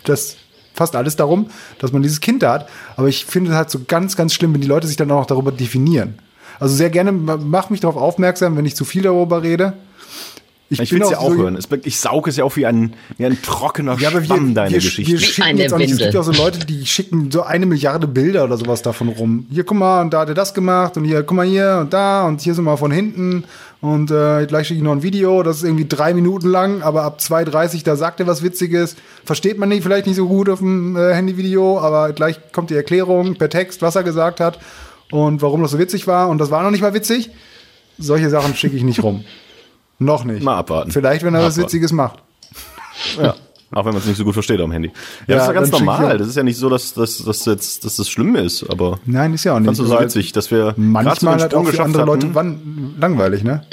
das 0.05 0.37
fast 0.73 0.95
alles 0.95 1.17
darum, 1.17 1.49
dass 1.81 1.91
man 1.93 2.03
dieses 2.03 2.21
Kind 2.21 2.45
hat. 2.45 2.69
Aber 2.97 3.09
ich 3.09 3.25
finde 3.25 3.51
es 3.51 3.57
halt 3.57 3.71
so 3.71 3.81
ganz, 3.89 4.15
ganz 4.15 4.35
schlimm, 4.35 4.55
wenn 4.55 4.61
die 4.61 4.69
Leute 4.69 4.87
sich 4.87 4.97
dann 4.97 5.11
auch 5.11 5.21
noch 5.21 5.27
darüber 5.27 5.51
definieren. 5.51 6.19
Also 6.61 6.75
sehr 6.75 6.91
gerne, 6.91 7.13
ma- 7.13 7.37
mach 7.37 7.71
mich 7.71 7.81
darauf 7.81 7.97
aufmerksam, 7.97 8.57
wenn 8.57 8.65
ich 8.67 8.77
zu 8.77 8.85
viel 8.85 9.03
darüber 9.03 9.43
rede. 9.43 9.75
Ich, 10.69 10.79
bin 10.81 10.91
will 10.99 11.03
es 11.03 11.11
ja 11.11 11.19
auch 11.19 11.31
so- 11.31 11.37
hören. 11.37 11.55
Es- 11.57 11.69
Ich 11.85 12.01
sauge 12.01 12.29
es 12.29 12.37
ja 12.37 12.43
auch 12.43 12.57
wie 12.57 12.67
ein, 12.67 12.95
wie 13.19 13.27
ein 13.27 13.41
trockener 13.41 13.97
Ja, 14.01 14.09
aber 14.09 14.19
wir, 14.23 14.27
Schwamm, 14.27 14.53
deine 14.53 14.71
wir, 14.73 14.79
Geschichte. 14.81 15.13
wir 15.13 15.19
schicken 15.21 15.59
jetzt 15.59 15.73
auch 15.73 15.79
nicht, 15.79 15.93
es 15.93 15.99
gibt 15.99 16.13
ja 16.15 16.19
auch 16.19 16.25
so 16.25 16.33
Leute, 16.33 16.67
die 16.67 16.85
schicken 16.87 17.31
so 17.31 17.43
eine 17.45 17.67
Milliarde 17.67 18.09
Bilder 18.09 18.43
oder 18.45 18.57
sowas 18.57 18.83
davon 18.83 19.09
rum. 19.09 19.47
Hier, 19.49 19.63
guck 19.63 19.79
mal, 19.79 20.01
und 20.01 20.13
da 20.13 20.23
hat 20.23 20.29
er 20.29 20.35
das 20.35 20.55
gemacht 20.55 20.97
und 20.97 21.05
hier, 21.05 21.23
guck 21.23 21.37
mal 21.37 21.47
hier 21.47 21.79
und 21.83 21.93
da 21.93 22.27
und 22.27 22.41
hier 22.41 22.53
sind 22.55 22.65
wir 22.65 22.77
von 22.77 22.91
hinten 22.91 23.45
und 23.81 24.11
äh, 24.11 24.45
gleich 24.47 24.67
schicke 24.67 24.79
ich 24.79 24.85
noch 24.85 24.91
ein 24.91 25.05
Video, 25.05 25.45
das 25.45 25.59
ist 25.59 25.63
irgendwie 25.63 25.87
drei 25.87 26.13
Minuten 26.15 26.49
lang, 26.49 26.83
aber 26.83 27.05
ab 27.05 27.21
2,30 27.21 27.85
da 27.85 27.95
sagt 27.95 28.19
er 28.19 28.27
was 28.27 28.43
Witziges. 28.43 28.97
Versteht 29.25 29.59
man 29.59 29.69
nicht, 29.69 29.85
vielleicht 29.85 30.09
nicht 30.09 30.17
so 30.17 30.27
gut 30.27 30.49
auf 30.49 30.59
dem 30.59 30.97
äh, 30.97 31.15
Handyvideo, 31.15 31.79
aber 31.79 32.13
gleich 32.13 32.41
kommt 32.51 32.71
die 32.71 32.75
Erklärung 32.75 33.37
per 33.37 33.51
Text, 33.51 33.83
was 33.83 33.95
er 33.95 34.03
gesagt 34.03 34.41
hat 34.41 34.59
und 35.11 35.43
warum 35.43 35.63
das 35.63 35.71
so 35.73 35.79
witzig 35.79 36.07
war 36.07 36.29
und 36.29 36.39
das 36.39 36.51
war 36.51 36.63
noch 36.63 36.71
nicht 36.71 36.81
mal 36.83 36.95
witzig. 36.95 37.31
Solche 37.99 38.29
Sachen 38.31 38.55
schicke 38.55 38.77
ich 38.77 38.83
nicht 38.83 39.03
rum. 39.03 39.25
noch 39.99 40.25
nicht. 40.25 40.43
Mal 40.43 40.57
abwarten. 40.59 40.91
Vielleicht, 40.91 41.23
wenn 41.23 41.35
er 41.35 41.41
Mal 41.41 41.47
was 41.47 41.55
abwarten. 41.55 41.69
Witziges 41.73 41.93
macht. 41.93 42.19
Ja. 43.21 43.35
Auch 43.73 43.85
wenn 43.85 43.93
man 43.93 44.01
es 44.01 44.07
nicht 44.07 44.17
so 44.17 44.25
gut 44.25 44.33
versteht 44.33 44.61
am 44.61 44.71
Handy. 44.71 44.91
Ja, 45.27 45.35
Ja, 45.35 45.35
das 45.37 45.43
ist 45.43 45.47
ja 45.49 45.53
ganz 45.53 45.71
normal. 45.73 46.19
Das 46.19 46.29
ist 46.29 46.37
ja 46.37 46.43
nicht 46.45 46.57
so, 46.57 46.71
dass, 46.71 46.95
dass, 46.95 47.19
dass, 47.19 47.45
jetzt, 47.47 47.85
dass 47.85 47.97
das 47.97 48.09
schlimm 48.09 48.37
ist, 48.37 48.63
aber 48.71 49.01
Nein, 49.05 49.35
ist 49.35 49.45
ja 49.45 49.55
auch 49.55 49.59
nicht. 49.59 49.67
ganz 49.67 49.79
so 49.79 49.85
Also, 49.85 50.01
witzig, 50.01 50.33
dass 50.33 50.51
wir 50.51 50.69
so 50.69 50.81
Manchmal 50.81 51.41
halt 51.41 51.51
Sprung 51.53 51.67
auch 51.67 51.71
für 51.73 51.83
andere. 51.83 52.05
Leute 52.05 52.35
wann, 52.35 52.95
langweilig, 52.99 53.43
ne? 53.43 53.67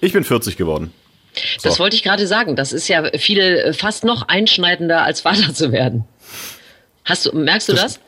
Ich 0.00 0.12
bin 0.12 0.24
40 0.24 0.56
geworden. 0.56 0.92
Das 1.62 1.74
So. 1.74 1.78
wollte 1.80 1.96
ich 1.96 2.02
gerade 2.02 2.26
sagen. 2.26 2.54
Das 2.54 2.72
ist 2.72 2.86
ja 2.88 3.10
viel 3.18 3.40
äh, 3.40 3.72
fast 3.72 4.04
noch 4.04 4.28
einschneidender, 4.28 5.02
als 5.02 5.22
Vater 5.22 5.52
zu 5.54 5.72
werden. 5.72 6.04
Hast 7.04 7.26
du, 7.26 7.32
merkst 7.36 7.68
du 7.70 7.72
das? 7.72 7.98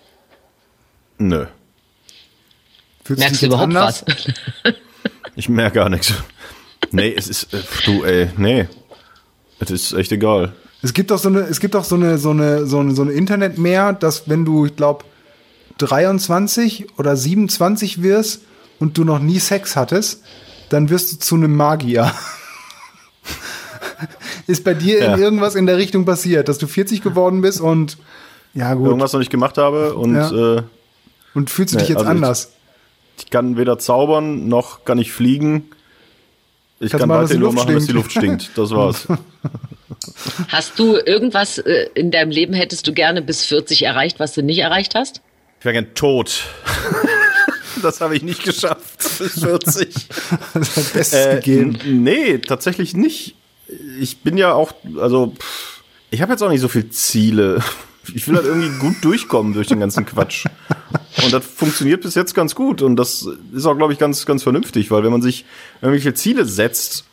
Nö. 1.20 1.46
Fühlst 3.04 3.20
Merkst 3.20 3.35
dich 3.35 3.40
du 3.40 3.46
überhaupt 3.54 3.64
anders? 3.76 4.04
was? 4.64 4.74
Ich 5.37 5.48
merke 5.48 5.76
gar 5.76 5.88
nichts. 5.88 6.12
Nee, 6.90 7.14
es 7.16 7.28
ist, 7.28 7.54
äh, 7.54 7.59
du, 7.87 8.04
ey, 8.04 8.28
nee. 8.37 8.66
Es 9.61 9.70
ist 9.70 9.92
echt 9.92 10.11
egal. 10.12 10.52
Es 10.83 10.92
gibt 10.92 11.11
doch 11.12 11.18
so 11.18 11.28
eine, 11.28 11.40
es 11.40 11.61
gibt 11.61 11.74
doch 11.74 11.85
so 11.85 11.94
eine, 11.94 12.18
so 12.18 12.30
eine, 12.30 12.66
so 12.66 12.80
eine, 12.80 12.94
so 12.94 13.02
eine 13.02 13.12
Internetmeer, 13.12 13.92
dass 13.92 14.28
wenn 14.28 14.44
du, 14.44 14.66
ich 14.66 14.74
glaube, 14.76 15.04
23 15.78 16.98
oder 16.98 17.16
27 17.16 18.02
wirst 18.02 18.42
und 18.80 18.98
du 18.98 19.04
noch 19.04 19.20
nie 19.20 19.38
Sex 19.38 19.76
hattest, 19.76 20.24
dann 20.68 20.90
wirst 20.90 21.12
du 21.12 21.18
zu 21.18 21.37
einem 21.37 21.54
Magier. 21.54 22.12
Ist 24.46 24.64
bei 24.64 24.74
dir 24.74 24.98
Ja. 25.00 25.16
irgendwas 25.16 25.54
in 25.54 25.66
der 25.66 25.76
Richtung 25.76 26.04
passiert, 26.04 26.48
dass 26.48 26.59
du 26.59 26.66
40 26.66 27.02
geworden 27.02 27.40
bist 27.40 27.61
und 27.61 27.98
ja 28.52 28.74
gut 28.74 28.87
Irgendwas 28.88 29.12
noch 29.12 29.20
nicht 29.20 29.30
gemacht 29.30 29.59
habe 29.59 29.94
und 29.94 30.16
Ja. 30.16 30.56
äh, 30.59 30.62
und 31.34 31.50
fühlst 31.50 31.74
du 31.74 31.78
dich 31.78 31.88
Nee, 31.88 31.94
jetzt 31.94 31.98
also 32.06 32.10
ich- 32.10 32.16
anders? 32.16 32.52
ich 33.18 33.30
kann 33.30 33.56
weder 33.56 33.78
zaubern, 33.78 34.48
noch 34.48 34.84
kann 34.84 34.98
ich 34.98 35.12
fliegen. 35.12 35.70
Ich 36.82 36.90
Kannst 36.92 37.02
kann 37.02 37.08
weiterhin 37.10 37.40
nur 37.40 37.52
Luft 37.52 37.58
machen, 37.68 37.74
dass 37.74 37.84
die 37.84 37.90
stinkt. 37.90 38.04
Luft 38.04 38.12
stinkt. 38.12 38.50
Das 38.56 38.70
war's. 38.70 39.06
Hast 40.48 40.78
du 40.78 40.96
irgendwas 40.96 41.58
äh, 41.58 41.88
in 41.94 42.10
deinem 42.10 42.30
Leben 42.30 42.54
hättest 42.54 42.86
du 42.86 42.92
gerne 42.94 43.20
bis 43.22 43.44
40 43.44 43.82
erreicht, 43.82 44.18
was 44.18 44.32
du 44.32 44.42
nicht 44.42 44.58
erreicht 44.60 44.94
hast? 44.94 45.20
Ich 45.58 45.64
wäre 45.64 45.74
gern 45.74 45.94
tot. 45.94 46.44
Das 47.82 48.00
habe 48.02 48.14
ich 48.16 48.22
nicht 48.22 48.42
geschafft. 48.44 48.98
Bis 49.20 49.40
40. 49.40 49.94
Das 50.52 50.76
hat 50.76 50.92
Bestes 50.92 51.12
Äh, 51.14 51.34
gegeben. 51.36 51.78
nee, 52.02 52.36
tatsächlich 52.38 52.94
nicht. 52.94 53.36
Ich 53.98 54.18
bin 54.18 54.36
ja 54.36 54.52
auch, 54.52 54.72
also, 55.00 55.28
pff, 55.38 55.80
ich 56.10 56.20
habe 56.20 56.32
jetzt 56.32 56.42
auch 56.42 56.50
nicht 56.50 56.60
so 56.60 56.68
viele 56.68 56.90
Ziele. 56.90 57.62
Ich 58.12 58.26
will 58.28 58.34
halt 58.36 58.44
irgendwie 58.44 58.76
gut 58.80 58.96
durchkommen 59.02 59.54
durch 59.54 59.68
den 59.68 59.80
ganzen 59.80 60.04
Quatsch. 60.04 60.44
Und 61.22 61.32
das 61.32 61.44
funktioniert 61.44 62.02
bis 62.02 62.14
jetzt 62.14 62.34
ganz 62.34 62.54
gut. 62.54 62.82
Und 62.82 62.96
das 62.96 63.26
ist 63.52 63.66
auch, 63.66 63.76
glaube 63.76 63.92
ich, 63.92 63.98
ganz, 63.98 64.26
ganz 64.26 64.42
vernünftig, 64.42 64.90
weil 64.90 65.02
wenn 65.02 65.10
man 65.10 65.22
sich 65.22 65.44
irgendwelche 65.82 66.14
Ziele 66.14 66.44
setzt, 66.44 67.04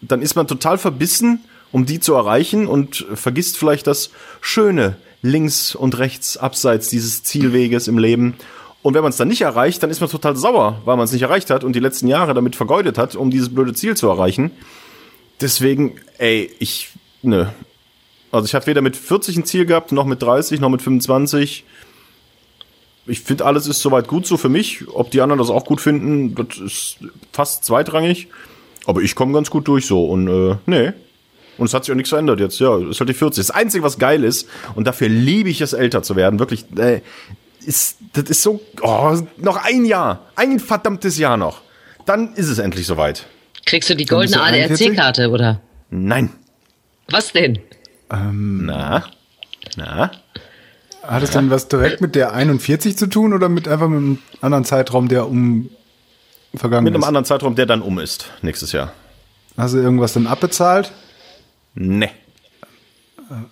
dann 0.00 0.22
ist 0.22 0.34
man 0.34 0.46
total 0.46 0.78
verbissen, 0.78 1.40
um 1.70 1.86
die 1.86 2.00
zu 2.00 2.14
erreichen 2.14 2.66
und 2.66 3.06
vergisst 3.14 3.56
vielleicht 3.56 3.86
das 3.86 4.10
Schöne 4.40 4.96
links 5.22 5.74
und 5.74 5.98
rechts 5.98 6.36
abseits 6.36 6.88
dieses 6.88 7.22
Zielweges 7.22 7.88
im 7.88 7.98
Leben. 7.98 8.34
Und 8.82 8.94
wenn 8.94 9.02
man 9.02 9.10
es 9.10 9.16
dann 9.16 9.28
nicht 9.28 9.42
erreicht, 9.42 9.82
dann 9.82 9.90
ist 9.90 10.00
man 10.00 10.10
total 10.10 10.36
sauer, 10.36 10.82
weil 10.84 10.96
man 10.96 11.04
es 11.04 11.12
nicht 11.12 11.22
erreicht 11.22 11.50
hat 11.50 11.62
und 11.62 11.74
die 11.74 11.80
letzten 11.80 12.08
Jahre 12.08 12.34
damit 12.34 12.56
vergeudet 12.56 12.98
hat, 12.98 13.14
um 13.14 13.30
dieses 13.30 13.54
blöde 13.54 13.74
Ziel 13.74 13.96
zu 13.96 14.08
erreichen. 14.08 14.50
Deswegen, 15.40 15.96
ey, 16.18 16.50
ich, 16.58 16.90
nö. 17.22 17.46
Also 18.32 18.46
ich 18.46 18.54
habe 18.54 18.66
weder 18.66 18.80
mit 18.80 18.96
40 18.96 19.36
ein 19.36 19.44
Ziel 19.44 19.66
gehabt, 19.66 19.92
noch 19.92 20.06
mit 20.06 20.20
30, 20.20 20.60
noch 20.60 20.70
mit 20.70 20.82
25. 20.82 21.64
Ich 23.06 23.20
finde, 23.20 23.44
alles 23.44 23.66
ist 23.66 23.80
soweit 23.80 24.06
gut 24.06 24.26
so 24.26 24.36
für 24.36 24.48
mich. 24.48 24.84
Ob 24.88 25.10
die 25.10 25.20
anderen 25.20 25.38
das 25.38 25.50
auch 25.50 25.64
gut 25.64 25.80
finden, 25.80 26.34
das 26.34 26.58
ist 26.58 26.96
fast 27.32 27.64
zweitrangig. 27.64 28.28
Aber 28.84 29.00
ich 29.00 29.14
komme 29.14 29.32
ganz 29.32 29.50
gut 29.50 29.68
durch 29.68 29.86
so 29.86 30.04
und 30.06 30.28
äh, 30.28 30.56
nee. 30.66 30.92
Und 31.58 31.66
es 31.66 31.74
hat 31.74 31.84
sich 31.84 31.92
auch 31.92 31.96
nichts 31.96 32.10
verändert 32.10 32.40
jetzt. 32.40 32.58
Ja, 32.60 32.76
es 32.76 32.90
ist 32.90 33.00
halt 33.00 33.10
die 33.10 33.14
40. 33.14 33.46
Das 33.46 33.54
Einzige, 33.54 33.84
was 33.84 33.98
geil 33.98 34.24
ist, 34.24 34.48
und 34.74 34.86
dafür 34.86 35.08
liebe 35.08 35.50
ich 35.50 35.60
es, 35.60 35.72
älter 35.72 36.02
zu 36.02 36.16
werden, 36.16 36.38
wirklich, 36.38 36.64
äh, 36.76 37.02
ist, 37.64 37.98
das 38.14 38.24
ist 38.24 38.42
so, 38.42 38.60
oh, 38.80 39.16
noch 39.36 39.56
ein 39.62 39.84
Jahr, 39.84 40.26
ein 40.34 40.58
verdammtes 40.58 41.18
Jahr 41.18 41.36
noch. 41.36 41.60
Dann 42.06 42.34
ist 42.34 42.48
es 42.48 42.58
endlich 42.58 42.86
soweit. 42.86 43.26
Kriegst 43.66 43.90
du 43.90 43.94
die 43.94 44.06
goldene 44.06 44.38
du 44.38 44.42
41? 44.42 44.88
ADAC-Karte 44.88 45.30
oder? 45.30 45.60
Nein. 45.90 46.30
Was 47.08 47.32
denn? 47.32 47.58
Na? 48.08 49.04
Na? 49.76 50.10
Hat 51.02 51.22
es 51.22 51.30
dann 51.30 51.50
was 51.50 51.68
direkt 51.68 52.00
mit 52.00 52.14
der 52.14 52.32
41 52.32 52.96
zu 52.96 53.06
tun 53.08 53.32
oder 53.32 53.48
mit 53.48 53.66
einfach 53.68 53.88
mit 53.88 53.98
einem 53.98 54.18
anderen 54.40 54.64
Zeitraum, 54.64 55.08
der 55.08 55.26
um 55.28 55.68
vergangen 56.54 56.84
Mit 56.84 56.94
einem 56.94 57.02
ist? 57.02 57.08
anderen 57.08 57.24
Zeitraum, 57.24 57.54
der 57.54 57.66
dann 57.66 57.82
um 57.82 57.98
ist, 57.98 58.26
nächstes 58.42 58.72
Jahr. 58.72 58.92
Hast 59.56 59.74
du 59.74 59.78
irgendwas 59.78 60.12
dann 60.12 60.26
abbezahlt? 60.26 60.92
Nee. 61.74 62.10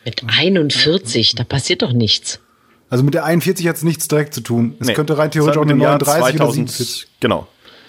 Mit 0.04 0.22
41, 0.26 1.34
da 1.34 1.44
passiert 1.44 1.82
doch 1.82 1.92
nichts. 1.92 2.40
Also 2.90 3.02
mit 3.04 3.14
der 3.14 3.24
41 3.24 3.66
hat 3.68 3.76
es 3.76 3.82
nichts 3.82 4.08
direkt 4.08 4.34
zu 4.34 4.40
tun. 4.42 4.74
Es 4.80 4.88
Nee. 4.88 4.94
könnte 4.94 5.16
rein 5.16 5.30
theoretisch 5.30 5.56
auch 5.58 5.62
eine 5.62 5.72
dem 5.74 5.80
Jahr 5.80 5.92
39 5.92 6.22
oder 6.22 6.44
2000 6.44 6.70
47. 6.70 7.08
Genau. 7.20 7.46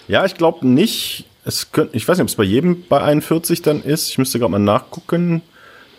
Ja, 0.08 0.24
ich 0.24 0.34
glaube 0.34 0.66
nicht. 0.66 1.26
Es 1.44 1.72
könnt, 1.72 1.94
ich 1.94 2.06
weiß 2.06 2.18
nicht, 2.18 2.22
ob 2.22 2.28
es 2.28 2.36
bei 2.36 2.44
jedem 2.44 2.84
bei 2.88 3.00
41 3.00 3.62
dann 3.62 3.82
ist. 3.82 4.08
Ich 4.10 4.18
müsste 4.18 4.38
gerade 4.38 4.52
mal 4.52 4.58
nachgucken. 4.58 5.42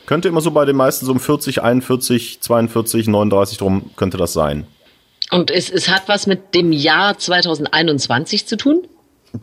Könnte 0.05 0.27
immer 0.27 0.41
so 0.41 0.51
bei 0.51 0.65
den 0.65 0.75
meisten 0.75 1.05
so 1.05 1.11
um 1.11 1.19
40, 1.19 1.61
41, 1.61 2.41
42, 2.41 3.07
39 3.07 3.57
drum 3.57 3.91
könnte 3.95 4.17
das 4.17 4.33
sein. 4.33 4.65
Und 5.31 5.49
es, 5.49 5.69
es 5.69 5.89
hat 5.89 6.03
was 6.07 6.27
mit 6.27 6.53
dem 6.53 6.71
Jahr 6.71 7.17
2021 7.17 8.45
zu 8.45 8.57
tun? 8.57 8.81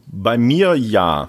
Bei 0.06 0.38
mir 0.38 0.74
ja. 0.74 1.28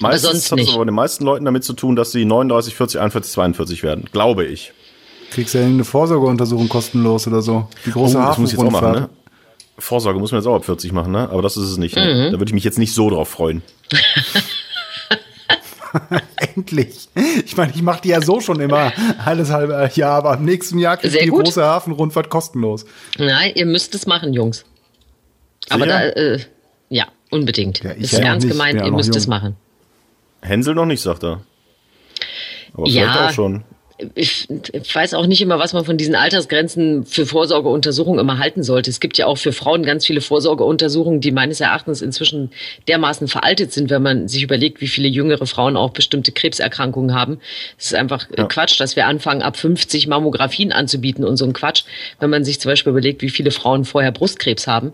Meistens 0.00 0.30
sonst 0.30 0.52
hat 0.52 0.58
es 0.58 0.66
nicht. 0.66 0.74
aber 0.74 0.84
bei 0.84 0.90
den 0.90 0.94
meisten 0.94 1.24
Leuten 1.24 1.44
damit 1.44 1.64
zu 1.64 1.72
tun, 1.72 1.96
dass 1.96 2.12
sie 2.12 2.24
39, 2.24 2.74
40, 2.74 3.00
41, 3.00 3.32
42 3.32 3.82
werden. 3.82 4.08
Glaube 4.12 4.44
ich. 4.44 4.72
Kriegst 5.30 5.54
ja 5.54 5.62
eine 5.62 5.84
Vorsorgeuntersuchung 5.84 6.68
kostenlos 6.68 7.26
oder 7.26 7.42
so. 7.42 7.68
Die 7.86 7.90
große 7.90 8.18
Oh, 8.18 8.20
das 8.20 8.38
muss 8.38 8.52
ich 8.52 8.58
jetzt 8.58 8.66
auch 8.66 8.70
machen, 8.70 8.92
ne? 8.92 9.10
Vorsorge 9.78 10.18
muss 10.18 10.32
man 10.32 10.40
jetzt 10.40 10.46
auch 10.46 10.56
ab 10.56 10.64
40 10.64 10.92
machen, 10.92 11.12
ne? 11.12 11.28
Aber 11.30 11.42
das 11.42 11.56
ist 11.56 11.70
es 11.70 11.78
nicht. 11.78 11.96
Ne? 11.96 12.30
Da 12.30 12.38
würde 12.38 12.50
ich 12.50 12.54
mich 12.54 12.64
jetzt 12.64 12.78
nicht 12.78 12.94
so 12.94 13.10
drauf 13.10 13.28
freuen. 13.28 13.62
Endlich. 16.54 17.08
Ich 17.44 17.56
meine, 17.56 17.72
ich 17.74 17.82
mache 17.82 18.02
die 18.02 18.08
ja 18.08 18.20
so 18.22 18.40
schon 18.40 18.60
immer 18.60 18.92
alles 19.24 19.50
halbe 19.50 19.90
Jahr, 19.94 20.16
aber 20.18 20.34
im 20.34 20.44
nächsten 20.44 20.78
Jahr 20.78 20.96
kriegt 20.96 21.12
Sehr 21.12 21.22
die 21.24 21.28
gut. 21.30 21.44
große 21.44 21.62
Hafenrundfahrt 21.64 22.30
kostenlos. 22.30 22.84
Nein, 23.18 23.52
ihr 23.54 23.66
müsst 23.66 23.94
es 23.94 24.06
machen, 24.06 24.32
Jungs. 24.32 24.64
Aber 25.68 25.86
da, 25.86 26.02
äh, 26.04 26.38
ja, 26.88 27.06
unbedingt. 27.30 27.82
Ja, 27.82 27.92
ich 27.92 28.04
ist 28.04 28.12
ja 28.12 28.20
ernst 28.20 28.46
nicht. 28.46 28.52
gemeint, 28.54 28.78
Ja, 28.80 28.86
ihr 28.86 28.92
müsst 28.92 29.08
jung. 29.10 29.16
es 29.16 29.26
machen. 29.26 29.56
Hänsel 30.42 30.74
noch 30.74 30.86
nicht, 30.86 31.00
sagt 31.02 31.22
er. 31.22 31.40
Aber 32.74 32.86
Ja. 32.88 33.02
vielleicht 33.12 33.18
auch 33.20 33.30
schon. 33.34 33.64
Ich 34.14 34.48
weiß 34.92 35.14
auch 35.14 35.26
nicht 35.26 35.40
immer, 35.40 35.58
was 35.58 35.72
man 35.72 35.84
von 35.84 35.96
diesen 35.96 36.14
Altersgrenzen 36.14 37.04
für 37.04 37.26
Vorsorgeuntersuchungen 37.26 38.20
immer 38.20 38.38
halten 38.38 38.62
sollte. 38.62 38.90
Es 38.90 39.00
gibt 39.00 39.18
ja 39.18 39.26
auch 39.26 39.38
für 39.38 39.52
Frauen 39.52 39.82
ganz 39.82 40.06
viele 40.06 40.20
Vorsorgeuntersuchungen, 40.20 41.20
die 41.20 41.32
meines 41.32 41.60
Erachtens 41.60 42.02
inzwischen 42.02 42.50
dermaßen 42.88 43.28
veraltet 43.28 43.72
sind, 43.72 43.90
wenn 43.90 44.02
man 44.02 44.28
sich 44.28 44.42
überlegt, 44.42 44.80
wie 44.80 44.88
viele 44.88 45.08
jüngere 45.08 45.46
Frauen 45.46 45.76
auch 45.76 45.90
bestimmte 45.90 46.32
Krebserkrankungen 46.32 47.14
haben. 47.14 47.40
Es 47.78 47.86
ist 47.86 47.94
einfach 47.94 48.28
äh, 48.30 48.44
Quatsch, 48.44 48.80
dass 48.80 48.96
wir 48.96 49.06
anfangen, 49.06 49.42
ab 49.42 49.56
50 49.56 50.06
Mammografien 50.06 50.72
anzubieten 50.72 51.24
und 51.24 51.36
so 51.36 51.44
ein 51.44 51.52
Quatsch. 51.52 51.84
Wenn 52.18 52.30
man 52.30 52.44
sich 52.44 52.60
zum 52.60 52.70
Beispiel 52.70 52.90
überlegt, 52.90 53.22
wie 53.22 53.30
viele 53.30 53.50
Frauen 53.50 53.84
vorher 53.84 54.12
Brustkrebs 54.12 54.66
haben, 54.66 54.92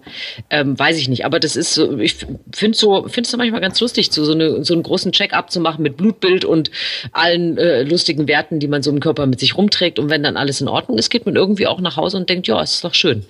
ähm, 0.51 0.79
weiß 0.79 0.99
ich 0.99 1.09
nicht. 1.09 1.25
Aber 1.25 1.41
das 1.41 1.57
ist 1.57 1.75
so, 1.75 1.99
ich 1.99 2.17
finde 2.53 2.77
so, 2.77 3.07
finde 3.09 3.29
es 3.29 3.37
manchmal 3.37 3.61
ganz 3.61 3.81
lustig, 3.81 4.11
so, 4.11 4.25
so, 4.25 4.33
eine, 4.33 4.65
so 4.65 4.75
einen 4.75 4.83
großen 4.83 5.13
Check-up 5.13 5.51
zu 5.51 5.61
machen 5.61 5.83
mit 5.83 5.97
Blutbild 5.97 6.45
und 6.45 6.71
allen 7.13 7.59
äh, 7.59 7.83
lustigen 7.83 8.29
Werten, 8.29 8.59
die 8.59 8.69
man 8.69 8.83
so 8.83 8.96
im 8.97 9.01
Körper 9.01 9.27
mit 9.27 9.41
sich 9.41 9.57
rumträgt. 9.57 9.99
Und 9.99 10.11
wenn 10.11 10.23
dann 10.23 10.37
alles 10.37 10.61
in 10.61 10.69
Ordnung 10.69 10.99
ist, 10.99 11.11
geht 11.11 11.27
man 11.27 11.37
irgendwie 11.37 11.67
auch 11.67 11.81
nach 11.81 11.97
Hause 11.97 12.17
und 12.17 12.29
denkt, 12.29 12.47
ja, 12.49 12.61
es 12.63 12.75
ist 12.75 12.85
doch 12.85 12.95
schön. 12.95 13.25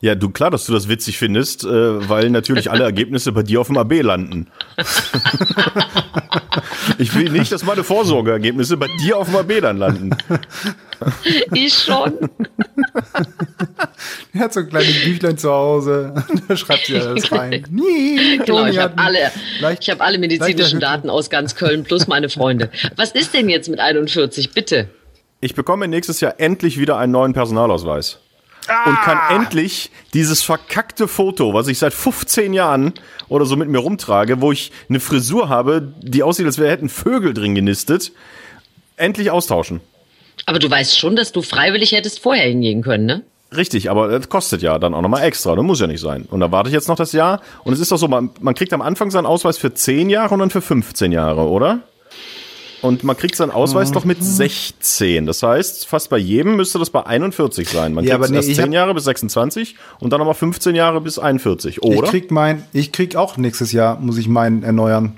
Ja, 0.00 0.14
du, 0.14 0.28
klar, 0.28 0.50
dass 0.50 0.66
du 0.66 0.72
das 0.74 0.88
witzig 0.88 1.16
findest, 1.16 1.64
äh, 1.64 2.08
weil 2.10 2.28
natürlich 2.28 2.70
alle 2.70 2.84
Ergebnisse 2.84 3.32
bei 3.32 3.42
dir 3.42 3.60
auf 3.62 3.68
dem 3.68 3.78
AB 3.78 4.02
landen. 4.02 4.48
ich 6.98 7.14
will 7.14 7.30
nicht, 7.30 7.50
dass 7.52 7.64
meine 7.64 7.84
Vorsorgeergebnisse 7.84 8.76
bei 8.76 8.88
dir 9.00 9.16
auf 9.16 9.28
dem 9.28 9.36
AB 9.36 9.60
dann 9.62 9.78
landen. 9.78 10.10
Ich 11.52 11.74
schon. 11.74 12.14
Er 14.32 14.40
hat 14.44 14.54
so 14.54 14.60
ein 14.60 14.68
kleines 14.70 15.04
Büchlein 15.04 15.36
zu 15.36 15.50
Hause. 15.50 16.14
da 16.48 16.56
schreibt 16.56 16.86
sie 16.86 16.96
alles 16.96 17.30
rein. 17.30 17.62
Nie. 17.70 18.38
Genau, 18.38 18.60
Toni 18.60 18.70
ich 18.70 18.78
hat 18.78 18.92
habe 18.92 19.02
alle, 19.02 19.18
leicht- 19.60 19.82
ich 19.82 19.90
habe 19.90 20.00
alle 20.02 20.18
medizinischen 20.18 20.80
Daten 20.80 21.10
aus 21.10 21.28
ganz 21.30 21.56
Köln 21.56 21.84
plus 21.84 22.06
meine 22.06 22.30
Freunde. 22.30 22.70
Was 22.96 23.10
ist 23.10 23.34
denn 23.34 23.50
jetzt 23.50 23.68
mit 23.68 23.80
41? 23.80 24.52
Bitte. 24.52 24.88
Ich 25.44 25.54
bekomme 25.54 25.88
nächstes 25.88 26.22
Jahr 26.22 26.36
endlich 26.38 26.78
wieder 26.78 26.96
einen 26.96 27.12
neuen 27.12 27.34
Personalausweis. 27.34 28.18
Und 28.86 28.96
kann 29.02 29.18
endlich 29.28 29.90
dieses 30.14 30.42
verkackte 30.42 31.06
Foto, 31.06 31.52
was 31.52 31.68
ich 31.68 31.78
seit 31.78 31.92
15 31.92 32.54
Jahren 32.54 32.94
oder 33.28 33.44
so 33.44 33.54
mit 33.54 33.68
mir 33.68 33.76
rumtrage, 33.76 34.40
wo 34.40 34.52
ich 34.52 34.72
eine 34.88 35.00
Frisur 35.00 35.50
habe, 35.50 35.92
die 36.00 36.22
aussieht, 36.22 36.46
als 36.46 36.56
wäre 36.56 36.70
hätten 36.70 36.88
Vögel 36.88 37.34
drin 37.34 37.54
genistet, 37.54 38.12
endlich 38.96 39.30
austauschen. 39.30 39.82
Aber 40.46 40.58
du 40.58 40.70
weißt 40.70 40.98
schon, 40.98 41.14
dass 41.14 41.30
du 41.30 41.42
freiwillig 41.42 41.92
hättest 41.92 42.20
vorher 42.20 42.48
hingehen 42.48 42.80
können, 42.80 43.04
ne? 43.04 43.22
Richtig, 43.54 43.90
aber 43.90 44.08
das 44.08 44.30
kostet 44.30 44.62
ja 44.62 44.78
dann 44.78 44.94
auch 44.94 45.02
nochmal 45.02 45.24
extra. 45.24 45.54
Das 45.54 45.62
muss 45.62 45.78
ja 45.78 45.86
nicht 45.86 46.00
sein. 46.00 46.26
Und 46.30 46.40
da 46.40 46.50
warte 46.52 46.70
ich 46.70 46.74
jetzt 46.74 46.88
noch 46.88 46.96
das 46.96 47.12
Jahr. 47.12 47.42
Und 47.64 47.74
es 47.74 47.80
ist 47.80 47.92
doch 47.92 47.98
so, 47.98 48.08
man, 48.08 48.30
man 48.40 48.54
kriegt 48.54 48.72
am 48.72 48.80
Anfang 48.80 49.10
seinen 49.10 49.26
Ausweis 49.26 49.58
für 49.58 49.74
10 49.74 50.08
Jahre 50.08 50.32
und 50.32 50.40
dann 50.40 50.48
für 50.48 50.62
15 50.62 51.12
Jahre, 51.12 51.50
oder? 51.50 51.80
Und 52.84 53.02
man 53.02 53.16
kriegt 53.16 53.34
seinen 53.34 53.50
Ausweis 53.50 53.92
doch 53.92 54.04
mit 54.04 54.22
16. 54.22 55.24
Das 55.24 55.42
heißt, 55.42 55.86
fast 55.86 56.10
bei 56.10 56.18
jedem 56.18 56.56
müsste 56.56 56.78
das 56.78 56.90
bei 56.90 57.04
41 57.06 57.66
sein. 57.68 57.94
Man 57.94 58.04
Ja, 58.04 58.18
kriegt 58.18 58.30
nee, 58.30 58.36
erst 58.36 58.48
ich 58.50 58.56
10 58.56 58.64
hab- 58.66 58.72
Jahre 58.72 58.94
bis 58.94 59.04
26 59.04 59.76
und 60.00 60.12
dann 60.12 60.18
nochmal 60.18 60.34
15 60.34 60.74
Jahre 60.74 61.00
bis 61.00 61.18
41, 61.18 61.76
Ich 61.78 61.82
oder? 61.82 62.08
krieg 62.08 62.30
mein, 62.30 62.62
ich 62.74 62.92
krieg 62.92 63.16
auch 63.16 63.38
nächstes 63.38 63.72
Jahr, 63.72 63.98
muss 63.98 64.18
ich 64.18 64.28
meinen 64.28 64.62
erneuern. 64.62 65.16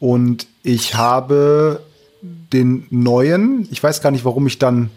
Und 0.00 0.46
ich 0.62 0.94
habe 0.94 1.80
den 2.22 2.86
neuen, 2.90 3.68
ich 3.70 3.82
weiß 3.82 4.00
gar 4.00 4.10
nicht, 4.10 4.24
warum 4.24 4.46
ich 4.46 4.58
dann, 4.58 4.90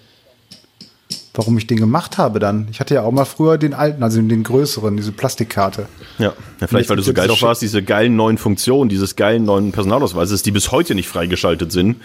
warum 1.37 1.57
ich 1.57 1.67
den 1.67 1.77
gemacht 1.77 2.17
habe 2.17 2.39
dann. 2.39 2.67
Ich 2.71 2.79
hatte 2.79 2.95
ja 2.95 3.03
auch 3.03 3.11
mal 3.11 3.25
früher 3.25 3.57
den 3.57 3.73
alten, 3.73 4.03
also 4.03 4.21
den 4.21 4.43
größeren, 4.43 4.97
diese 4.97 5.11
Plastikkarte. 5.11 5.87
Ja, 6.17 6.33
ja 6.61 6.67
vielleicht 6.67 6.89
weil 6.89 6.97
du 6.97 7.03
so 7.03 7.13
geil 7.13 7.27
drauf 7.27 7.41
warst, 7.41 7.61
diese 7.61 7.83
geilen 7.83 8.15
neuen 8.15 8.37
Funktionen, 8.37 8.89
dieses 8.89 9.15
geilen 9.15 9.45
neuen 9.45 9.71
Personalausweises, 9.71 10.43
die 10.43 10.51
bis 10.51 10.71
heute 10.71 10.95
nicht 10.95 11.07
freigeschaltet 11.07 11.71
sind, 11.71 11.97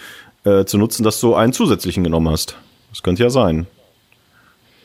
äh, 0.43 0.65
zu 0.65 0.77
nutzen, 0.77 1.03
dass 1.03 1.19
du 1.19 1.35
einen 1.35 1.53
zusätzlichen 1.53 2.03
genommen 2.03 2.29
hast. 2.29 2.55
Das 2.91 3.03
könnte 3.03 3.23
ja 3.23 3.29
sein. 3.29 3.67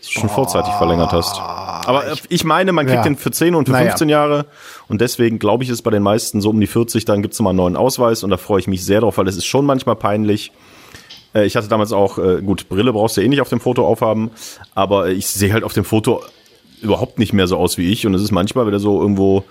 Dass 0.00 0.12
du 0.12 0.20
schon 0.20 0.28
vorzeitig 0.28 0.72
verlängert 0.74 1.12
hast. 1.12 1.40
Aber 1.40 2.06
äh, 2.06 2.14
ich 2.28 2.44
meine, 2.44 2.72
man 2.72 2.86
kriegt 2.86 2.98
Ja. 2.98 3.02
den 3.02 3.16
für 3.16 3.30
10 3.30 3.54
und 3.54 3.66
für 3.66 3.72
Naja. 3.72 3.88
15 3.88 4.08
Jahre 4.08 4.46
und 4.88 5.00
deswegen 5.00 5.38
glaube 5.38 5.64
ich, 5.64 5.70
ist 5.70 5.82
bei 5.82 5.90
den 5.90 6.02
meisten 6.02 6.40
so 6.40 6.50
um 6.50 6.60
die 6.60 6.66
40, 6.66 7.04
dann 7.04 7.22
gibt's 7.22 7.38
nochmal 7.38 7.52
einen 7.52 7.58
neuen 7.58 7.76
Ausweis 7.76 8.22
und 8.22 8.30
da 8.30 8.36
freue 8.36 8.60
ich 8.60 8.66
mich 8.68 8.84
sehr 8.84 9.00
drauf, 9.00 9.18
weil 9.18 9.26
es 9.28 9.36
ist 9.36 9.46
schon 9.46 9.66
manchmal 9.66 9.96
peinlich. 9.96 10.52
Äh, 11.36 11.46
Ich 11.46 11.56
hatte 11.56 11.68
damals 11.68 11.92
auch, 11.92 12.18
äh, 12.18 12.40
gut, 12.42 12.68
Brille 12.68 12.92
brauchst 12.92 13.16
du 13.16 13.20
eh 13.20 13.28
nicht 13.28 13.40
auf 13.40 13.48
dem 13.48 13.60
Foto 13.60 13.86
aufhaben, 13.86 14.30
aber 14.74 15.08
ich 15.10 15.26
sehe 15.26 15.52
halt 15.52 15.64
auf 15.64 15.72
dem 15.72 15.84
Foto 15.84 16.22
überhaupt 16.82 17.18
nicht 17.18 17.32
mehr 17.32 17.46
so 17.46 17.56
aus 17.56 17.78
wie 17.78 17.90
ich 17.92 18.06
und 18.06 18.14
es 18.14 18.22
ist 18.22 18.32
manchmal 18.32 18.66
wieder 18.66 18.78
so 18.80 19.00
irgendwo 19.00 19.44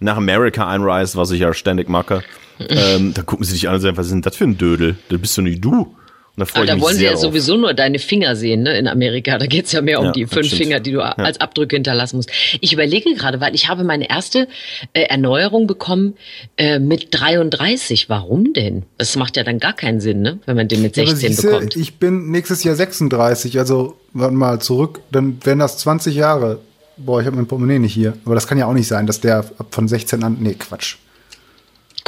nach 0.00 0.16
Amerika 0.16 0.68
einreist, 0.68 1.16
was 1.16 1.30
ich 1.30 1.40
ja 1.40 1.52
ständig 1.52 1.88
mache. 1.88 2.22
ähm, 2.68 3.14
da 3.14 3.22
gucken 3.22 3.44
sie 3.44 3.52
dich 3.52 3.68
an 3.68 3.74
und 3.76 3.80
sagen, 3.80 3.96
was 3.96 4.06
ist 4.06 4.12
denn 4.12 4.22
das 4.22 4.36
für 4.36 4.44
ein 4.44 4.58
Dödel? 4.58 4.96
Das 5.08 5.20
bist 5.20 5.36
du 5.36 5.42
nicht 5.42 5.64
du. 5.64 5.94
Da 6.38 6.46
Aber 6.54 6.64
ich 6.64 6.70
da 6.70 6.80
wollen 6.80 6.96
sie 6.96 7.04
ja 7.04 7.12
drauf. 7.12 7.20
sowieso 7.20 7.56
nur 7.56 7.74
deine 7.74 7.98
Finger 7.98 8.36
sehen, 8.36 8.62
ne, 8.62 8.78
in 8.78 8.88
Amerika. 8.88 9.38
Da 9.38 9.46
geht's 9.46 9.72
ja 9.72 9.82
mehr 9.82 9.98
um 10.00 10.06
Ja, 10.06 10.12
die 10.12 10.26
fünf 10.26 10.46
stimmt. 10.46 10.62
Finger, 10.62 10.80
die 10.80 10.92
du 10.92 11.00
als 11.02 11.40
Abdrücke 11.40 11.76
hinterlassen 11.76 12.16
musst. 12.16 12.30
Ich 12.60 12.72
überlege 12.72 13.14
gerade, 13.14 13.40
weil 13.40 13.54
ich 13.54 13.68
habe 13.68 13.84
meine 13.84 14.08
erste 14.08 14.48
äh, 14.92 15.02
Erneuerung 15.02 15.66
bekommen 15.66 16.14
äh, 16.56 16.78
mit 16.78 17.08
33. 17.10 18.08
Warum 18.08 18.52
denn? 18.52 18.84
Das 18.98 19.16
macht 19.16 19.36
ja 19.36 19.44
dann 19.44 19.58
gar 19.58 19.72
keinen 19.74 20.00
Sinn, 20.00 20.22
ne, 20.22 20.38
wenn 20.46 20.56
man 20.56 20.68
den 20.68 20.82
mit 20.82 20.96
Ja, 20.96 21.02
aber 21.02 21.10
16 21.12 21.28
siehste, 21.30 21.46
bekommt. 21.50 21.76
Ich 21.76 21.94
bin 21.98 22.30
nächstes 22.30 22.64
Jahr 22.64 22.74
36, 22.74 23.58
also 23.58 23.96
warte 24.12 24.34
mal 24.34 24.60
zurück, 24.60 25.00
dann 25.10 25.38
wären 25.44 25.58
das 25.58 25.78
20 25.78 26.14
Jahre. 26.14 26.60
Boah, 26.96 27.20
ich 27.20 27.26
habe 27.26 27.36
mein 27.36 27.46
Portemonnaie 27.46 27.78
nicht 27.78 27.94
hier. 27.94 28.14
Aber 28.24 28.34
das 28.34 28.46
kann 28.48 28.58
ja 28.58 28.66
auch 28.66 28.72
nicht 28.74 28.88
sein, 28.88 29.06
dass 29.06 29.20
der 29.20 29.38
ab 29.38 29.66
von 29.70 29.86
16 29.86 30.22
an. 30.24 30.36
Nee, 30.40 30.54
Quatsch. 30.54 30.96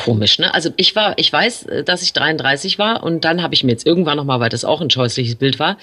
Komisch, 0.01 0.39
ne? 0.39 0.55
Also 0.55 0.71
ich 0.77 0.97
war, 0.97 1.13
ich 1.19 1.31
weiß, 1.31 1.65
äh, 1.65 1.85
dass 1.85 2.01
ich 2.01 2.15
33 2.15 2.79
war 2.79 3.03
und 3.03 3.23
dann 3.27 3.43
habe 3.43 3.53
ich 3.53 3.65
mir 3.65 3.73
jetzt 3.73 3.87
irgendwann 3.87 4.17
nochmal, 4.17 4.41
weil 4.41 4.49
das 4.49 4.65
auch 4.65 4.81
ein 4.81 4.89
scheußliches 4.89 5.35
Bild 5.35 5.59
war, 5.59 5.77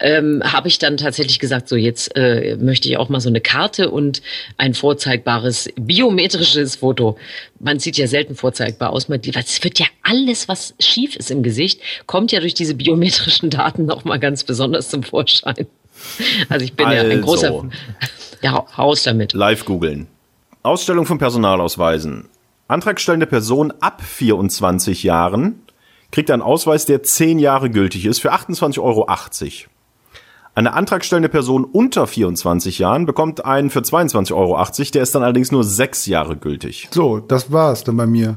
ähm, 0.00 0.42
habe 0.42 0.68
ich 0.68 0.78
dann 0.78 0.96
tatsächlich 0.96 1.38
gesagt, 1.38 1.68
so 1.68 1.76
jetzt 1.76 2.16
äh, 2.16 2.56
möchte 2.58 2.88
ich 2.88 2.96
auch 2.96 3.10
mal 3.10 3.20
so 3.20 3.28
eine 3.28 3.42
Karte 3.42 3.90
und 3.90 4.22
ein 4.56 4.72
vorzeigbares 4.72 5.68
biometrisches 5.76 6.76
Foto. 6.76 7.18
Man 7.60 7.78
sieht 7.78 7.98
ja 7.98 8.06
selten 8.06 8.36
vorzeigbar 8.36 8.88
aus, 8.88 9.10
man, 9.10 9.20
weil 9.22 9.42
es 9.42 9.62
wird 9.62 9.78
ja 9.78 9.86
alles, 10.02 10.48
was 10.48 10.74
schief 10.80 11.14
ist 11.14 11.30
im 11.30 11.42
Gesicht, 11.42 11.82
kommt 12.06 12.32
ja 12.32 12.40
durch 12.40 12.54
diese 12.54 12.74
biometrischen 12.74 13.50
Daten 13.50 13.84
nochmal 13.84 14.18
ganz 14.18 14.44
besonders 14.44 14.88
zum 14.88 15.02
Vorschein. 15.02 15.66
Also 16.48 16.64
ich 16.64 16.72
bin 16.72 16.90
ja 16.90 17.02
ein 17.02 17.10
Also. 17.10 17.22
großer, 17.22 17.64
ja, 18.40 18.54
raus 18.78 19.02
damit. 19.02 19.34
Live 19.34 19.66
googeln. 19.66 20.06
Ausstellung 20.62 21.04
von 21.04 21.18
Personalausweisen. 21.18 22.30
Antragstellende 22.68 23.26
Person 23.26 23.72
ab 23.80 24.02
24 24.02 25.02
Jahren 25.02 25.62
kriegt 26.12 26.30
einen 26.30 26.42
Ausweis, 26.42 26.86
der 26.86 27.02
10 27.02 27.38
Jahre 27.38 27.70
gültig 27.70 28.06
ist, 28.06 28.20
für 28.20 28.32
28,80 28.32 28.80
Euro. 28.80 29.06
Eine 30.54 30.74
antragstellende 30.74 31.28
Person 31.28 31.64
unter 31.64 32.06
24 32.06 32.78
Jahren 32.78 33.06
bekommt 33.06 33.44
einen 33.44 33.70
für 33.70 33.80
22,80 33.80 34.34
Euro, 34.34 34.64
der 34.92 35.02
ist 35.02 35.14
dann 35.14 35.22
allerdings 35.22 35.52
nur 35.52 35.64
6 35.64 36.06
Jahre 36.06 36.36
gültig. 36.36 36.88
So, 36.90 37.20
das 37.20 37.52
war's 37.52 37.84
dann 37.84 37.96
bei 37.96 38.06
mir. 38.06 38.36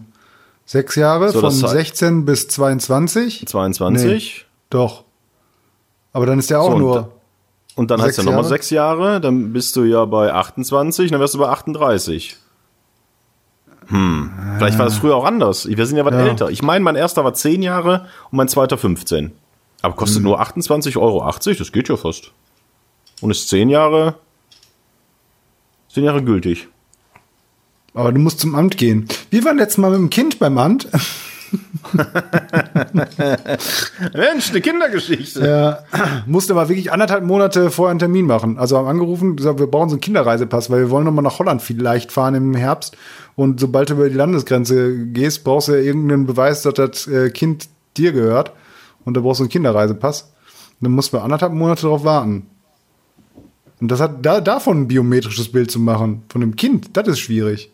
Sechs 0.65 0.95
Jahre 0.95 1.31
So, 1.31 1.41
von 1.41 1.49
das 1.49 1.63
heißt- 1.63 1.69
16 1.69 2.25
bis 2.25 2.47
22. 2.47 3.45
22. 3.47 4.45
Doch. 4.69 5.03
Aber 6.13 6.25
dann 6.25 6.39
ist 6.39 6.49
der 6.49 6.61
auch 6.61 6.71
So, 6.71 6.77
nur. 6.77 7.11
Und 7.75 7.89
dann 7.91 7.99
hast 7.99 8.07
Sechs 8.07 8.17
du 8.17 8.23
nochmal 8.23 8.43
Jahre? 8.43 8.49
6 8.49 8.69
Jahre, 8.69 9.21
dann 9.21 9.51
bist 9.53 9.75
du 9.75 9.83
ja 9.83 10.05
bei 10.05 10.31
28, 10.33 11.11
dann 11.11 11.19
wärst 11.19 11.33
du 11.33 11.39
bei 11.39 11.49
38. 11.49 12.37
Hm, 13.91 14.31
vielleicht 14.57 14.77
war 14.79 14.85
das 14.85 14.97
früher 14.97 15.15
auch 15.15 15.25
anders. 15.25 15.67
Wir 15.67 15.85
sind 15.85 15.97
ja 15.97 16.05
was 16.05 16.13
Ja. 16.13 16.25
älter. 16.25 16.49
Ich 16.49 16.61
meine, 16.63 16.83
mein 16.83 16.95
erster 16.95 17.23
war 17.23 17.33
10 17.33 17.61
Jahre 17.61 18.07
und 18.31 18.37
mein 18.37 18.47
zweiter 18.47 18.77
15. 18.77 19.31
Aber 19.81 19.95
kostet 19.95 20.17
Hm. 20.17 20.23
nur 20.23 20.39
28,80 20.41 20.97
Euro, 20.97 21.25
das 21.57 21.71
geht 21.71 21.89
ja 21.89 21.97
fast. 21.97 22.31
Und 23.21 23.31
ist 23.31 23.49
10 23.49 23.69
Jahre, 23.69 24.15
10 25.93 26.03
Jahre 26.03 26.23
gültig. 26.23 26.67
Aber 27.93 28.11
du 28.11 28.19
musst 28.19 28.39
zum 28.39 28.55
Amt 28.55 28.77
gehen. 28.77 29.07
Wir 29.29 29.43
waren 29.43 29.57
letztes 29.57 29.77
Mal 29.77 29.91
mit 29.91 29.99
dem 29.99 30.09
Kind 30.09 30.39
beim 30.39 30.57
Amt. 30.57 30.87
Mensch, 34.13 34.49
eine 34.49 34.61
Kindergeschichte. 34.61 35.45
Ja, 35.45 35.79
musste 36.25 36.53
aber 36.53 36.69
wirklich 36.69 36.91
anderthalb 36.91 37.23
Monate 37.23 37.71
vorher 37.71 37.91
einen 37.91 37.99
Termin 37.99 38.25
machen. 38.25 38.57
Also 38.57 38.77
haben 38.77 38.87
angerufen, 38.87 39.35
gesagt, 39.35 39.59
wir 39.59 39.67
brauchen 39.67 39.89
so 39.89 39.95
einen 39.95 40.01
Kinderreisepass, 40.01 40.69
weil 40.69 40.79
wir 40.79 40.89
wollen 40.89 41.05
nochmal 41.05 41.23
nach 41.23 41.39
Holland 41.39 41.61
vielleicht 41.61 42.11
fahren 42.11 42.35
im 42.35 42.55
Herbst. 42.55 42.95
Und 43.35 43.59
sobald 43.59 43.89
du 43.89 43.95
über 43.95 44.09
die 44.09 44.15
Landesgrenze 44.15 45.07
gehst, 45.07 45.43
brauchst 45.43 45.67
du 45.67 45.73
ja 45.73 45.79
irgendeinen 45.79 46.25
Beweis, 46.25 46.61
dass 46.61 46.73
das 46.73 47.07
äh, 47.07 47.29
Kind 47.29 47.67
dir 47.97 48.11
gehört. 48.11 48.53
Und 49.03 49.17
da 49.17 49.21
brauchst 49.21 49.39
du 49.39 49.43
einen 49.43 49.51
Kinderreisepass. 49.51 50.31
Dann 50.79 50.91
muss 50.91 51.11
man 51.11 51.23
anderthalb 51.23 51.53
Monate 51.53 51.83
darauf 51.83 52.03
warten. 52.03 52.47
Und 53.79 53.89
das 53.89 53.99
hat 53.99 54.25
da, 54.25 54.41
davon 54.41 54.81
ein 54.81 54.87
biometrisches 54.87 55.51
Bild 55.51 55.71
zu 55.71 55.79
machen, 55.79 56.23
von 56.29 56.43
einem 56.43 56.55
Kind, 56.55 56.95
das 56.95 57.07
ist 57.07 57.19
schwierig. 57.19 57.71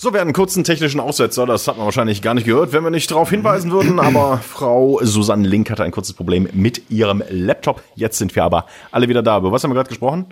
So, 0.00 0.12
wir 0.12 0.20
hatten 0.20 0.28
einen 0.28 0.32
kurzen 0.32 0.62
technischen 0.62 1.00
Aussetzer, 1.00 1.44
das 1.44 1.66
hat 1.66 1.76
man 1.76 1.86
wahrscheinlich 1.86 2.22
gar 2.22 2.32
nicht 2.32 2.46
gehört, 2.46 2.72
wenn 2.72 2.84
wir 2.84 2.90
nicht 2.90 3.10
darauf 3.10 3.30
hinweisen 3.30 3.72
würden, 3.72 3.98
aber 3.98 4.38
Frau 4.38 5.00
Susanne 5.02 5.48
Link 5.48 5.70
hatte 5.70 5.82
ein 5.82 5.90
kurzes 5.90 6.14
Problem 6.14 6.48
mit 6.52 6.88
ihrem 6.88 7.20
Laptop. 7.28 7.82
Jetzt 7.96 8.16
sind 8.16 8.36
wir 8.36 8.44
aber 8.44 8.66
alle 8.92 9.08
wieder 9.08 9.24
da. 9.24 9.38
Über 9.38 9.50
was 9.50 9.64
haben 9.64 9.72
wir 9.72 9.74
gerade 9.74 9.88
gesprochen? 9.88 10.26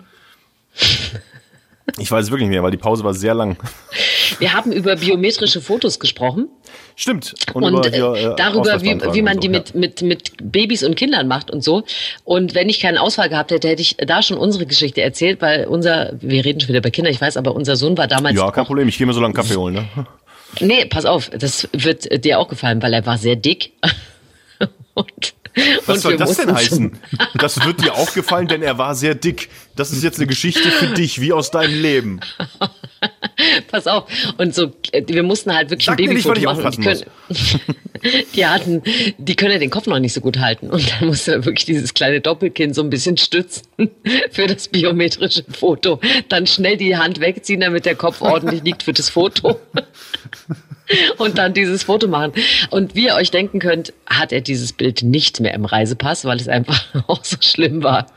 Ich 1.99 2.11
weiß 2.11 2.25
es 2.25 2.31
wirklich 2.31 2.49
nicht 2.49 2.53
mehr, 2.53 2.63
weil 2.63 2.71
die 2.71 2.77
Pause 2.77 3.05
war 3.05 3.13
sehr 3.13 3.33
lang. 3.33 3.55
Wir 4.39 4.51
haben 4.53 4.73
über 4.73 4.97
biometrische 4.97 5.61
Fotos 5.61 6.01
gesprochen 6.01 6.49
Stimmt. 6.99 7.35
und, 7.53 7.63
über 7.63 7.85
äh, 7.85 7.91
hier, 7.91 8.31
äh, 8.31 8.35
darüber, 8.35 8.81
wie, 8.81 8.99
wie 9.13 9.21
man 9.21 9.35
und 9.35 9.43
die 9.43 9.47
so, 9.47 9.51
mit, 9.51 9.75
mit, 9.75 10.01
mit 10.01 10.31
Babys 10.51 10.83
und 10.83 10.95
Kindern 10.95 11.27
macht 11.27 11.51
und 11.51 11.63
so. 11.63 11.83
Und 12.23 12.55
wenn 12.55 12.69
ich 12.69 12.79
keinen 12.79 12.97
Ausfall 12.97 13.29
gehabt 13.29 13.51
hätte, 13.51 13.67
hätte 13.67 13.83
ich 13.83 13.97
da 13.97 14.23
schon 14.23 14.35
unsere 14.35 14.65
Geschichte 14.65 15.03
erzählt, 15.03 15.39
weil 15.39 15.65
unser, 15.65 16.13
wir 16.21 16.43
reden 16.43 16.59
schon 16.59 16.69
wieder 16.69 16.79
über 16.79 16.89
Kinder, 16.89 17.11
ich 17.11 17.21
weiß, 17.21 17.37
aber 17.37 17.53
unser 17.53 17.75
Sohn 17.75 17.95
war 17.99 18.07
damals. 18.07 18.35
Ja, 18.35 18.45
ja 18.45 18.51
kein 18.51 18.65
Problem, 18.65 18.87
ich 18.87 18.97
gehe 18.97 19.05
mir 19.05 19.13
so 19.13 19.21
lange 19.21 19.35
Kaffee 19.35 19.55
holen. 19.55 19.75
Ne? 19.75 20.07
Nee, 20.59 20.85
pass 20.85 21.05
auf, 21.05 21.29
das 21.29 21.69
wird 21.71 22.25
dir 22.25 22.39
auch 22.39 22.47
gefallen, 22.47 22.81
weil 22.81 22.93
er 22.95 23.05
war 23.05 23.19
sehr 23.19 23.35
dick. 23.35 23.73
und, 24.95 25.33
Was 25.85 26.01
soll 26.01 26.17
das 26.17 26.37
denn 26.37 26.53
heißen? 26.53 26.91
Das 27.37 27.63
wird 27.65 27.83
dir 27.83 27.93
auch 27.93 28.13
gefallen, 28.13 28.47
denn 28.47 28.61
er 28.61 28.77
war 28.77 28.95
sehr 28.95 29.15
dick. 29.15 29.49
Das 29.75 29.91
ist 29.91 30.03
jetzt 30.03 30.17
eine 30.17 30.27
Geschichte 30.27 30.71
für 30.71 30.87
dich, 30.87 31.21
wie 31.21 31.33
aus 31.33 31.51
deinem 31.51 31.81
Leben. 31.81 32.19
Pass 33.71 33.85
auf. 33.87 34.05
Und 34.37 34.55
so, 34.55 34.71
äh, 34.91 35.03
wir 35.07 35.23
mussten 35.23 35.53
halt 35.53 35.69
wirklich 35.69 35.85
Sag 35.85 35.99
ein 35.99 36.05
nicht, 36.05 36.25
Babyfoto 36.25 36.39
ich 36.39 36.45
machen. 36.45 36.71
Die, 36.71 36.81
können, 36.81 37.03
die 38.35 38.45
hatten, 38.45 38.83
die 39.17 39.35
können 39.35 39.51
ja 39.51 39.59
den 39.59 39.69
Kopf 39.69 39.87
noch 39.87 39.99
nicht 39.99 40.13
so 40.13 40.21
gut 40.21 40.39
halten. 40.39 40.69
Und 40.69 40.91
dann 40.91 41.07
musste 41.07 41.33
er 41.33 41.45
wirklich 41.45 41.65
dieses 41.65 41.93
kleine 41.93 42.21
Doppelkinn 42.21 42.73
so 42.73 42.81
ein 42.81 42.89
bisschen 42.89 43.17
stützen 43.17 43.67
für 44.31 44.47
das 44.47 44.67
biometrische 44.67 45.43
Foto. 45.49 45.99
Dann 46.29 46.47
schnell 46.47 46.77
die 46.77 46.97
Hand 46.97 47.19
wegziehen, 47.19 47.61
damit 47.61 47.85
der 47.85 47.95
Kopf 47.95 48.21
ordentlich 48.21 48.63
liegt 48.63 48.83
für 48.83 48.93
das 48.93 49.09
Foto. 49.09 49.59
Und 51.17 51.37
dann 51.37 51.53
dieses 51.53 51.83
Foto 51.83 52.07
machen. 52.07 52.33
Und 52.69 52.95
wie 52.95 53.05
ihr 53.05 53.15
euch 53.15 53.31
denken 53.31 53.59
könnt, 53.59 53.93
hat 54.05 54.31
er 54.31 54.41
dieses 54.41 54.73
Bild 54.73 55.03
nicht 55.03 55.39
mehr 55.39 55.53
im 55.53 55.65
Reisepass, 55.65 56.25
weil 56.25 56.37
es 56.37 56.47
einfach 56.47 56.85
auch 57.07 57.23
so 57.23 57.37
schlimm 57.41 57.83
war, 57.83 58.07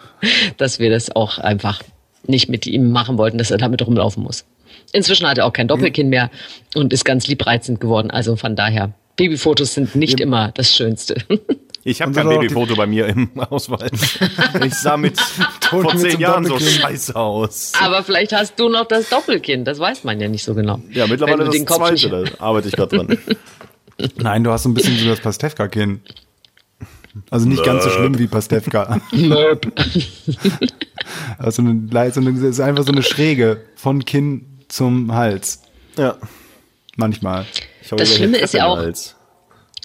dass 0.57 0.79
wir 0.79 0.91
das 0.91 1.15
auch 1.15 1.39
einfach 1.39 1.83
nicht 2.27 2.49
mit 2.49 2.67
ihm 2.67 2.91
machen 2.91 3.19
wollten, 3.19 3.39
dass 3.39 3.51
er 3.51 3.59
damit 3.59 3.85
rumlaufen 3.87 4.23
muss. 4.23 4.45
Inzwischen 4.93 5.27
hat 5.27 5.39
er 5.39 5.47
auch 5.47 5.53
kein 5.53 5.69
Doppelkinn 5.69 6.09
mehr 6.09 6.31
und 6.75 6.93
ist 6.93 7.05
ganz 7.05 7.27
liebreizend 7.27 7.81
geworden. 7.81 8.11
Also 8.11 8.37
von 8.37 8.57
daher, 8.57 8.93
Babyfotos 9.17 9.75
sind 9.75 9.95
nicht 9.95 10.21
immer 10.21 10.51
das 10.53 10.75
Schönste. 10.75 11.17
Ich 11.83 12.03
habe 12.03 12.13
kein 12.13 12.29
Babyfoto 12.29 12.77
bei 12.77 12.87
mir 12.87 13.07
im 13.07 13.31
Ausweis. 13.51 14.19
Ich 14.65 14.75
sah 14.75 14.97
mit 14.97 15.19
vor 15.63 15.83
mit 15.83 15.91
zehn 15.93 16.01
so 16.01 16.07
einem 16.09 16.21
Jahren 16.21 16.45
so 16.45 16.59
scheiße 16.59 17.17
aus. 17.17 17.73
Aber 17.81 18.03
vielleicht 18.05 18.33
hast 18.33 18.59
du 18.61 18.69
noch 18.69 18.87
das 18.87 19.09
Doppelkinn, 19.09 19.65
das 19.65 19.79
weiß 19.79 20.05
man 20.05 20.21
ja 20.21 20.29
nicht 20.29 20.45
so 20.45 20.55
genau. 20.55 20.81
Ja, 20.91 21.07
mittlerweile 21.07 21.45
du 21.45 21.51
das 21.51 21.65
zweite, 21.65 21.95
nicht- 21.95 22.35
da 22.39 22.45
arbeite 22.45 22.69
ich 22.69 22.77
gerade 22.77 22.97
dran. 22.97 23.19
Nein, 24.17 24.45
du 24.45 24.51
hast 24.51 24.63
so 24.65 24.69
ein 24.69 24.75
bisschen 24.75 24.97
so 24.99 25.07
das 25.09 25.21
Pastewka-Kinn. 25.21 26.01
Also 27.31 27.49
nicht 27.49 27.65
ganz 27.65 27.85
so 27.85 27.91
schlimm 27.91 28.19
wie 28.19 28.27
Pastewka. 28.29 29.01
Also 31.39 31.63
eine, 31.63 32.13
so 32.13 32.21
eine, 32.21 32.31
ist 32.49 32.61
einfach 32.61 32.85
so 32.85 32.93
eine 32.93 33.03
Schräge 33.03 33.63
von 33.75 34.05
Kinn 34.05 34.47
zum 34.69 35.13
Hals. 35.15 35.63
Ja. 35.97 36.17
Manchmal. 36.97 37.47
Ich 37.83 37.91
habe 37.91 38.03
Das 38.03 38.15
Schlimme 38.15 38.39
ist 38.39 38.55
ja 38.55 38.67
auch- 38.67 38.77
Hals. 38.79 39.17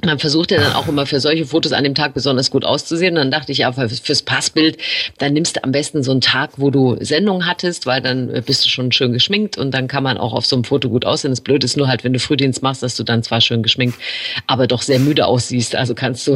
Man 0.03 0.19
versucht 0.19 0.51
ja 0.51 0.59
dann 0.59 0.73
auch 0.73 0.87
immer 0.87 1.05
für 1.05 1.19
solche 1.19 1.45
Fotos 1.45 1.71
an 1.71 1.83
dem 1.83 1.95
Tag 1.95 2.13
besonders 2.13 2.51
gut 2.51 2.65
auszusehen. 2.65 3.13
Und 3.15 3.21
dann 3.21 3.31
dachte 3.31 3.51
ich 3.51 3.59
ja, 3.59 3.71
für- 3.71 3.87
fürs 3.87 4.21
Passbild, 4.23 4.77
dann 5.19 5.33
nimmst 5.33 5.55
du 5.55 5.63
am 5.63 5.71
besten 5.71 6.03
so 6.03 6.11
einen 6.11 6.21
Tag, 6.21 6.51
wo 6.57 6.69
du 6.69 6.97
Sendung 6.99 7.45
hattest, 7.45 7.85
weil 7.85 8.01
dann 8.01 8.29
äh, 8.29 8.41
bist 8.45 8.65
du 8.65 8.69
schon 8.69 8.91
schön 8.91 9.13
geschminkt 9.13 9.57
und 9.57 9.71
dann 9.71 9.87
kann 9.87 10.03
man 10.03 10.17
auch 10.17 10.33
auf 10.33 10.45
so 10.45 10.55
einem 10.57 10.65
Foto 10.65 10.89
gut 10.89 11.05
aussehen. 11.05 11.31
Das 11.31 11.41
Blöde 11.41 11.65
ist 11.65 11.77
nur 11.77 11.87
halt, 11.87 12.03
wenn 12.03 12.13
du 12.13 12.19
Frühdienst 12.19 12.61
machst, 12.61 12.83
dass 12.83 12.95
du 12.95 13.03
dann 13.03 13.23
zwar 13.23 13.39
schön 13.41 13.63
geschminkt, 13.63 13.97
aber 14.47 14.67
doch 14.67 14.81
sehr 14.81 14.99
müde 14.99 15.25
aussiehst. 15.25 15.75
Also 15.75 15.95
kannst 15.95 16.27
du 16.27 16.35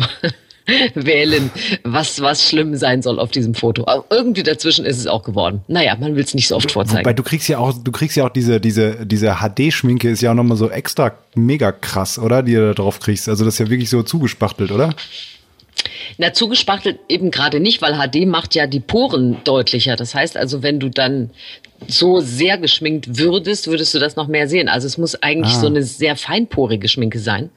wählen, 0.95 1.51
was, 1.84 2.22
was 2.22 2.47
schlimm 2.47 2.76
sein 2.76 3.01
soll 3.01 3.20
auf 3.20 3.32
diesem 3.32 3.53
Foto. 3.53 3.84
Aber 3.88 4.05
irgendwie 4.09 4.43
dazwischen 4.43 4.86
ist 4.86 4.97
es 4.97 5.07
auch 5.07 5.24
geworden. 5.24 5.61
Naja, 5.67 5.95
man 5.99 6.15
will 6.15 6.24
es 6.24 6.34
nicht 6.34 6.47
so 6.47 6.55
oft 6.55 6.72
vorzeigen. 6.72 7.05
Wobei 7.05 7.13
du 7.13 7.24
kriegst 7.24 7.47
ja 7.47 7.57
auch, 7.57 7.74
du 7.74 7.91
kriegst 7.91 8.15
ja 8.17 8.26
auch 8.26 8.30
diese, 8.30 8.59
diese, 8.59 9.05
diese 9.05 9.38
HD-Schminke 9.38 10.09
ist 10.09 10.22
ja 10.22 10.32
auch 10.32 10.36
nochmal 10.36 10.57
so 10.57 10.70
extra 10.70 11.13
mega 11.36 11.72
krass, 11.72 12.20
oder? 12.20 12.43
Die 12.43 12.53
du 12.53 12.67
da 12.67 12.74
drauf 12.74 12.99
kriegst. 12.99 13.30
Also 13.30 13.45
das 13.45 13.55
ist 13.55 13.59
ja 13.59 13.70
wirklich 13.70 13.89
so 13.89 14.03
zugespachtelt, 14.03 14.72
oder? 14.72 14.93
Na, 16.18 16.34
zugespachtelt 16.34 17.00
eben 17.08 17.32
gerade 17.32 17.60
nicht, 17.60 17.82
weil 17.82 17.94
HD 17.96 18.26
macht 18.26 18.56
ja 18.56 18.68
die 18.68 18.80
Poren 18.80 19.38
deutlicher. 19.44 19.96
Das 19.96 20.14
heißt 20.16 20.38
also, 20.38 20.62
wenn 20.64 20.80
du 20.80 20.90
dann 20.90 21.30
so 21.88 22.20
sehr 22.20 22.58
geschminkt 22.58 23.18
würdest, 23.18 23.68
würdest 23.68 23.94
du 23.94 24.00
das 24.00 24.16
noch 24.16 24.28
mehr 24.28 24.48
sehen. 24.50 24.68
Also 24.68 24.86
es 24.88 24.98
muss 24.98 25.16
eigentlich 25.16 25.56
Ah. 25.56 25.60
so 25.62 25.68
eine 25.68 25.84
sehr 25.84 26.16
feinporige 26.16 26.88
Schminke 26.90 27.20
sein. 27.20 27.50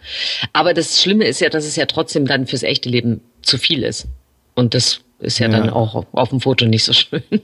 Aber 0.53 0.75
das 0.75 1.03
Schlimme 1.03 1.25
ist 1.27 1.41
ja, 1.41 1.49
dass 1.49 1.65
es 1.65 1.77
ja 1.77 1.87
trotzdem 1.87 2.27
dann 2.27 2.47
fürs 2.47 2.63
echte 2.63 2.89
Leben 2.89 3.21
zu 3.43 3.59
viel 3.59 3.83
ist. 3.83 4.07
Und 4.55 4.75
das 4.75 5.01
ist 5.19 5.39
ja, 5.41 5.49
Ja. 5.49 5.59
dann 5.59 5.71
auch 5.71 6.05
auf 6.13 6.29
dem 6.29 6.41
Foto 6.41 6.67
nicht 6.67 6.85
so 6.85 6.93
schön. 6.93 7.23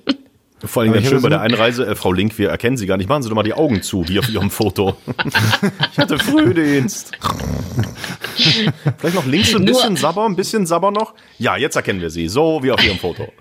Vor 0.65 0.83
allem 0.83 0.93
ganz 0.93 1.05
ich 1.05 1.11
schön 1.11 1.23
bei 1.23 1.29
der 1.29 1.41
Einreise, 1.41 1.87
äh, 1.87 1.95
Frau 1.95 2.13
Link, 2.13 2.37
wir 2.37 2.49
erkennen 2.49 2.77
Sie 2.77 2.87
gar 2.87 2.97
nicht. 2.97 3.09
Machen 3.09 3.23
Sie 3.23 3.29
doch 3.29 3.37
mal 3.37 3.45
die 3.45 3.55
Augen 3.55 3.81
zu, 3.81 4.09
wie 4.09 4.19
auf 4.19 4.29
Ihrem 4.29 4.51
Foto. 4.51 4.97
ich 5.93 5.99
hatte 5.99 6.19
Frühdienst. 6.19 7.13
Vielleicht 8.99 9.17
noch 9.17 9.27
links 9.27 9.55
ein 9.55 9.65
bisschen 9.65 9.97
Sabber, 9.97 10.27
ein 10.27 10.37
bisschen 10.37 10.67
Sabber 10.67 10.91
noch. 10.91 11.15
Ja, 11.39 11.57
jetzt 11.57 11.77
erkennen 11.77 12.01
wir 12.01 12.11
Sie, 12.11 12.29
so 12.29 12.63
wie 12.63 12.71
auf 12.71 12.85
Ihrem 12.85 12.99
Foto. 12.99 13.33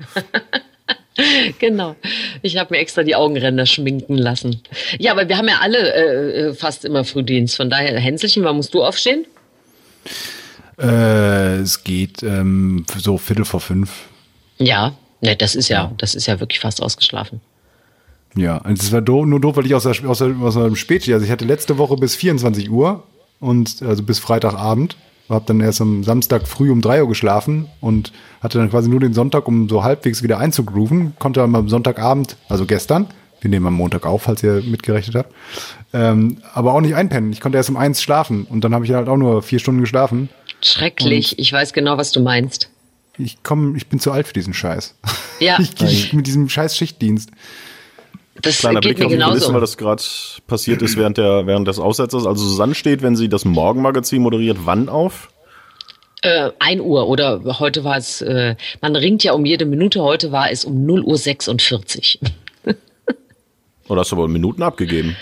genau. 1.60 1.96
Ich 2.42 2.58
habe 2.58 2.74
mir 2.74 2.80
extra 2.80 3.04
die 3.04 3.16
Augenränder 3.16 3.66
schminken 3.66 4.18
lassen. 4.18 4.62
Ja, 5.00 5.12
aber 5.12 5.28
wir 5.28 5.38
haben 5.38 5.48
ja 5.48 5.60
alle 5.62 5.78
äh, 5.78 6.40
äh, 6.40 6.54
fast 6.54 6.86
immer 6.86 7.04
Frühdienst. 7.04 7.56
Von 7.58 7.70
daher, 7.70 8.00
Hänselchen, 8.00 8.44
wann 8.44 8.56
musst 8.56 8.74
du 8.74 8.84
aufstehen? 8.84 9.26
Äh, 10.80 11.58
es 11.58 11.84
geht 11.84 12.24
ähm, 12.24 12.86
so 12.98 13.18
Viertel 13.18 13.46
vor 13.46 13.60
fünf. 13.60 13.92
Ja, 14.60 14.96
ne, 15.22 15.36
das 15.36 15.56
ist 15.56 15.70
ja, 15.70 15.92
das 15.98 16.16
ist 16.16 16.28
ja 16.28 16.40
wirklich 16.40 16.60
fast 16.60 16.82
ausgeschlafen. 16.82 17.42
Ja, 18.36 18.58
und 18.58 18.80
es 18.80 18.92
war 18.92 19.02
doof, 19.02 19.26
nur 19.26 19.40
doof, 19.40 19.58
weil 19.58 19.66
ich 19.66 19.74
aus, 19.74 19.84
der, 19.84 19.96
aus, 20.08 20.20
der, 20.20 20.36
aus 20.42 20.54
dem 20.54 20.76
Spätschicht, 20.76 21.14
also 21.14 21.26
ich 21.26 21.32
hatte 21.32 21.46
letzte 21.46 21.78
Woche 21.78 21.96
bis 21.96 22.16
24 22.16 22.70
Uhr 22.70 23.04
und 23.40 23.82
also 23.82 24.04
bis 24.04 24.20
Freitagabend, 24.20 24.98
habe 25.30 25.46
dann 25.46 25.60
erst 25.60 25.82
am 25.82 26.04
Samstag 26.04 26.48
früh 26.48 26.72
um 26.72 26.82
3 26.82 27.04
Uhr 27.04 27.10
geschlafen 27.10 27.68
und 27.82 28.14
hatte 28.42 28.58
dann 28.58 28.70
quasi 28.70 28.90
nur 28.90 29.00
den 29.00 29.14
Sonntag, 29.14 29.48
um 29.48 29.68
so 29.68 29.84
halbwegs 29.84 30.24
wieder 30.24 30.40
einzugrooven, 30.40 31.14
konnte 31.20 31.42
dann 31.42 31.56
am 31.56 31.70
Sonntagabend, 31.70 32.38
also 32.48 32.66
gestern, 32.66 33.08
wir 33.42 33.50
nehmen 33.50 33.68
am 33.68 33.74
Montag 33.74 34.06
auf, 34.06 34.24
falls 34.24 34.42
ihr 34.44 34.64
mitgerechnet 34.64 35.16
habt, 35.16 35.34
ähm, 35.94 36.38
aber 36.54 36.74
auch 36.74 36.82
nicht 36.82 36.96
einpennen. 36.96 37.32
Ich 37.32 37.42
konnte 37.42 37.58
erst 37.58 37.70
um 37.70 37.78
eins 37.78 38.02
schlafen 38.02 38.46
und 38.46 38.64
dann 38.64 38.74
habe 38.74 38.86
ich 38.86 38.92
halt 38.92 39.10
auch 39.10 39.18
nur 39.18 39.42
vier 39.42 39.60
Stunden 39.60 39.82
geschlafen. 39.82 40.30
Schrecklich. 40.62 41.38
Ich 41.38 41.52
weiß 41.52 41.74
genau, 41.74 41.98
was 41.98 42.12
du 42.12 42.22
meinst. 42.22 42.70
Ich 43.18 43.38
komm, 43.44 43.76
ich 43.76 43.88
bin 43.88 44.00
zu 44.00 44.12
alt 44.12 44.28
für 44.28 44.34
diesen 44.34 44.54
Scheiß. 44.54 44.96
Ja. 45.40 45.58
Ich, 45.60 45.82
ich, 45.82 46.14
mit 46.14 46.26
diesem 46.26 46.50
scheiß 46.50 46.76
Schichtdienst. 46.76 47.30
Das 48.42 48.60
Kleiner 48.60 48.82
geht 48.82 48.98
Blick 48.98 49.00
mir 49.00 49.06
auf 49.06 49.12
die 49.12 49.18
Kulissen, 49.18 49.54
weil 49.54 49.60
genauso. 49.60 49.60
das 49.60 49.78
gerade 49.78 50.04
passiert 50.48 50.82
ist 50.82 50.98
während, 50.98 51.18
der, 51.18 51.48
während 51.48 51.68
des 51.68 51.80
Aussetzers. 51.80 52.26
Also 52.26 52.46
Susanne 52.46 52.76
steht, 52.76 53.02
wenn 53.02 53.16
sie 53.16 53.30
das 53.30 53.46
Morgenmagazin 53.46 54.22
moderiert, 54.22 54.60
wann 54.66 54.90
auf? 54.90 55.30
Äh, 56.22 56.52
1 56.60 56.82
Uhr 56.82 57.08
oder 57.08 57.60
heute 57.60 57.84
war 57.84 57.98
es, 57.98 58.22
äh, 58.22 58.56
man 58.82 58.96
ringt 58.96 59.24
ja 59.24 59.34
um 59.34 59.46
jede 59.46 59.66
Minute, 59.66 60.02
heute 60.02 60.32
war 60.32 60.52
es 60.52 60.66
um 60.66 60.86
0 60.86 61.02
Uhr 61.02 61.18
46. 61.18 62.20
Oder 63.88 64.02
hast 64.02 64.12
du 64.12 64.18
wohl 64.18 64.28
Minuten 64.28 64.64
abgegeben? 64.64 65.16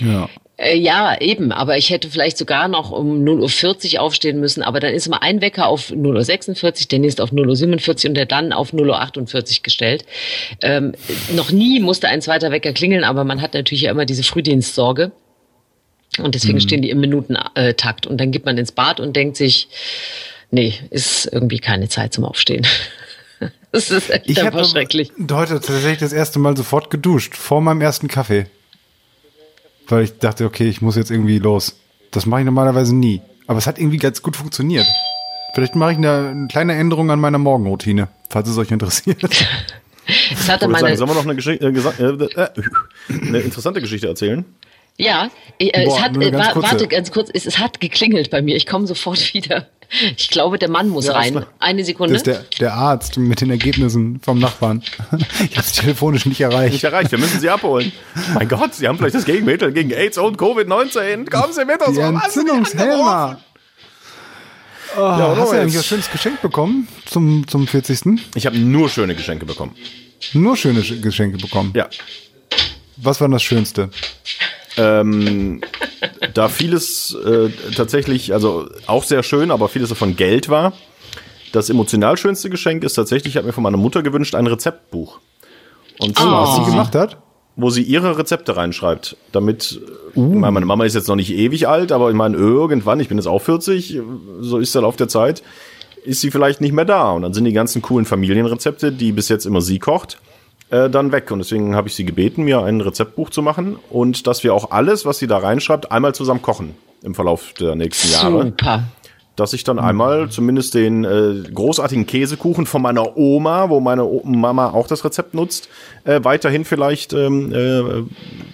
Ja. 0.00 0.28
Äh, 0.58 0.76
ja, 0.76 1.18
eben, 1.20 1.52
aber 1.52 1.78
ich 1.78 1.90
hätte 1.90 2.10
vielleicht 2.10 2.36
sogar 2.36 2.66
noch 2.66 2.90
um 2.90 3.22
0 3.22 3.40
Uhr 3.40 3.48
40 3.48 4.00
aufstehen 4.00 4.40
müssen, 4.40 4.62
aber 4.62 4.80
dann 4.80 4.92
ist 4.92 5.06
immer 5.06 5.22
ein 5.22 5.40
Wecker 5.40 5.68
auf 5.68 5.90
0 5.90 6.16
Uhr 6.16 6.24
46, 6.24 6.88
der 6.88 6.98
nächste 6.98 7.22
auf 7.22 7.30
0 7.30 7.48
Uhr 7.48 7.56
47 7.56 8.08
und 8.08 8.14
der 8.14 8.26
dann 8.26 8.52
auf 8.52 8.72
0 8.72 8.90
Uhr 8.90 9.00
48 9.00 9.62
gestellt. 9.62 10.04
Ähm, 10.60 10.92
noch 11.34 11.52
nie 11.52 11.78
musste 11.78 12.08
ein 12.08 12.20
zweiter 12.20 12.50
Wecker 12.50 12.72
klingeln, 12.72 13.04
aber 13.04 13.22
man 13.22 13.40
hat 13.40 13.54
natürlich 13.54 13.82
ja 13.82 13.92
immer 13.92 14.04
diese 14.04 14.24
Frühdienstsorge. 14.24 15.12
Und 16.18 16.34
deswegen 16.34 16.60
stehen 16.60 16.82
die 16.82 16.90
im 16.90 16.98
Minutentakt. 16.98 18.06
Und 18.08 18.18
dann 18.18 18.32
geht 18.32 18.44
man 18.44 18.58
ins 18.58 18.72
Bad 18.72 18.98
und 18.98 19.14
denkt 19.14 19.36
sich, 19.36 19.68
nee, 20.50 20.74
ist 20.90 21.28
irgendwie 21.30 21.58
keine 21.60 21.88
Zeit 21.88 22.12
zum 22.12 22.24
Aufstehen. 22.24 22.66
Das 23.70 23.90
ist 23.90 24.08
echt 24.08 24.30
Ich 24.30 24.38
einfach 24.42 24.60
habe 24.60 24.86
heute 25.30 25.60
tatsächlich 25.60 25.98
das 25.98 26.14
erste 26.14 26.38
Mal 26.38 26.56
sofort 26.56 26.88
geduscht, 26.88 27.36
vor 27.36 27.60
meinem 27.60 27.82
ersten 27.82 28.08
Kaffee. 28.08 28.46
Weil 29.88 30.04
ich 30.04 30.18
dachte, 30.18 30.44
okay, 30.44 30.68
ich 30.68 30.82
muss 30.82 30.96
jetzt 30.96 31.10
irgendwie 31.10 31.38
los. 31.38 31.76
Das 32.10 32.26
mache 32.26 32.40
ich 32.40 32.46
normalerweise 32.46 32.94
nie. 32.94 33.20
Aber 33.46 33.58
es 33.58 33.66
hat 33.66 33.78
irgendwie 33.78 33.96
ganz 33.96 34.22
gut 34.22 34.36
funktioniert. 34.36 34.86
Vielleicht 35.54 35.74
mache 35.74 35.92
ich 35.92 35.98
eine, 35.98 36.28
eine 36.28 36.48
kleine 36.48 36.74
Änderung 36.74 37.10
an 37.10 37.20
meiner 37.20 37.38
Morgenroutine, 37.38 38.08
falls 38.28 38.48
es 38.48 38.58
euch 38.58 38.70
interessiert. 38.70 39.22
Hatte 40.08 40.08
Ich 40.08 40.48
würde 40.48 40.68
meine, 40.68 40.80
sagen, 40.80 40.96
sollen 40.96 41.10
wir 41.10 41.14
noch 41.14 41.24
eine, 41.24 41.36
Geschichte, 41.36 41.66
äh, 41.66 42.02
äh, 42.02 42.42
äh, 42.42 43.26
eine 43.28 43.40
interessante 43.40 43.80
Geschichte 43.80 44.06
erzählen? 44.06 44.44
Ja, 44.96 45.30
äh, 45.58 45.84
Boah, 45.84 45.96
es 45.96 46.02
hat, 46.02 46.16
äh, 46.16 46.30
ganz 46.30 46.56
warte 46.56 46.88
ganz 46.88 47.10
kurz, 47.12 47.30
es, 47.32 47.46
es 47.46 47.58
hat 47.58 47.78
geklingelt 47.80 48.30
bei 48.30 48.42
mir. 48.42 48.56
Ich 48.56 48.66
komme 48.66 48.86
sofort 48.86 49.34
wieder. 49.34 49.68
Ich 50.16 50.28
glaube, 50.28 50.58
der 50.58 50.68
Mann 50.68 50.88
muss 50.90 51.06
Ja, 51.06 51.14
rein. 51.14 51.46
Eine 51.58 51.82
Sekunde. 51.84 52.12
Das 52.12 52.20
ist 52.22 52.26
der, 52.26 52.44
der 52.60 52.74
Arzt 52.74 53.16
mit 53.16 53.40
den 53.40 53.50
Ergebnissen 53.50 54.20
vom 54.22 54.38
Nachbarn. 54.38 54.82
Ich 55.38 55.56
habe 55.56 55.66
es 55.66 55.72
telefonisch 55.72 56.26
nicht 56.26 56.40
erreicht. 56.42 56.74
Nicht 56.74 56.84
erreicht, 56.84 57.10
wir 57.10 57.18
müssen 57.18 57.40
sie 57.40 57.48
abholen. 57.48 57.90
mein 58.34 58.48
Gott, 58.48 58.74
sie 58.74 58.86
haben 58.86 58.98
vielleicht 58.98 59.14
das 59.14 59.24
Gegenmittel 59.24 59.72
gegen 59.72 59.90
AIDS 59.90 60.18
und 60.18 60.36
Covid-19. 60.38 61.30
Kommen 61.30 61.52
Sie 61.54 61.64
mit 61.64 61.80
uns 61.82 61.96
Die 61.96 62.02
Entzündungshelmer. 62.02 63.40
Oh, 64.96 65.00
Ja, 65.00 65.36
hast 65.36 65.52
du 65.52 65.56
eigentlich 65.56 65.76
ein 65.76 65.82
schönes 65.84 66.10
Geschenk 66.10 66.42
bekommen 66.42 66.88
zum, 67.06 67.46
zum 67.48 67.66
40. 67.66 68.20
Ich 68.34 68.46
habe 68.46 68.58
nur 68.58 68.88
schöne 68.88 69.14
Geschenke 69.14 69.46
bekommen. 69.46 69.74
Nur 70.32 70.56
schöne 70.56 70.80
Sch- 70.80 71.00
Geschenke 71.00 71.38
bekommen. 71.38 71.72
Ja. 71.74 71.88
Was 72.96 73.20
war 73.20 73.28
das 73.28 73.42
Schönste? 73.42 73.90
Ähm, 74.78 75.60
da 76.34 76.48
vieles 76.48 77.14
äh, 77.14 77.50
tatsächlich, 77.74 78.32
also 78.32 78.68
auch 78.86 79.04
sehr 79.04 79.22
schön, 79.22 79.50
aber 79.50 79.68
vieles 79.68 79.88
davon 79.88 80.16
Geld 80.16 80.48
war. 80.48 80.72
Das 81.52 81.70
emotional 81.70 82.16
schönste 82.16 82.50
Geschenk 82.50 82.84
ist 82.84 82.94
tatsächlich, 82.94 83.34
ich 83.34 83.36
habe 83.36 83.46
mir 83.46 83.52
von 83.52 83.62
meiner 83.62 83.76
Mutter 83.76 84.02
gewünscht, 84.02 84.34
ein 84.34 84.46
Rezeptbuch. 84.46 85.18
Und 85.98 86.16
zwar, 86.16 86.42
Was 86.42 86.56
sie 86.56 86.70
gemacht 86.70 86.94
hat? 86.94 87.18
wo 87.60 87.70
sie 87.70 87.82
ihre 87.82 88.16
Rezepte 88.16 88.56
reinschreibt, 88.56 89.16
damit, 89.32 89.80
ich 90.12 90.16
meine, 90.16 90.52
meine 90.52 90.66
Mama 90.66 90.84
ist 90.84 90.94
jetzt 90.94 91.08
noch 91.08 91.16
nicht 91.16 91.32
ewig 91.32 91.66
alt, 91.66 91.90
aber 91.90 92.08
ich 92.08 92.14
meine, 92.14 92.36
irgendwann, 92.36 93.00
ich 93.00 93.08
bin 93.08 93.18
jetzt 93.18 93.26
auch 93.26 93.40
40, 93.40 94.00
so 94.38 94.58
ist 94.58 94.76
der 94.76 94.82
Lauf 94.82 94.94
der 94.94 95.08
Zeit, 95.08 95.42
ist 96.04 96.20
sie 96.20 96.30
vielleicht 96.30 96.60
nicht 96.60 96.70
mehr 96.72 96.84
da. 96.84 97.10
Und 97.10 97.22
dann 97.22 97.34
sind 97.34 97.46
die 97.46 97.52
ganzen 97.52 97.82
coolen 97.82 98.06
Familienrezepte, 98.06 98.92
die 98.92 99.10
bis 99.10 99.28
jetzt 99.28 99.44
immer 99.44 99.60
sie 99.60 99.80
kocht, 99.80 100.18
äh, 100.70 100.90
dann 100.90 101.12
weg. 101.12 101.30
Und 101.30 101.38
deswegen 101.38 101.74
habe 101.74 101.88
ich 101.88 101.94
sie 101.94 102.04
gebeten, 102.04 102.44
mir 102.44 102.62
ein 102.62 102.80
Rezeptbuch 102.80 103.30
zu 103.30 103.42
machen 103.42 103.78
und 103.90 104.26
dass 104.26 104.44
wir 104.44 104.54
auch 104.54 104.70
alles, 104.70 105.04
was 105.04 105.18
sie 105.18 105.26
da 105.26 105.38
reinschreibt, 105.38 105.90
einmal 105.92 106.14
zusammen 106.14 106.42
kochen 106.42 106.74
im 107.02 107.14
Verlauf 107.14 107.52
der 107.54 107.74
nächsten 107.74 108.10
Jahre 108.12 108.44
Super. 108.44 108.84
dass 109.36 109.52
ich 109.52 109.62
dann 109.62 109.78
einmal 109.78 110.28
zumindest 110.30 110.74
den 110.74 111.04
äh, 111.04 111.48
großartigen 111.52 112.06
Käsekuchen 112.06 112.66
von 112.66 112.82
meiner 112.82 113.16
Oma, 113.16 113.70
wo 113.70 113.80
meine 113.80 114.04
o 114.04 114.22
Mama 114.24 114.70
auch 114.70 114.88
das 114.88 115.04
Rezept 115.04 115.32
nutzt, 115.34 115.68
äh, 116.04 116.20
weiterhin 116.24 116.64
vielleicht 116.64 117.12
ähm, 117.12 117.52
äh, 117.52 118.02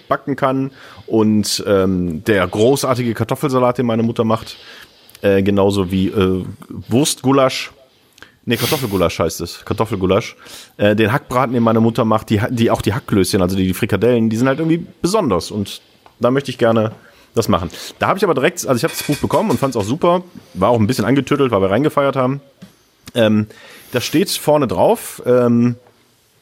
backen 0.07 0.35
kann. 0.35 0.71
Und 1.07 1.63
ähm, 1.67 2.23
der 2.23 2.47
großartige 2.47 3.13
Kartoffelsalat, 3.13 3.79
den 3.79 3.87
meine 3.87 4.03
Mutter 4.03 4.23
macht, 4.23 4.57
äh, 5.21 5.41
genauso 5.41 5.91
wie 5.91 6.09
äh, 6.09 6.45
Wurstgulasch. 6.69 7.71
Nee, 8.45 8.57
Kartoffelgulasch 8.57 9.19
heißt 9.19 9.41
es. 9.41 9.65
Kartoffelgulasch. 9.65 10.35
Äh, 10.77 10.95
den 10.95 11.11
Hackbraten, 11.11 11.53
den 11.53 11.63
meine 11.63 11.79
Mutter 11.79 12.05
macht, 12.05 12.29
die, 12.29 12.41
die 12.49 12.69
auch 12.69 12.81
die 12.81 12.93
Hackklößchen, 12.93 13.41
also 13.41 13.55
die, 13.55 13.67
die 13.67 13.73
Frikadellen, 13.73 14.29
die 14.29 14.37
sind 14.37 14.47
halt 14.47 14.59
irgendwie 14.59 14.85
besonders. 15.01 15.49
Und 15.49 15.81
da 16.19 16.29
möchte 16.29 16.51
ich 16.51 16.57
gerne 16.57 16.91
das 17.33 17.47
machen. 17.49 17.69
Da 17.99 18.07
habe 18.07 18.17
ich 18.17 18.23
aber 18.23 18.33
direkt, 18.33 18.65
also 18.65 18.77
ich 18.77 18.83
habe 18.83 18.93
das 18.93 19.03
Buch 19.03 19.17
bekommen 19.17 19.49
und 19.49 19.59
fand 19.59 19.75
es 19.75 19.81
auch 19.81 19.85
super. 19.85 20.23
War 20.53 20.69
auch 20.69 20.79
ein 20.79 20.87
bisschen 20.87 21.05
angetüttelt, 21.05 21.51
weil 21.51 21.61
wir 21.61 21.71
reingefeiert 21.71 22.15
haben. 22.15 22.41
Ähm, 23.13 23.47
da 23.91 24.01
steht 24.01 24.29
vorne 24.29 24.67
drauf 24.67 25.21
ähm, 25.25 25.75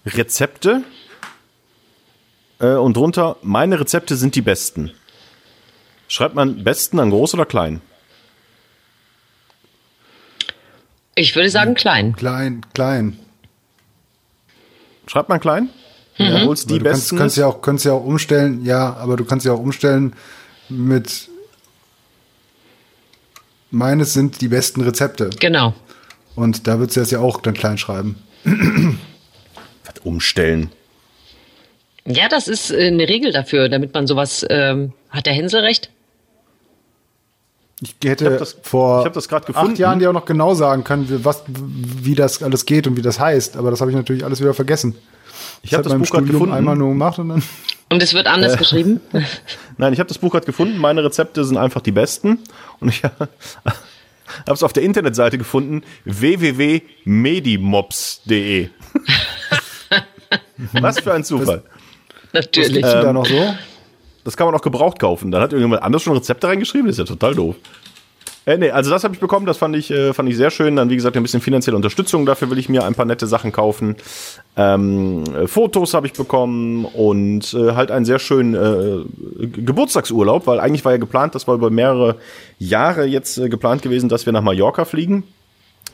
Rezepte 0.06 0.84
äh, 2.60 2.74
und 2.74 2.97
drunter 2.97 3.38
meine 3.41 3.80
Rezepte 3.80 4.16
sind 4.16 4.36
die 4.36 4.41
besten. 4.41 4.91
Schreibt 6.08 6.36
man 6.36 6.64
besten 6.64 6.99
an 6.99 7.10
groß 7.10 7.34
oder 7.34 7.45
klein? 7.45 7.82
Ich 11.16 11.36
würde 11.36 11.49
sagen 11.49 11.76
klein. 11.76 12.16
Klein, 12.16 12.61
klein. 12.74 13.20
Schreibt 15.07 15.30
man 15.30 15.39
klein? 15.39 15.70
Ja, 16.18 16.41
Obwohl's 16.41 16.66
die 16.66 16.80
du 16.80 16.86
kannst, 16.86 17.01
besten 17.01 17.18
kannst 17.18 17.38
ja 17.38 17.47
auch, 17.47 17.61
kannst 17.61 17.86
ja 17.86 17.93
auch 17.93 18.03
umstellen, 18.03 18.64
ja, 18.64 18.93
aber 18.93 19.18
du 19.18 19.26
kannst 19.26 19.45
ja 19.45 19.53
auch 19.53 19.59
umstellen 19.59 20.14
mit 20.70 21.30
meines 23.72 24.14
sind 24.14 24.39
die 24.41 24.47
besten 24.47 24.82
Rezepte. 24.82 25.32
Genau. 25.39 25.74
Und 26.36 26.68
da 26.68 26.80
würdest 26.80 26.97
du 26.97 27.01
das 27.01 27.11
ja 27.11 27.20
auch 27.20 27.41
dann 27.41 27.55
klein 27.55 27.78
schreiben. 27.78 28.18
Was 28.43 29.95
umstellen. 30.03 30.72
Ja, 32.05 32.28
das 32.28 32.47
ist 32.47 32.72
äh, 32.72 32.88
eine 32.88 33.07
Regel 33.07 33.32
dafür, 33.32 33.70
damit 33.70 33.93
man 33.93 34.07
sowas, 34.07 34.45
ähm, 34.49 34.93
hat 35.09 35.26
der 35.26 35.34
Hänsel 35.34 35.61
recht? 35.61 35.89
Ich 37.84 37.96
hätte 38.10 38.34
Ich 38.34 38.40
das- 38.40 38.56
vor 38.64 39.06
ich 39.06 39.12
das 39.12 39.32
acht 39.32 39.78
Jahren 39.78 40.00
dir 40.00 40.10
auch 40.10 40.14
noch 40.14 40.26
genau 40.26 40.54
sagen 40.56 40.84
können, 40.84 41.10
wie- 41.10 41.24
was, 41.26 41.44
wie 41.48 42.16
das 42.16 42.42
alles 42.42 42.66
geht 42.66 42.88
und 42.88 42.98
wie 42.98 43.02
das 43.02 43.20
heißt. 43.20 43.58
Aber 43.58 43.70
das 43.72 43.82
habe 43.82 43.92
ich 43.92 43.98
natürlich 43.98 44.24
alles 44.24 44.40
wieder 44.42 44.54
vergessen. 44.54 44.96
Ich 45.62 45.74
habe 45.74 45.84
das 45.84 45.94
Buch 45.94 46.10
gerade 46.10 46.26
gefunden. 46.28 46.54
einmal 46.54 46.76
nur 46.76 46.90
gemacht 46.90 47.20
und 47.20 47.30
dann. 47.30 47.44
Und 47.90 48.02
es 48.02 48.14
wird 48.16 48.26
anders 48.28 48.58
geschrieben? 48.58 49.02
Nein, 49.78 49.94
ich 49.94 50.00
habe 50.00 50.08
das 50.08 50.18
Buch 50.18 50.32
gerade 50.32 50.48
gefunden. 50.48 50.80
Meine 50.80 51.04
Rezepte 51.04 51.44
sind 51.46 51.58
einfach 51.58 51.82
die 51.82 51.92
besten. 51.92 52.40
Und 52.80 52.90
ich 52.90 53.04
habe 53.04 53.28
es 54.48 54.64
auf 54.64 54.74
der 54.74 54.82
Internetseite 54.82 55.38
gefunden: 55.38 55.84
www.medimops.de. 56.06 58.70
Was 60.74 61.00
für 61.00 61.14
ein 61.14 61.24
Zufall. 61.24 61.62
Natürlich. 62.32 62.74
Gibt's 62.74 62.90
denn 62.90 63.00
Ähm, 63.00 63.06
da 63.06 63.14
noch 63.14 63.26
so? 63.28 63.56
Das 64.24 64.38
kann 64.38 64.47
man 64.47 64.55
auch 64.55 64.61
gebraucht 64.61 64.99
kaufen. 64.99 65.32
Dann 65.32 65.41
hat 65.41 65.51
irgendjemand 65.51 65.84
anders 65.84 66.03
schon 66.03 66.13
Rezepte 66.13 66.47
reingeschrieben. 66.47 66.88
Das 66.88 66.97
ist 66.97 66.99
ja 66.99 67.05
total 67.05 67.36
doof. 67.36 67.55
Äh, 68.45 68.57
nee, 68.57 68.71
also 68.71 68.89
das 68.91 69.05
habe 69.05 69.13
ich 69.13 69.21
bekommen, 69.21 69.45
das 69.45 69.57
fand 69.57 69.74
ich, 69.74 69.89
äh, 69.89 70.13
fand 70.13 70.28
ich 70.28 70.36
sehr 70.36 70.51
schön. 70.51 70.76
Dann, 70.76 70.89
wie 70.89 70.97
gesagt, 70.97 71.15
ein 71.15 71.24
bisschen 71.24 71.39
finanzielle 71.39 71.78
Unterstützung. 71.78 72.26
Dafür 72.26 72.49
will 72.49 72.57
ich 72.57 72.67
mir 72.67 72.84
ein 72.84 72.93
paar 72.93 73.05
nette 73.05 73.26
Sachen 73.26 73.53
kaufen. 73.53 73.95
Ähm, 74.57 75.24
äh, 75.34 75.47
Fotos 75.47 75.93
habe 75.93 76.07
ich 76.07 76.13
bekommen 76.13 76.84
und 76.84 77.53
äh, 77.53 77.74
halt 77.74 77.89
einen 77.89 78.03
sehr 78.03 78.19
schönen 78.19 78.53
äh, 78.53 79.45
Ge- 79.47 79.63
Geburtstagsurlaub, 79.63 80.45
weil 80.45 80.59
eigentlich 80.59 80.84
war 80.84 80.91
ja 80.91 80.97
geplant, 80.97 81.36
das 81.36 81.47
war 81.47 81.55
über 81.55 81.69
mehrere 81.69 82.17
Jahre 82.59 83.05
jetzt 83.05 83.38
äh, 83.38 83.47
geplant 83.47 83.82
gewesen, 83.82 84.09
dass 84.09 84.26
wir 84.26 84.34
nach 84.34 84.41
Mallorca 84.41 84.84
fliegen. 84.84 85.24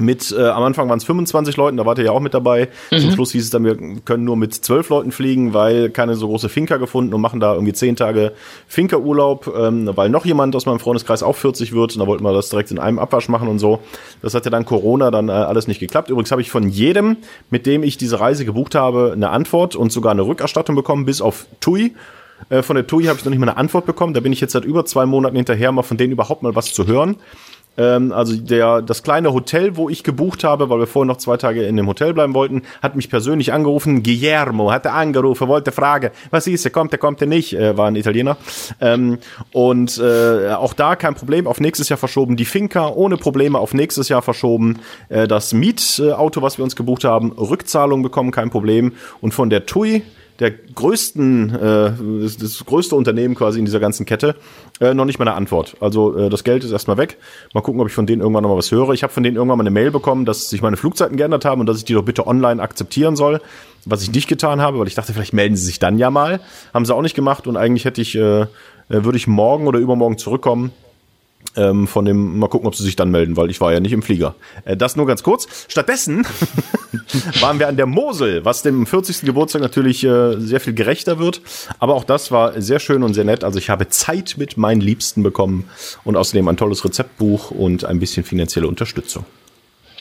Mit, 0.01 0.31
äh, 0.31 0.47
am 0.47 0.63
Anfang 0.63 0.87
waren 0.87 0.97
es 0.97 1.03
25 1.03 1.57
Leuten, 1.57 1.75
da 1.75 1.85
wart 1.85 1.97
ihr 1.97 2.05
ja 2.05 2.11
auch 2.11 2.21
mit 2.21 2.33
dabei. 2.33 2.69
Zum 2.89 3.11
Schluss 3.11 3.33
hieß 3.33 3.43
es 3.43 3.49
dann, 3.49 3.65
wir 3.65 3.75
können 4.05 4.23
nur 4.23 4.37
mit 4.37 4.53
12 4.53 4.89
Leuten 4.89 5.11
fliegen, 5.11 5.53
weil 5.53 5.89
keine 5.89 6.15
so 6.15 6.27
große 6.27 6.47
Finca 6.47 6.77
gefunden 6.77 7.13
und 7.13 7.19
machen 7.19 7.41
da 7.41 7.53
irgendwie 7.53 7.73
10 7.73 7.97
Tage 7.97 8.31
Finca-Urlaub, 8.67 9.53
ähm, 9.57 9.89
weil 9.95 10.09
noch 10.09 10.25
jemand 10.25 10.55
aus 10.55 10.65
meinem 10.65 10.79
Freundeskreis 10.79 11.21
auch 11.21 11.35
40 11.35 11.73
wird 11.73 11.95
und 11.95 11.99
da 11.99 12.07
wollten 12.07 12.23
wir 12.23 12.31
das 12.31 12.47
direkt 12.47 12.71
in 12.71 12.79
einem 12.79 12.97
Abwasch 12.97 13.27
machen 13.27 13.49
und 13.49 13.59
so. 13.59 13.79
Das 14.21 14.33
hat 14.33 14.45
ja 14.45 14.51
dann 14.51 14.63
Corona 14.63 15.11
dann 15.11 15.27
äh, 15.27 15.33
alles 15.33 15.67
nicht 15.67 15.81
geklappt. 15.81 16.09
Übrigens 16.09 16.31
habe 16.31 16.41
ich 16.41 16.49
von 16.49 16.69
jedem, 16.69 17.17
mit 17.49 17.65
dem 17.65 17.83
ich 17.83 17.97
diese 17.97 18.21
Reise 18.21 18.45
gebucht 18.45 18.75
habe, 18.75 19.11
eine 19.13 19.31
Antwort 19.31 19.75
und 19.75 19.91
sogar 19.91 20.13
eine 20.13 20.21
Rückerstattung 20.21 20.75
bekommen, 20.75 21.05
bis 21.05 21.19
auf 21.19 21.45
TUI. 21.59 21.93
Äh, 22.49 22.61
Von 22.61 22.75
der 22.75 22.87
TUI 22.87 23.05
habe 23.05 23.19
ich 23.19 23.25
noch 23.25 23.31
nicht 23.31 23.39
mal 23.39 23.49
eine 23.49 23.57
Antwort 23.57 23.85
bekommen. 23.85 24.13
Da 24.13 24.21
bin 24.21 24.31
ich 24.31 24.39
jetzt 24.39 24.53
seit 24.53 24.65
über 24.65 24.85
zwei 24.85 25.05
Monaten 25.05 25.35
hinterher, 25.35 25.71
mal 25.71 25.83
von 25.83 25.97
denen 25.97 26.13
überhaupt 26.13 26.43
mal 26.43 26.55
was 26.55 26.73
zu 26.73 26.87
hören. 26.87 27.17
Ähm, 27.79 28.11
also 28.11 28.35
der, 28.35 28.81
das 28.81 29.01
kleine 29.03 29.33
Hotel, 29.33 29.77
wo 29.77 29.89
ich 29.89 30.03
gebucht 30.03 30.43
habe, 30.43 30.69
weil 30.69 30.79
wir 30.79 30.87
vorher 30.87 31.07
noch 31.07 31.17
zwei 31.17 31.37
Tage 31.37 31.63
in 31.63 31.77
dem 31.77 31.87
Hotel 31.87 32.13
bleiben 32.13 32.33
wollten, 32.33 32.63
hat 32.81 32.95
mich 32.95 33.09
persönlich 33.09 33.53
angerufen. 33.53 34.03
Guillermo 34.03 34.71
hatte 34.71 34.91
angerufen, 34.91 35.47
wollte 35.47 35.71
fragen, 35.71 36.11
was 36.29 36.45
ist, 36.45 36.65
er 36.65 36.71
kommt, 36.71 36.91
er 36.91 36.99
kommt 36.99 37.21
er 37.21 37.27
nicht, 37.27 37.53
äh, 37.53 37.77
war 37.77 37.87
ein 37.87 37.95
Italiener. 37.95 38.37
Ähm, 38.81 39.19
und 39.53 39.97
äh, 39.97 40.51
auch 40.51 40.73
da 40.73 40.95
kein 40.97 41.15
Problem, 41.15 41.47
auf 41.47 41.61
nächstes 41.61 41.89
Jahr 41.89 41.97
verschoben. 41.97 42.35
Die 42.35 42.45
Finca 42.45 42.89
ohne 42.89 43.15
Probleme 43.15 43.57
auf 43.57 43.73
nächstes 43.73 44.09
Jahr 44.09 44.21
verschoben. 44.21 44.79
Äh, 45.07 45.27
das 45.27 45.53
Mietauto, 45.53 46.41
was 46.41 46.57
wir 46.57 46.65
uns 46.65 46.75
gebucht 46.75 47.05
haben, 47.05 47.31
Rückzahlung 47.31 48.03
bekommen, 48.03 48.31
kein 48.31 48.49
Problem. 48.49 48.93
Und 49.21 49.33
von 49.33 49.49
der 49.49 49.65
TUI, 49.65 50.03
der 50.39 50.51
größten, 50.51 51.55
äh, 51.55 51.91
das, 52.21 52.37
das 52.37 52.65
größte 52.65 52.95
Unternehmen 52.95 53.35
quasi 53.35 53.59
in 53.59 53.65
dieser 53.65 53.79
ganzen 53.79 54.05
Kette, 54.05 54.35
äh, 54.79 54.93
noch 54.93 55.05
nicht 55.05 55.19
mal 55.19 55.27
eine 55.27 55.35
Antwort. 55.35 55.75
Also 55.81 56.15
äh, 56.17 56.29
das 56.29 56.43
Geld 56.43 56.63
ist 56.63 56.71
erstmal 56.71 56.97
weg. 56.97 57.17
Mal 57.53 57.61
gucken, 57.61 57.81
ob 57.81 57.87
ich 57.87 57.93
von 57.93 58.05
denen 58.05 58.21
irgendwann 58.21 58.43
noch 58.43 58.49
mal 58.49 58.57
was 58.57 58.71
höre. 58.71 58.91
Ich 58.91 59.03
habe 59.03 59.11
von 59.11 59.23
denen 59.23 59.35
irgendwann 59.35 59.57
mal 59.57 59.63
eine 59.63 59.71
Mail 59.71 59.91
bekommen, 59.91 60.25
dass 60.25 60.49
sich 60.49 60.61
meine 60.61 60.77
Flugzeiten 60.77 61.17
geändert 61.17 61.45
haben 61.45 61.59
und 61.59 61.67
dass 61.67 61.77
ich 61.77 61.85
die 61.85 61.93
doch 61.93 62.03
bitte 62.03 62.25
online 62.25 62.61
akzeptieren 62.61 63.15
soll, 63.15 63.41
was 63.85 64.01
ich 64.01 64.11
nicht 64.11 64.27
getan 64.27 64.61
habe, 64.61 64.79
weil 64.79 64.87
ich 64.87 64.95
dachte, 64.95 65.13
vielleicht 65.13 65.33
melden 65.33 65.55
sie 65.55 65.65
sich 65.65 65.79
dann 65.79 65.97
ja 65.97 66.09
mal. 66.09 66.39
Haben 66.73 66.85
sie 66.85 66.95
auch 66.95 67.01
nicht 67.01 67.15
gemacht 67.15 67.45
und 67.47 67.57
eigentlich 67.57 67.85
hätte 67.85 68.01
ich, 68.01 68.15
äh, 68.15 68.41
äh, 68.41 68.47
würde 68.87 69.17
ich 69.17 69.27
morgen 69.27 69.67
oder 69.67 69.79
übermorgen 69.79 70.17
zurückkommen 70.17 70.71
ähm, 71.55 71.87
von 71.87 72.05
dem, 72.05 72.39
mal 72.39 72.47
gucken, 72.47 72.67
ob 72.67 72.75
sie 72.75 72.83
sich 72.83 72.95
dann 72.95 73.11
melden, 73.11 73.37
weil 73.37 73.49
ich 73.49 73.59
war 73.61 73.73
ja 73.73 73.79
nicht 73.79 73.93
im 73.93 74.01
Flieger. 74.01 74.35
Äh, 74.65 74.77
das 74.77 74.95
nur 74.95 75.07
ganz 75.07 75.23
kurz. 75.23 75.47
Stattdessen 75.67 76.25
waren 77.41 77.59
wir 77.59 77.67
an 77.67 77.77
der 77.77 77.85
Mosel, 77.85 78.45
was 78.45 78.61
dem 78.61 78.85
40. 78.85 79.21
Geburtstag 79.21 79.61
natürlich 79.61 80.03
äh, 80.03 80.39
sehr 80.39 80.59
viel 80.59 80.73
gerechter 80.73 81.19
wird. 81.19 81.41
Aber 81.79 81.95
auch 81.95 82.03
das 82.03 82.31
war 82.31 82.61
sehr 82.61 82.79
schön 82.79 83.03
und 83.03 83.13
sehr 83.13 83.25
nett. 83.25 83.43
Also 83.43 83.59
ich 83.59 83.69
habe 83.69 83.87
Zeit 83.89 84.35
mit 84.37 84.57
meinen 84.57 84.81
Liebsten 84.81 85.23
bekommen 85.23 85.69
und 86.03 86.15
außerdem 86.15 86.47
ein 86.47 86.57
tolles 86.57 86.85
Rezeptbuch 86.85 87.51
und 87.51 87.85
ein 87.85 87.99
bisschen 87.99 88.23
finanzielle 88.23 88.67
Unterstützung. 88.67 89.25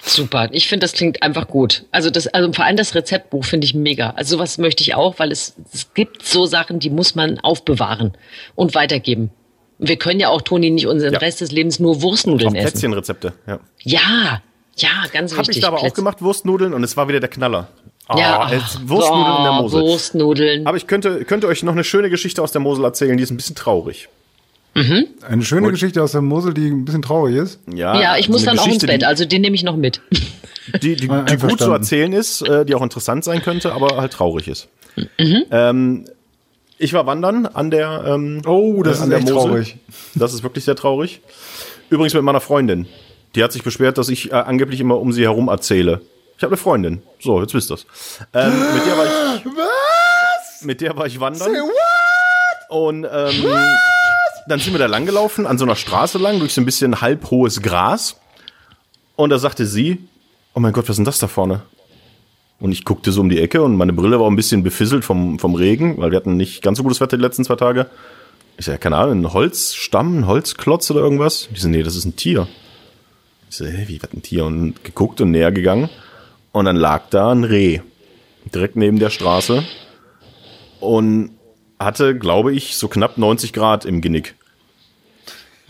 Super. 0.02 0.48
Ich 0.52 0.68
finde, 0.68 0.84
das 0.84 0.92
klingt 0.92 1.22
einfach 1.22 1.48
gut. 1.48 1.84
Also 1.90 2.10
das, 2.10 2.28
also 2.28 2.52
vor 2.52 2.64
allem 2.64 2.76
das 2.76 2.94
Rezeptbuch 2.94 3.44
finde 3.44 3.66
ich 3.66 3.74
mega. 3.74 4.10
Also 4.10 4.36
sowas 4.36 4.58
möchte 4.58 4.82
ich 4.82 4.94
auch, 4.94 5.18
weil 5.18 5.32
es, 5.32 5.56
es 5.72 5.92
gibt 5.92 6.24
so 6.24 6.46
Sachen, 6.46 6.78
die 6.78 6.90
muss 6.90 7.14
man 7.14 7.38
aufbewahren 7.40 8.12
und 8.54 8.74
weitergeben. 8.74 9.30
Wir 9.78 9.96
können 9.96 10.20
ja 10.20 10.28
auch, 10.28 10.42
Toni, 10.42 10.70
nicht 10.70 10.86
unseren 10.86 11.12
Ja. 11.12 11.18
Rest 11.18 11.40
des 11.40 11.52
Lebens 11.52 11.78
nur 11.78 12.02
Wurstnudeln 12.02 12.50
Auch 12.50 12.54
essen. 12.54 12.70
Plätzchenrezepte, 12.70 13.32
ja. 13.46 13.60
Ja, 13.82 14.42
ja, 14.76 14.88
ganz 15.12 15.32
Habe 15.32 15.42
wichtig. 15.42 15.56
ich 15.56 15.62
da 15.62 15.68
aber 15.68 15.82
auch 15.82 15.94
gemacht, 15.94 16.20
Wurstnudeln, 16.22 16.74
und 16.74 16.82
es 16.84 16.96
war 16.96 17.08
wieder 17.08 17.20
der 17.20 17.28
Knaller. 17.28 17.68
Ja, 18.16 18.40
Ah, 18.40 18.52
jetzt 18.52 18.88
Wurstnudeln 18.88 19.36
in 19.36 19.42
der 19.42 19.52
oh, 19.52 19.62
Mosel. 19.62 19.82
Wurstnudeln. 19.82 20.66
Aber 20.66 20.76
ich 20.76 20.86
könnte, 20.86 21.24
könnte 21.24 21.46
euch 21.46 21.62
noch 21.62 21.72
eine 21.72 21.84
schöne 21.84 22.10
Geschichte 22.10 22.42
aus 22.42 22.52
der 22.52 22.60
Mosel 22.60 22.84
erzählen, 22.84 23.16
die 23.16 23.22
ist 23.22 23.30
ein 23.30 23.36
bisschen 23.36 23.56
traurig. 23.56 24.08
Eine 24.74 25.42
schöne 25.42 25.70
Geschichte 25.70 26.02
aus 26.02 26.12
der 26.12 26.20
Mosel, 26.20 26.54
die 26.54 26.68
ein 26.68 26.84
bisschen 26.84 27.02
traurig 27.02 27.34
ist. 27.36 27.58
Ja, 27.74 28.16
ich 28.16 28.28
muss 28.28 28.42
so 28.42 28.50
eine 28.50 28.58
dann 28.58 28.68
auch 28.68 28.72
ins 28.72 28.86
Bett, 28.86 29.02
also 29.04 29.24
den 29.24 29.42
nehme 29.42 29.56
ich 29.56 29.62
noch 29.64 29.76
mit. 29.76 30.00
Die, 30.82 30.96
die, 30.96 31.08
die, 31.08 31.24
die 31.30 31.36
gut 31.38 31.58
zu 31.58 31.72
erzählen 31.72 32.12
ist, 32.12 32.42
äh, 32.42 32.66
die 32.66 32.74
auch 32.74 32.82
interessant 32.82 33.24
sein 33.24 33.40
könnte, 33.40 33.72
aber 33.72 33.96
halt 33.96 34.12
traurig 34.12 34.48
ist. 34.48 34.68
Mhm. 35.18 35.44
Ähm, 35.50 36.04
ich 36.78 36.92
war 36.92 37.06
wandern 37.06 37.46
an 37.46 37.70
der 37.70 38.04
ähm, 38.06 38.42
Oh, 38.46 38.82
das 38.82 39.00
äh, 39.00 39.02
ist 39.04 39.10
der 39.10 39.18
echt 39.18 39.28
Mosel. 39.30 39.48
traurig. 39.50 39.76
Das 40.14 40.32
ist 40.34 40.42
wirklich 40.42 40.64
sehr 40.64 40.76
traurig. 40.76 41.20
Übrigens 41.90 42.14
mit 42.14 42.22
meiner 42.22 42.40
Freundin. 42.40 42.86
Die 43.34 43.42
hat 43.44 43.52
sich 43.52 43.62
beschwert, 43.62 43.98
dass 43.98 44.08
ich 44.08 44.30
äh, 44.30 44.34
angeblich 44.34 44.80
immer 44.80 44.98
um 44.98 45.12
sie 45.12 45.22
herum 45.22 45.48
erzähle. 45.48 46.00
Ich 46.36 46.42
habe 46.42 46.52
eine 46.52 46.56
Freundin. 46.56 47.02
So, 47.20 47.40
jetzt 47.40 47.52
wisst 47.54 47.70
ihr's. 47.70 47.86
Ähm, 48.32 48.52
mit 48.74 48.86
der 48.86 48.96
war 48.98 49.04
ich. 49.06 49.44
Was? 49.44 50.62
Mit 50.62 50.80
der 50.80 50.96
war 50.96 51.06
ich 51.06 51.20
wandern. 51.20 51.52
Und 52.68 53.04
ähm, 53.10 53.44
dann 54.46 54.60
sind 54.60 54.72
wir 54.72 54.78
da 54.78 54.86
langgelaufen, 54.86 55.46
an 55.46 55.58
so 55.58 55.64
einer 55.64 55.76
Straße 55.76 56.18
lang, 56.18 56.38
durch 56.38 56.54
so 56.54 56.60
ein 56.60 56.64
bisschen 56.64 57.00
halbhohes 57.00 57.60
Gras. 57.62 58.16
Und 59.16 59.30
da 59.30 59.38
sagte 59.38 59.66
sie, 59.66 60.06
oh 60.54 60.60
mein 60.60 60.72
Gott, 60.72 60.84
was 60.84 60.90
ist 60.90 60.96
denn 60.98 61.04
das 61.04 61.18
da 61.18 61.28
vorne? 61.28 61.62
Und 62.60 62.72
ich 62.72 62.84
guckte 62.84 63.12
so 63.12 63.20
um 63.20 63.28
die 63.28 63.40
Ecke 63.40 63.62
und 63.62 63.76
meine 63.76 63.92
Brille 63.92 64.18
war 64.18 64.28
ein 64.28 64.36
bisschen 64.36 64.62
befisselt 64.62 65.04
vom, 65.04 65.38
vom 65.38 65.54
Regen, 65.54 65.98
weil 65.98 66.10
wir 66.10 66.16
hatten 66.16 66.36
nicht 66.36 66.62
ganz 66.62 66.78
so 66.78 66.82
gutes 66.82 67.00
Wetter 67.00 67.16
die 67.16 67.22
letzten 67.22 67.44
zwei 67.44 67.54
Tage. 67.54 67.86
Ich 68.56 68.64
sag, 68.66 68.80
keine 68.80 68.96
Ahnung, 68.96 69.20
ein 69.20 69.32
Holzstamm, 69.32 70.18
ein 70.18 70.26
Holzklotz 70.26 70.90
oder 70.90 71.00
irgendwas? 71.00 71.48
Die 71.54 71.60
so, 71.60 71.68
nee, 71.68 71.84
das 71.84 71.94
ist 71.94 72.04
ein 72.04 72.16
Tier. 72.16 72.48
Ich 73.48 73.56
so, 73.56 73.64
hä, 73.64 73.84
wie, 73.86 74.02
was 74.02 74.12
ein 74.12 74.22
Tier? 74.22 74.44
Und 74.44 74.82
geguckt 74.82 75.20
und 75.20 75.30
näher 75.30 75.52
gegangen. 75.52 75.88
Und 76.50 76.64
dann 76.64 76.74
lag 76.74 77.04
da 77.10 77.30
ein 77.30 77.44
Reh. 77.44 77.80
Direkt 78.52 78.74
neben 78.74 78.98
der 78.98 79.10
Straße. 79.10 79.62
Und 80.80 81.30
hatte, 81.78 82.18
glaube 82.18 82.52
ich, 82.52 82.76
so 82.76 82.88
knapp 82.88 83.18
90 83.18 83.52
Grad 83.52 83.84
im 83.84 84.00
Genick. 84.00 84.34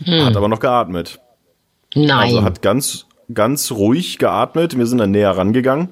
Hat 0.05 0.35
aber 0.35 0.47
noch 0.47 0.59
geatmet. 0.59 1.19
Nein. 1.93 2.09
Also 2.09 2.43
hat 2.43 2.61
ganz, 2.61 3.05
ganz 3.33 3.71
ruhig 3.71 4.17
geatmet. 4.17 4.77
Wir 4.77 4.87
sind 4.87 4.97
dann 4.97 5.11
näher 5.11 5.31
rangegangen. 5.31 5.89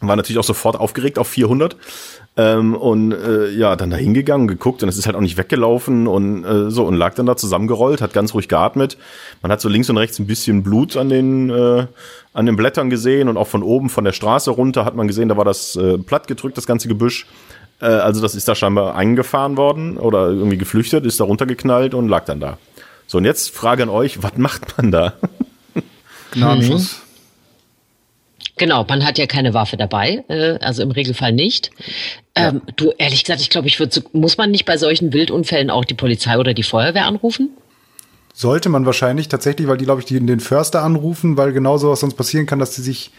War 0.00 0.16
natürlich 0.16 0.38
auch 0.38 0.44
sofort 0.44 0.76
aufgeregt 0.76 1.18
auf 1.18 1.28
400. 1.28 1.76
Ähm, 2.38 2.74
und 2.74 3.12
äh, 3.12 3.48
ja, 3.48 3.76
dann 3.76 3.88
da 3.88 3.96
hingegangen, 3.96 4.46
geguckt 4.46 4.82
und 4.82 4.90
es 4.90 4.98
ist 4.98 5.06
halt 5.06 5.16
auch 5.16 5.22
nicht 5.22 5.38
weggelaufen 5.38 6.06
und 6.06 6.44
äh, 6.44 6.70
so 6.70 6.84
und 6.84 6.94
lag 6.94 7.14
dann 7.14 7.24
da 7.24 7.34
zusammengerollt, 7.34 8.02
hat 8.02 8.12
ganz 8.12 8.34
ruhig 8.34 8.46
geatmet. 8.46 8.98
Man 9.40 9.50
hat 9.50 9.62
so 9.62 9.70
links 9.70 9.88
und 9.88 9.96
rechts 9.96 10.18
ein 10.18 10.26
bisschen 10.26 10.62
Blut 10.62 10.98
an 10.98 11.08
den, 11.08 11.48
äh, 11.48 11.86
an 12.34 12.44
den 12.44 12.56
Blättern 12.56 12.90
gesehen 12.90 13.28
und 13.28 13.38
auch 13.38 13.46
von 13.46 13.62
oben 13.62 13.88
von 13.88 14.04
der 14.04 14.12
Straße 14.12 14.50
runter 14.50 14.84
hat 14.84 14.94
man 14.94 15.06
gesehen, 15.06 15.30
da 15.30 15.38
war 15.38 15.46
das 15.46 15.76
äh, 15.76 15.96
platt 15.96 16.28
gedrückt, 16.28 16.58
das 16.58 16.66
ganze 16.66 16.88
Gebüsch. 16.88 17.26
Äh, 17.80 17.86
also 17.86 18.20
das 18.20 18.34
ist 18.34 18.48
da 18.48 18.54
scheinbar 18.54 18.96
eingefahren 18.96 19.56
worden 19.56 19.96
oder 19.96 20.28
irgendwie 20.28 20.58
geflüchtet, 20.58 21.06
ist 21.06 21.20
da 21.20 21.24
runtergeknallt 21.24 21.94
und 21.94 22.08
lag 22.08 22.26
dann 22.26 22.40
da. 22.40 22.58
So, 23.06 23.16
und 23.16 23.24
jetzt 23.24 23.50
Frage 23.50 23.84
an 23.84 23.88
euch, 23.88 24.22
was 24.22 24.36
macht 24.36 24.76
man 24.76 24.92
da? 24.92 25.14
Gnadenschuss. 26.32 27.05
Genau, 28.58 28.84
man 28.88 29.04
hat 29.04 29.18
ja 29.18 29.26
keine 29.26 29.52
Waffe 29.54 29.76
dabei, 29.76 30.24
äh, 30.28 30.58
also 30.60 30.82
im 30.82 30.90
Regelfall 30.90 31.32
nicht. 31.32 31.70
Ähm, 32.34 32.62
Du, 32.76 32.92
ehrlich 32.96 33.24
gesagt, 33.24 33.40
ich 33.42 33.50
glaube, 33.50 33.68
ich 33.68 33.78
würde, 33.78 33.92
so, 33.94 34.00
muss 34.12 34.38
man 34.38 34.50
nicht 34.50 34.64
bei 34.64 34.78
solchen 34.78 35.12
Wildunfällen 35.12 35.70
auch 35.70 35.84
die 35.84 35.94
Polizei 35.94 36.38
oder 36.38 36.54
die 36.54 36.62
Feuerwehr 36.62 37.04
anrufen? 37.06 37.50
Sollte 38.32 38.68
man 38.68 38.84
wahrscheinlich 38.86 39.28
tatsächlich, 39.28 39.66
weil 39.68 39.76
die, 39.78 39.84
glaube 39.84 40.00
ich, 40.00 40.06
die 40.06 40.18
den 40.20 40.40
Förster 40.40 40.82
anrufen, 40.82 41.36
weil 41.36 41.52
genau 41.52 41.78
sowas 41.78 42.00
sonst 42.00 42.14
passieren 42.14 42.46
kann, 42.46 42.58
dass 42.58 42.74
die 42.74 42.82
sich 42.82 43.10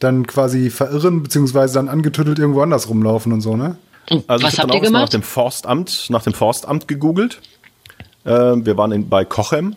dann 0.00 0.26
quasi 0.26 0.70
verirren, 0.70 1.22
beziehungsweise 1.22 1.74
dann 1.74 1.88
angetüttelt 1.88 2.38
irgendwo 2.38 2.60
anders 2.62 2.88
rumlaufen 2.88 3.32
und 3.32 3.40
so, 3.40 3.56
ne? 3.56 3.76
Und 4.10 4.28
Also 4.28 4.44
was 4.44 4.54
ich 4.54 4.58
hab 4.58 4.64
habt 4.64 4.74
dann 4.74 4.76
ihr 4.76 4.80
auch 4.80 4.82
erstmal 4.82 5.02
nach 5.02 5.10
gemacht? 5.10 5.12
dem 5.14 5.22
Forstamt, 5.22 6.06
nach 6.10 6.22
dem 6.24 6.34
Forstamt 6.34 6.88
gegoogelt. 6.88 7.40
Äh, 8.24 8.30
wir 8.30 8.76
waren 8.76 8.92
in, 8.92 9.08
bei 9.08 9.24
Kochem. 9.24 9.76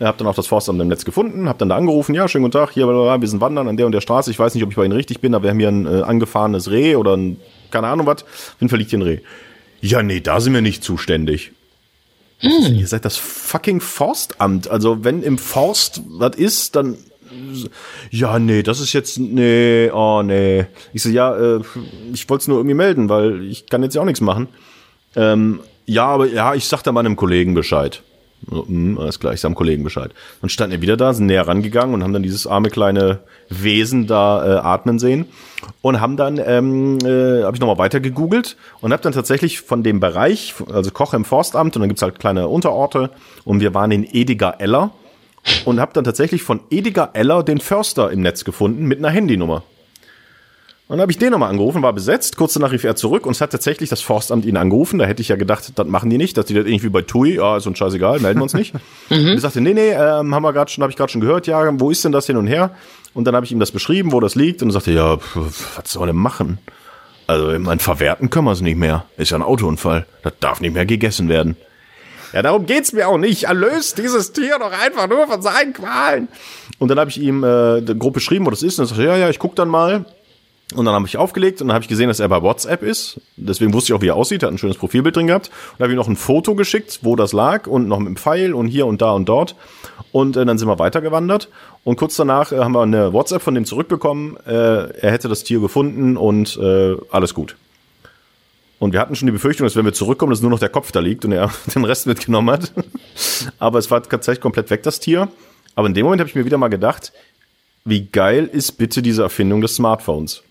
Ich 0.00 0.06
habe 0.06 0.16
dann 0.16 0.26
auch 0.26 0.34
das 0.34 0.46
Forstamt 0.46 0.80
im 0.80 0.88
Netz 0.88 1.04
gefunden, 1.04 1.46
habe 1.46 1.58
dann 1.58 1.68
da 1.68 1.76
angerufen, 1.76 2.14
ja, 2.14 2.26
schönen 2.26 2.44
guten 2.44 2.52
Tag, 2.52 2.70
hier, 2.70 2.88
wir 2.88 3.28
sind 3.28 3.42
wandern 3.42 3.68
an 3.68 3.76
der 3.76 3.84
und 3.84 3.92
der 3.92 4.00
Straße. 4.00 4.30
Ich 4.30 4.38
weiß 4.38 4.54
nicht, 4.54 4.64
ob 4.64 4.70
ich 4.70 4.76
bei 4.76 4.86
Ihnen 4.86 4.94
richtig 4.94 5.20
bin, 5.20 5.34
aber 5.34 5.44
wir 5.44 5.50
haben 5.50 5.58
hier 5.58 5.68
ein 5.68 5.84
äh, 5.84 6.00
angefahrenes 6.00 6.70
Reh 6.70 6.96
oder 6.96 7.18
ein, 7.18 7.36
keine 7.70 7.88
Ahnung 7.88 8.06
was. 8.06 8.22
Auf 8.22 8.56
jeden 8.60 8.70
Fall 8.70 8.78
liegt 8.78 8.90
hier 8.90 8.98
ein 8.98 9.02
Reh. 9.02 9.18
Ja, 9.82 10.02
nee, 10.02 10.20
da 10.20 10.40
sind 10.40 10.54
wir 10.54 10.62
nicht 10.62 10.82
zuständig. 10.82 11.52
Hm. 12.38 12.76
Ihr 12.76 12.86
seid 12.86 13.04
das 13.04 13.18
fucking 13.18 13.82
Forstamt. 13.82 14.70
Also 14.70 15.04
wenn 15.04 15.22
im 15.22 15.36
Forst 15.36 16.00
was 16.08 16.34
ist, 16.34 16.76
dann 16.76 16.96
ja, 18.10 18.38
nee, 18.38 18.62
das 18.62 18.80
ist 18.80 18.94
jetzt, 18.94 19.18
nee, 19.18 19.90
oh, 19.92 20.22
nee. 20.22 20.64
Ich 20.94 21.02
so, 21.02 21.10
ja, 21.10 21.36
äh, 21.36 21.60
ich 22.14 22.28
wollte 22.30 22.42
es 22.42 22.48
nur 22.48 22.56
irgendwie 22.56 22.74
melden, 22.74 23.10
weil 23.10 23.44
ich 23.44 23.66
kann 23.66 23.82
jetzt 23.82 23.94
ja 23.94 24.00
auch 24.00 24.06
nichts 24.06 24.22
machen. 24.22 24.48
Ähm, 25.14 25.60
ja, 25.84 26.06
aber 26.06 26.26
ja, 26.26 26.54
ich 26.54 26.66
sag 26.66 26.82
da 26.82 26.90
mal 26.90 27.00
einem 27.00 27.16
Kollegen 27.16 27.52
Bescheid. 27.52 28.02
So, 28.48 28.66
hm, 28.66 28.98
alles 28.98 29.20
klar, 29.20 29.32
ich 29.34 29.40
sag 29.40 29.50
dem 29.50 29.54
Kollegen 29.54 29.84
Bescheid. 29.84 30.12
Dann 30.40 30.48
standen 30.48 30.72
wir 30.72 30.82
wieder 30.82 30.96
da, 30.96 31.12
sind 31.12 31.26
näher 31.26 31.46
rangegangen 31.46 31.94
und 31.94 32.02
haben 32.02 32.12
dann 32.12 32.22
dieses 32.22 32.46
arme 32.46 32.70
kleine 32.70 33.20
Wesen 33.48 34.06
da 34.06 34.44
äh, 34.44 34.58
atmen 34.58 34.98
sehen 34.98 35.26
und 35.82 36.00
haben 36.00 36.16
dann, 36.16 36.40
ähm, 36.44 36.98
äh, 37.04 37.42
habe 37.42 37.54
ich 37.54 37.60
nochmal 37.60 37.78
weiter 37.78 38.00
gegoogelt 38.00 38.56
und 38.80 38.92
habe 38.92 39.02
dann 39.02 39.12
tatsächlich 39.12 39.60
von 39.60 39.82
dem 39.82 40.00
Bereich, 40.00 40.54
also 40.72 40.90
Koch 40.90 41.14
im 41.14 41.24
Forstamt 41.24 41.76
und 41.76 41.80
dann 41.80 41.88
gibt's 41.88 42.02
halt 42.02 42.18
kleine 42.18 42.48
Unterorte 42.48 43.10
und 43.44 43.60
wir 43.60 43.74
waren 43.74 43.90
in 43.90 44.04
Ediger-Eller 44.04 44.90
und 45.64 45.80
habe 45.80 45.92
dann 45.92 46.04
tatsächlich 46.04 46.42
von 46.42 46.60
Ediger-Eller 46.70 47.42
den 47.42 47.60
Förster 47.60 48.10
im 48.10 48.20
Netz 48.20 48.44
gefunden 48.44 48.86
mit 48.86 48.98
einer 48.98 49.10
Handynummer. 49.10 49.62
Und 50.90 50.96
dann 50.96 51.02
habe 51.02 51.12
ich 51.12 51.18
den 51.18 51.30
nochmal 51.30 51.50
angerufen, 51.50 51.84
war 51.84 51.92
besetzt. 51.92 52.36
Kurz 52.36 52.54
danach 52.54 52.72
rief 52.72 52.82
er 52.82 52.96
zurück 52.96 53.24
und 53.24 53.30
es 53.30 53.40
hat 53.40 53.52
tatsächlich 53.52 53.88
das 53.88 54.00
Forstamt 54.00 54.44
ihn 54.44 54.56
angerufen. 54.56 54.98
Da 54.98 55.04
hätte 55.04 55.22
ich 55.22 55.28
ja 55.28 55.36
gedacht, 55.36 55.70
das 55.72 55.86
machen 55.86 56.10
die 56.10 56.18
nicht, 56.18 56.36
dass 56.36 56.46
die 56.46 56.54
das 56.54 56.66
irgendwie 56.66 56.88
bei 56.88 57.02
TUI, 57.02 57.36
ja, 57.36 57.58
ist 57.58 57.68
uns 57.68 57.78
scheißegal, 57.78 58.18
melden 58.18 58.40
wir 58.40 58.42
uns 58.42 58.54
nicht. 58.54 58.74
mhm. 59.08 59.28
Ich 59.28 59.40
sagte, 59.40 59.60
nee, 59.60 59.72
nee, 59.72 59.90
ähm, 59.90 60.34
haben 60.34 60.42
wir 60.42 60.52
gerade 60.52 60.68
schon, 60.68 60.82
habe 60.82 60.90
ich 60.90 60.96
gerade 60.96 61.12
schon 61.12 61.20
gehört, 61.20 61.46
ja, 61.46 61.62
wo 61.78 61.92
ist 61.92 62.04
denn 62.04 62.10
das 62.10 62.26
hin 62.26 62.36
und 62.36 62.48
her? 62.48 62.74
Und 63.14 63.26
dann 63.26 63.36
habe 63.36 63.46
ich 63.46 63.52
ihm 63.52 63.60
das 63.60 63.70
beschrieben, 63.70 64.10
wo 64.10 64.18
das 64.18 64.34
liegt, 64.34 64.62
und 64.62 64.70
er 64.70 64.72
sagte, 64.72 64.90
ja, 64.90 65.16
pf, 65.16 65.78
was 65.78 65.92
soll 65.92 66.08
er 66.08 66.12
machen? 66.12 66.58
Also, 67.28 67.52
ich 67.52 67.60
mein, 67.60 67.78
verwerten 67.78 68.28
können 68.28 68.46
wir 68.46 68.52
es 68.52 68.60
nicht 68.60 68.76
mehr. 68.76 69.04
Ist 69.16 69.30
ja 69.30 69.38
ein 69.38 69.44
Autounfall. 69.44 70.06
Das 70.24 70.32
darf 70.40 70.60
nicht 70.60 70.74
mehr 70.74 70.86
gegessen 70.86 71.28
werden. 71.28 71.56
Ja, 72.32 72.42
darum 72.42 72.66
geht's 72.66 72.92
mir 72.92 73.06
auch 73.06 73.18
nicht. 73.18 73.44
Erlöst 73.44 73.96
dieses 73.98 74.32
Tier 74.32 74.58
doch 74.58 74.72
einfach 74.72 75.08
nur 75.08 75.28
von 75.28 75.40
seinen 75.40 75.72
Qualen. 75.72 76.26
Und 76.80 76.88
dann 76.88 76.98
habe 76.98 77.10
ich 77.10 77.20
ihm 77.20 77.44
äh, 77.44 77.80
grob 77.94 78.14
beschrieben, 78.14 78.44
wo 78.44 78.50
das 78.50 78.64
ist. 78.64 78.80
Und 78.80 78.86
er 78.86 78.88
sagte, 78.88 79.04
ja, 79.04 79.16
ja, 79.16 79.28
ich 79.28 79.38
guck 79.38 79.54
dann 79.54 79.68
mal. 79.68 80.04
Und 80.74 80.84
dann 80.84 80.94
habe 80.94 81.06
ich 81.06 81.16
aufgelegt 81.16 81.60
und 81.60 81.68
dann 81.68 81.74
habe 81.74 81.82
ich 81.82 81.88
gesehen, 81.88 82.08
dass 82.08 82.20
er 82.20 82.28
bei 82.28 82.42
WhatsApp 82.42 82.82
ist. 82.82 83.20
Deswegen 83.36 83.72
wusste 83.72 83.92
ich 83.92 83.98
auch, 83.98 84.02
wie 84.02 84.08
er 84.08 84.16
aussieht. 84.16 84.42
Er 84.42 84.46
hat 84.46 84.54
ein 84.54 84.58
schönes 84.58 84.76
Profilbild 84.76 85.16
drin 85.16 85.26
gehabt. 85.26 85.50
Und 85.72 85.82
habe 85.82 85.92
ihm 85.92 85.96
noch 85.96 86.08
ein 86.08 86.16
Foto 86.16 86.54
geschickt, 86.54 87.00
wo 87.02 87.16
das 87.16 87.32
lag 87.32 87.66
und 87.66 87.88
noch 87.88 87.98
mit 87.98 88.08
dem 88.08 88.16
Pfeil 88.16 88.54
und 88.54 88.68
hier 88.68 88.86
und 88.86 89.02
da 89.02 89.10
und 89.12 89.28
dort. 89.28 89.56
Und 90.12 90.36
äh, 90.36 90.44
dann 90.44 90.58
sind 90.58 90.68
wir 90.68 90.78
weitergewandert. 90.78 91.48
Und 91.82 91.96
kurz 91.96 92.16
danach 92.16 92.52
äh, 92.52 92.58
haben 92.58 92.72
wir 92.72 92.82
eine 92.82 93.12
WhatsApp 93.12 93.42
von 93.42 93.54
dem 93.54 93.64
zurückbekommen. 93.64 94.36
Äh, 94.46 94.52
er 94.52 95.10
hätte 95.10 95.28
das 95.28 95.42
Tier 95.42 95.60
gefunden 95.60 96.16
und 96.16 96.56
äh, 96.56 96.96
alles 97.10 97.34
gut. 97.34 97.56
Und 98.78 98.92
wir 98.92 99.00
hatten 99.00 99.14
schon 99.14 99.26
die 99.26 99.32
Befürchtung, 99.32 99.66
dass 99.66 99.76
wenn 99.76 99.84
wir 99.84 99.92
zurückkommen, 99.92 100.30
dass 100.30 100.40
nur 100.40 100.50
noch 100.50 100.58
der 100.58 100.70
Kopf 100.70 100.92
da 100.92 101.00
liegt 101.00 101.24
und 101.24 101.32
er 101.32 101.50
den 101.74 101.84
Rest 101.84 102.06
mitgenommen 102.06 102.50
hat. 102.50 102.72
Aber 103.58 103.78
es 103.78 103.90
war 103.90 104.02
tatsächlich 104.02 104.40
komplett 104.40 104.70
weg, 104.70 104.84
das 104.84 105.00
Tier. 105.00 105.28
Aber 105.74 105.88
in 105.88 105.94
dem 105.94 106.04
Moment 106.04 106.20
habe 106.20 106.28
ich 106.28 106.34
mir 106.34 106.44
wieder 106.44 106.58
mal 106.58 106.68
gedacht, 106.68 107.12
wie 107.84 108.06
geil 108.06 108.48
ist 108.50 108.72
bitte 108.72 109.02
diese 109.02 109.22
Erfindung 109.22 109.60
des 109.60 109.76
Smartphones? 109.76 110.42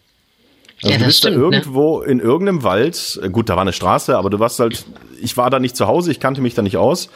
Also 0.81 0.91
Ja, 0.93 0.97
du 0.97 0.99
das 0.99 1.07
bist 1.07 1.23
da 1.25 1.29
stimmt, 1.29 1.49
ne? 1.49 1.57
irgendwo 1.57 2.01
in 2.01 2.19
irgendeinem 2.19 2.63
Wald, 2.63 3.19
äh, 3.23 3.29
gut, 3.29 3.49
da 3.49 3.55
war 3.55 3.61
eine 3.61 3.73
Straße, 3.73 4.17
aber 4.17 4.29
du 4.29 4.39
warst 4.39 4.59
halt, 4.59 4.85
ich 5.21 5.35
war 5.37 5.49
da 5.49 5.59
nicht 5.59 5.75
zu 5.75 5.87
Hause, 5.87 6.11
ich 6.11 6.19
kannte 6.19 6.41
mich 6.41 6.53
da 6.55 6.61
nicht 6.61 6.77
aus. 6.77 7.09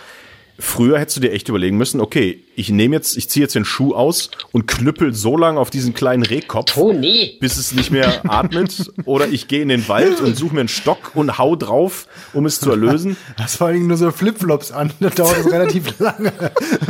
Früher 0.60 1.00
hättest 1.00 1.18
du 1.18 1.22
dir 1.22 1.32
echt 1.32 1.50
überlegen 1.50 1.78
müssen, 1.78 2.00
okay, 2.00 2.44
ich 2.56 2.70
nehme 2.70 2.96
jetzt, 2.96 3.18
ich 3.18 3.28
ziehe 3.28 3.44
jetzt 3.44 3.56
den 3.56 3.66
Schuh 3.66 3.96
aus 3.96 4.30
und 4.52 4.68
knüppel 4.68 5.12
so 5.16 5.36
lange 5.36 5.60
auf 5.60 5.72
diesen 5.72 5.96
kleinen 5.96 6.22
Rehkopf, 6.22 6.72
Toni! 6.74 7.38
bis 7.40 7.58
es 7.58 7.72
nicht 7.72 7.90
mehr 7.90 8.22
atmet, 8.30 8.92
oder 9.06 9.28
ich 9.28 9.48
gehe 9.48 9.64
in 9.64 9.70
den 9.70 9.88
Wald 9.88 10.22
und 10.22 10.38
suche 10.38 10.54
mir 10.54 10.60
einen 10.60 10.70
Stock 10.70 11.16
und 11.16 11.40
hau 11.40 11.56
drauf, 11.56 12.08
um 12.34 12.46
es 12.46 12.60
zu 12.60 12.70
erlösen. 12.70 13.18
Hast 13.40 13.56
vor 13.56 13.66
allen 13.68 13.78
Dingen 13.78 13.88
nur 13.88 13.98
so 13.98 14.12
Flipflops 14.12 14.72
an, 14.72 14.92
da 15.00 15.10
dauert 15.10 15.40
es 15.40 15.52
relativ 15.52 15.98
lange. 16.00 16.32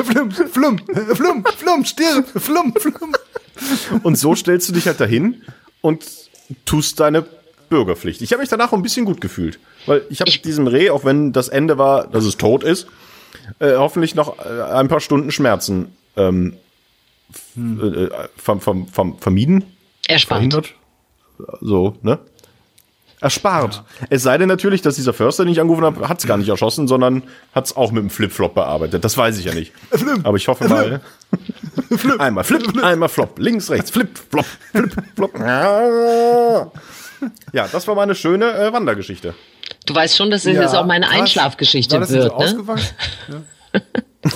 Flum, 0.04 0.30
flum, 0.32 0.80
flum, 1.16 1.46
flum, 1.58 1.86
stirb, 1.86 2.28
flum, 2.36 2.74
flum. 2.78 3.16
Und 4.04 4.18
so 4.18 4.36
stellst 4.36 4.68
du 4.68 4.74
dich 4.74 4.88
halt 4.88 5.00
dahin 5.00 5.42
und 5.80 6.04
tust 6.66 7.00
deine 7.00 7.26
Bürgerpflicht. 7.70 8.22
Ich 8.22 8.32
habe 8.32 8.42
mich 8.42 8.50
danach 8.50 8.72
ein 8.74 8.82
bisschen 8.84 9.06
gut 9.06 9.22
gefühlt, 9.22 9.60
weil 9.86 10.04
ich 10.10 10.22
habe 10.22 10.32
diesem 10.32 10.68
Reh, 10.68 10.90
auch 10.90 11.06
wenn 11.06 11.34
das 11.34 11.50
Ende 11.50 11.78
war, 11.78 12.08
dass 12.08 12.26
es 12.26 12.38
tot 12.38 12.64
ist, 12.64 12.88
äh, 13.60 13.76
hoffentlich 13.76 14.14
noch 14.16 14.38
äh, 14.46 14.62
ein 14.74 14.88
paar 14.88 15.00
Stunden 15.00 15.32
Schmerzen 15.32 15.96
ähm, 16.16 16.56
f- 17.32 17.58
äh, 17.58 18.10
verm, 18.38 18.88
vermieden, 19.20 19.64
Erspart. 20.08 20.38
verhindert, 20.40 20.74
so, 21.62 21.98
ne? 22.04 22.20
Erspart. 23.24 23.84
Es 24.10 24.24
sei 24.24 24.38
denn 24.38 24.50
natürlich, 24.50 24.82
dass 24.82 24.96
dieser 24.96 25.14
Förster, 25.14 25.46
den 25.46 25.54
ich 25.54 25.62
angerufen 25.62 25.86
habe, 25.86 26.10
hat 26.10 26.20
es 26.20 26.28
gar 26.28 26.38
nicht 26.38 26.50
erschossen, 26.50 26.88
sondern 26.88 27.24
hat 27.54 27.66
es 27.66 27.76
auch 27.76 27.92
mit 27.92 28.04
dem 28.04 28.10
Flip-Flop 28.10 28.54
bearbeitet. 28.54 29.04
Das 29.04 29.18
weiß 29.18 29.38
ich 29.40 29.46
ja 29.46 29.54
nicht. 29.54 29.72
Aber 30.24 30.36
ich 30.38 30.48
hoffe 30.48 30.68
mal. 30.68 31.02
einmal 32.20 32.44
Flip, 32.44 32.84
einmal 32.84 33.10
Flop. 33.10 33.40
Links, 33.40 33.70
rechts, 33.70 33.92
Flip, 33.92 34.10
Flop, 34.30 34.46
Flip, 34.72 34.94
Flop. 35.16 35.34
Ja, 37.54 37.70
das 37.72 37.88
war 37.88 37.96
meine 37.96 38.16
schöne 38.16 38.52
äh, 38.52 38.74
Wandergeschichte. 38.74 39.34
Du 39.86 39.96
weißt 39.96 40.18
schon, 40.18 40.30
dass 40.30 40.46
es 40.46 40.58
jetzt 40.58 40.76
auch 40.76 40.86
meine. 40.86 41.08
Einschlafgeschichte 41.08 41.94
War 41.94 42.02
das 42.02 42.12
wird, 42.12 42.24
so 42.24 42.30
ne? 42.30 42.36
ausgewachsen? 42.36 42.96
Ja. 43.30 43.82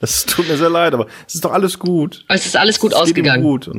Das 0.00 0.24
tut 0.26 0.48
mir 0.48 0.56
sehr 0.56 0.70
leid, 0.70 0.94
aber 0.94 1.08
es 1.26 1.34
ist 1.34 1.44
doch 1.44 1.52
alles 1.52 1.78
gut. 1.78 2.24
Es 2.28 2.46
ist 2.46 2.56
alles 2.56 2.78
gut 2.78 2.92
Es 2.92 2.98
geht 2.98 3.18
ihm 3.18 3.24
ausgegangen. 3.26 3.42
Gut. 3.42 3.70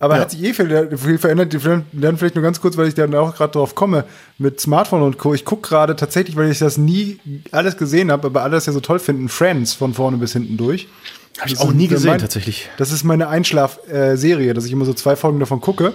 Aber 0.00 0.14
Ja. 0.14 0.20
hat 0.20 0.30
sich 0.30 0.42
eh 0.44 0.54
viel, 0.54 0.96
viel 0.96 1.18
verändert. 1.18 1.56
Dann 1.92 2.16
vielleicht 2.18 2.36
nur 2.36 2.42
ganz 2.42 2.60
kurz, 2.60 2.76
weil 2.76 2.86
ich 2.88 2.94
dann 2.94 3.14
auch 3.14 3.34
gerade 3.34 3.52
drauf 3.52 3.74
komme, 3.74 4.04
mit 4.38 4.60
Smartphone 4.60 5.02
und 5.02 5.18
Co. 5.18 5.34
Ich 5.34 5.44
gucke 5.44 5.68
gerade 5.68 5.96
tatsächlich, 5.96 6.36
weil 6.36 6.50
ich 6.50 6.60
das 6.60 6.78
nie 6.78 7.18
alles 7.50 7.76
gesehen 7.76 8.12
habe, 8.12 8.28
aber 8.28 8.42
alle 8.42 8.52
das 8.52 8.66
ja 8.66 8.72
so 8.72 8.80
toll 8.80 9.00
finden, 9.00 9.28
Friends 9.28 9.72
von 9.74 9.94
vorne 9.94 10.16
bis 10.18 10.32
hinten 10.34 10.56
durch. 10.56 10.86
Hab 11.40 11.48
ich 11.48 11.58
auch 11.58 11.72
nie 11.72 11.88
gesehen, 11.88 12.10
mein- 12.10 12.20
tatsächlich. 12.20 12.68
Das 12.78 12.92
ist 12.92 13.02
meine 13.04 13.28
Einschlaf-Serie, 13.28 14.54
dass 14.54 14.64
ich 14.66 14.72
immer 14.72 14.84
so 14.84 14.94
zwei 14.94 15.16
Folgen 15.16 15.40
davon 15.40 15.60
gucke. 15.60 15.92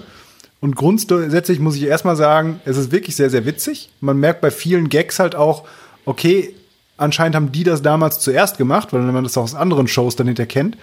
Und 0.60 0.76
grundsätzlich 0.76 1.60
muss 1.60 1.76
ich 1.76 1.84
erstmal 1.84 2.16
sagen, 2.16 2.62
es 2.66 2.78
ist 2.78 2.92
wirklich 2.92 3.16
sehr, 3.18 3.30
sehr 3.30 3.46
witzig. 3.46 3.90
Man 4.00 4.18
merkt 4.18 4.40
bei 4.42 4.52
vielen 4.52 4.88
Gags 4.90 5.20
halt 5.20 5.36
auch, 5.36 5.64
okay, 6.06 6.54
anscheinend 6.98 7.36
haben 7.36 7.52
die 7.52 7.64
das 7.66 7.82
damals 7.82 8.20
zuerst 8.20 8.58
gemacht, 8.58 8.94
weil 8.94 9.02
man 9.02 9.24
das 9.26 9.38
auch 9.38 9.44
aus 9.44 9.56
anderen 9.56 9.88
Shows 9.90 10.16
dann 10.16 10.28
hinterher 10.28 10.48
kennt. 10.48 10.78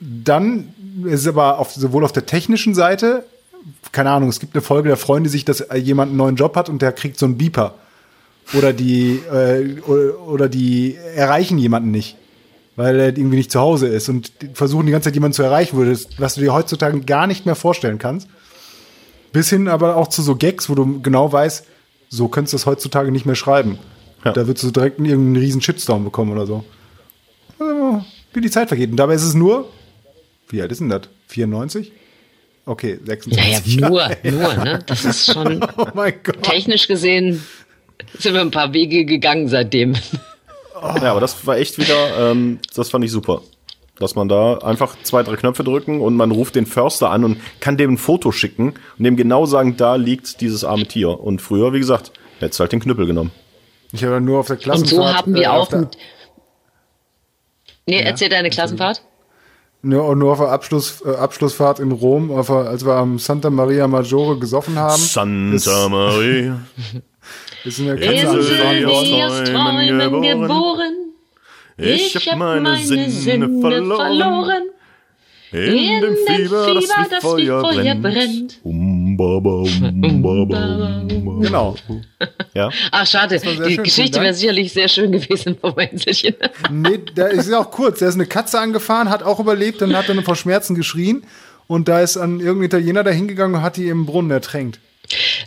Dann 0.00 0.74
ist 1.04 1.20
es 1.22 1.26
aber 1.28 1.58
auf, 1.58 1.72
sowohl 1.72 2.04
auf 2.04 2.12
der 2.12 2.26
technischen 2.26 2.74
Seite, 2.74 3.24
keine 3.92 4.10
Ahnung, 4.10 4.28
es 4.28 4.40
gibt 4.40 4.54
eine 4.54 4.62
Folge, 4.62 4.88
da 4.88 4.96
freuen 4.96 5.24
die 5.24 5.30
sich, 5.30 5.44
dass 5.44 5.64
jemand 5.74 6.10
einen 6.10 6.18
neuen 6.18 6.36
Job 6.36 6.56
hat 6.56 6.68
und 6.68 6.82
der 6.82 6.92
kriegt 6.92 7.18
so 7.18 7.26
einen 7.26 7.38
Beeper. 7.38 7.74
Oder 8.54 8.72
die, 8.72 9.20
äh, 9.30 9.80
oder, 9.80 10.48
die 10.48 10.96
erreichen 11.14 11.58
jemanden 11.58 11.90
nicht, 11.90 12.16
weil 12.76 12.98
er 12.98 13.08
irgendwie 13.08 13.36
nicht 13.36 13.52
zu 13.52 13.60
Hause 13.60 13.88
ist 13.88 14.08
und 14.08 14.32
versuchen 14.54 14.86
die 14.86 14.92
ganze 14.92 15.08
Zeit 15.08 15.14
jemanden 15.14 15.34
zu 15.34 15.42
erreichen, 15.42 15.76
was 16.16 16.34
du 16.34 16.40
dir 16.40 16.54
heutzutage 16.54 17.00
gar 17.00 17.26
nicht 17.26 17.44
mehr 17.44 17.56
vorstellen 17.56 17.98
kannst. 17.98 18.28
Bis 19.32 19.50
hin 19.50 19.68
aber 19.68 19.96
auch 19.96 20.08
zu 20.08 20.22
so 20.22 20.36
Gags, 20.36 20.70
wo 20.70 20.74
du 20.74 21.02
genau 21.02 21.30
weißt, 21.30 21.66
so 22.08 22.28
könntest 22.28 22.54
du 22.54 22.56
das 22.56 22.66
heutzutage 22.66 23.12
nicht 23.12 23.26
mehr 23.26 23.34
schreiben. 23.34 23.78
Ja. 24.24 24.32
Da 24.32 24.46
würdest 24.46 24.64
du 24.64 24.70
direkt 24.70 24.98
einen 24.98 25.06
irgendeinen 25.06 25.44
riesen 25.44 25.60
Shitstorm 25.60 26.04
bekommen 26.04 26.32
oder 26.32 26.46
so. 26.46 26.64
Also, 27.58 28.02
wie 28.32 28.40
die 28.40 28.50
Zeit 28.50 28.68
vergeht. 28.68 28.90
Und 28.90 28.96
dabei 28.96 29.14
ist 29.14 29.24
es 29.24 29.34
nur, 29.34 29.68
wie 30.50 30.62
alt 30.62 30.72
ist 30.72 30.80
denn 30.80 30.88
das? 30.88 31.02
94? 31.28 31.92
Okay, 32.66 32.98
26. 33.04 33.76
Naja, 33.78 33.88
nur, 33.88 34.00
Jahre. 34.00 34.16
nur, 34.24 34.64
ne? 34.64 34.78
Das 34.86 35.04
ist 35.04 35.32
schon 35.32 35.64
Oh 35.76 35.86
mein 35.94 36.14
Gott. 36.22 36.42
technisch 36.42 36.86
gesehen 36.88 37.42
sind 38.18 38.34
wir 38.34 38.40
ein 38.40 38.50
paar 38.50 38.72
Wege 38.72 39.04
gegangen 39.04 39.48
seitdem. 39.48 39.94
Ja, 40.74 41.10
aber 41.10 41.20
das 41.20 41.46
war 41.46 41.56
echt 41.56 41.78
wieder, 41.78 42.30
ähm, 42.30 42.60
das 42.74 42.90
fand 42.90 43.04
ich 43.04 43.10
super. 43.10 43.42
Dass 43.98 44.14
man 44.14 44.28
da 44.28 44.58
einfach 44.58 44.94
zwei, 45.02 45.24
drei 45.24 45.34
Knöpfe 45.34 45.64
drücken 45.64 46.00
und 46.00 46.14
man 46.14 46.30
ruft 46.30 46.54
den 46.54 46.66
Förster 46.66 47.10
an 47.10 47.24
und 47.24 47.38
kann 47.58 47.76
dem 47.76 47.94
ein 47.94 47.98
Foto 47.98 48.30
schicken 48.30 48.74
und 48.96 49.04
dem 49.04 49.16
genau 49.16 49.44
sagen, 49.44 49.76
da 49.76 49.96
liegt 49.96 50.40
dieses 50.40 50.62
arme 50.62 50.86
Tier. 50.86 51.18
Und 51.18 51.42
früher, 51.42 51.72
wie 51.72 51.80
gesagt, 51.80 52.12
hättest 52.38 52.60
halt 52.60 52.70
den 52.70 52.78
Knüppel 52.78 53.06
genommen. 53.06 53.32
Ich 53.90 54.04
habe 54.04 54.20
nur 54.20 54.38
auf 54.38 54.46
der 54.46 54.56
Und 54.56 54.62
Klassenfahrt. 54.62 54.90
so 55.10 55.14
haben 55.16 55.34
wir 55.34 55.42
äh, 55.42 55.46
auch 55.48 55.66
der-. 55.68 55.90
Nee, 57.86 58.00
erzähl 58.02 58.28
deine 58.28 58.50
Klassenfahrt. 58.50 59.02
Nur, 59.80 60.16
nur 60.16 60.32
auf 60.32 60.38
der 60.38 60.48
Abschluss, 60.48 61.02
äh, 61.04 61.10
Abschlussfahrt 61.10 61.78
in 61.78 61.92
Rom, 61.92 62.32
auf 62.32 62.48
der, 62.48 62.56
als 62.56 62.84
wir 62.84 62.94
am 62.94 63.18
Santa 63.18 63.48
Maria 63.48 63.86
Maggiore 63.86 64.38
gesoffen 64.38 64.76
haben. 64.76 65.00
Santa 65.00 65.88
Maria. 65.88 66.60
ist 67.64 67.78
in 67.78 67.86
der 67.86 67.96
Kanzel 67.96 68.86
aus 68.86 69.44
Träumen 69.44 70.22
geboren. 70.22 70.94
Ich 71.76 72.16
hab 72.16 72.38
meine 72.38 72.76
Sinne 72.76 73.60
verloren. 73.60 74.62
In 75.50 76.02
dem 76.02 76.16
Fieber, 76.26 76.74
das 76.74 77.24
wie 77.24 77.46
Feuer 77.46 77.94
brennt. 77.94 78.60
Um, 78.64 78.70
ba, 78.70 78.72
ba, 78.72 78.72
um. 78.72 78.87
Genau. 81.40 81.76
Ja. 82.54 82.70
Ach, 82.92 83.06
schade. 83.06 83.38
Die 83.38 83.74
schön, 83.74 83.84
Geschichte 83.84 84.20
wäre 84.20 84.32
sicherlich 84.34 84.72
sehr 84.72 84.88
schön 84.88 85.12
gewesen 85.12 85.56
vom 85.60 85.76
Hänselchen. 85.76 86.34
Nee, 86.70 86.98
der 87.16 87.30
ist 87.30 87.48
ja 87.48 87.58
auch 87.60 87.70
kurz. 87.70 87.98
Der 87.98 88.08
ist 88.08 88.14
eine 88.14 88.26
Katze 88.26 88.58
angefahren, 88.60 89.10
hat 89.10 89.22
auch 89.22 89.40
überlebt 89.40 89.82
und 89.82 89.96
hat 89.96 90.08
dann 90.08 90.22
vor 90.22 90.36
Schmerzen 90.36 90.74
geschrien. 90.74 91.24
Und 91.66 91.88
da 91.88 92.00
ist 92.00 92.16
an 92.16 92.40
irgendein 92.40 92.64
Italiener 92.66 93.04
da 93.04 93.10
hingegangen 93.10 93.56
und 93.56 93.62
hat 93.62 93.76
die 93.76 93.88
im 93.88 94.06
Brunnen 94.06 94.30
ertränkt. 94.30 94.80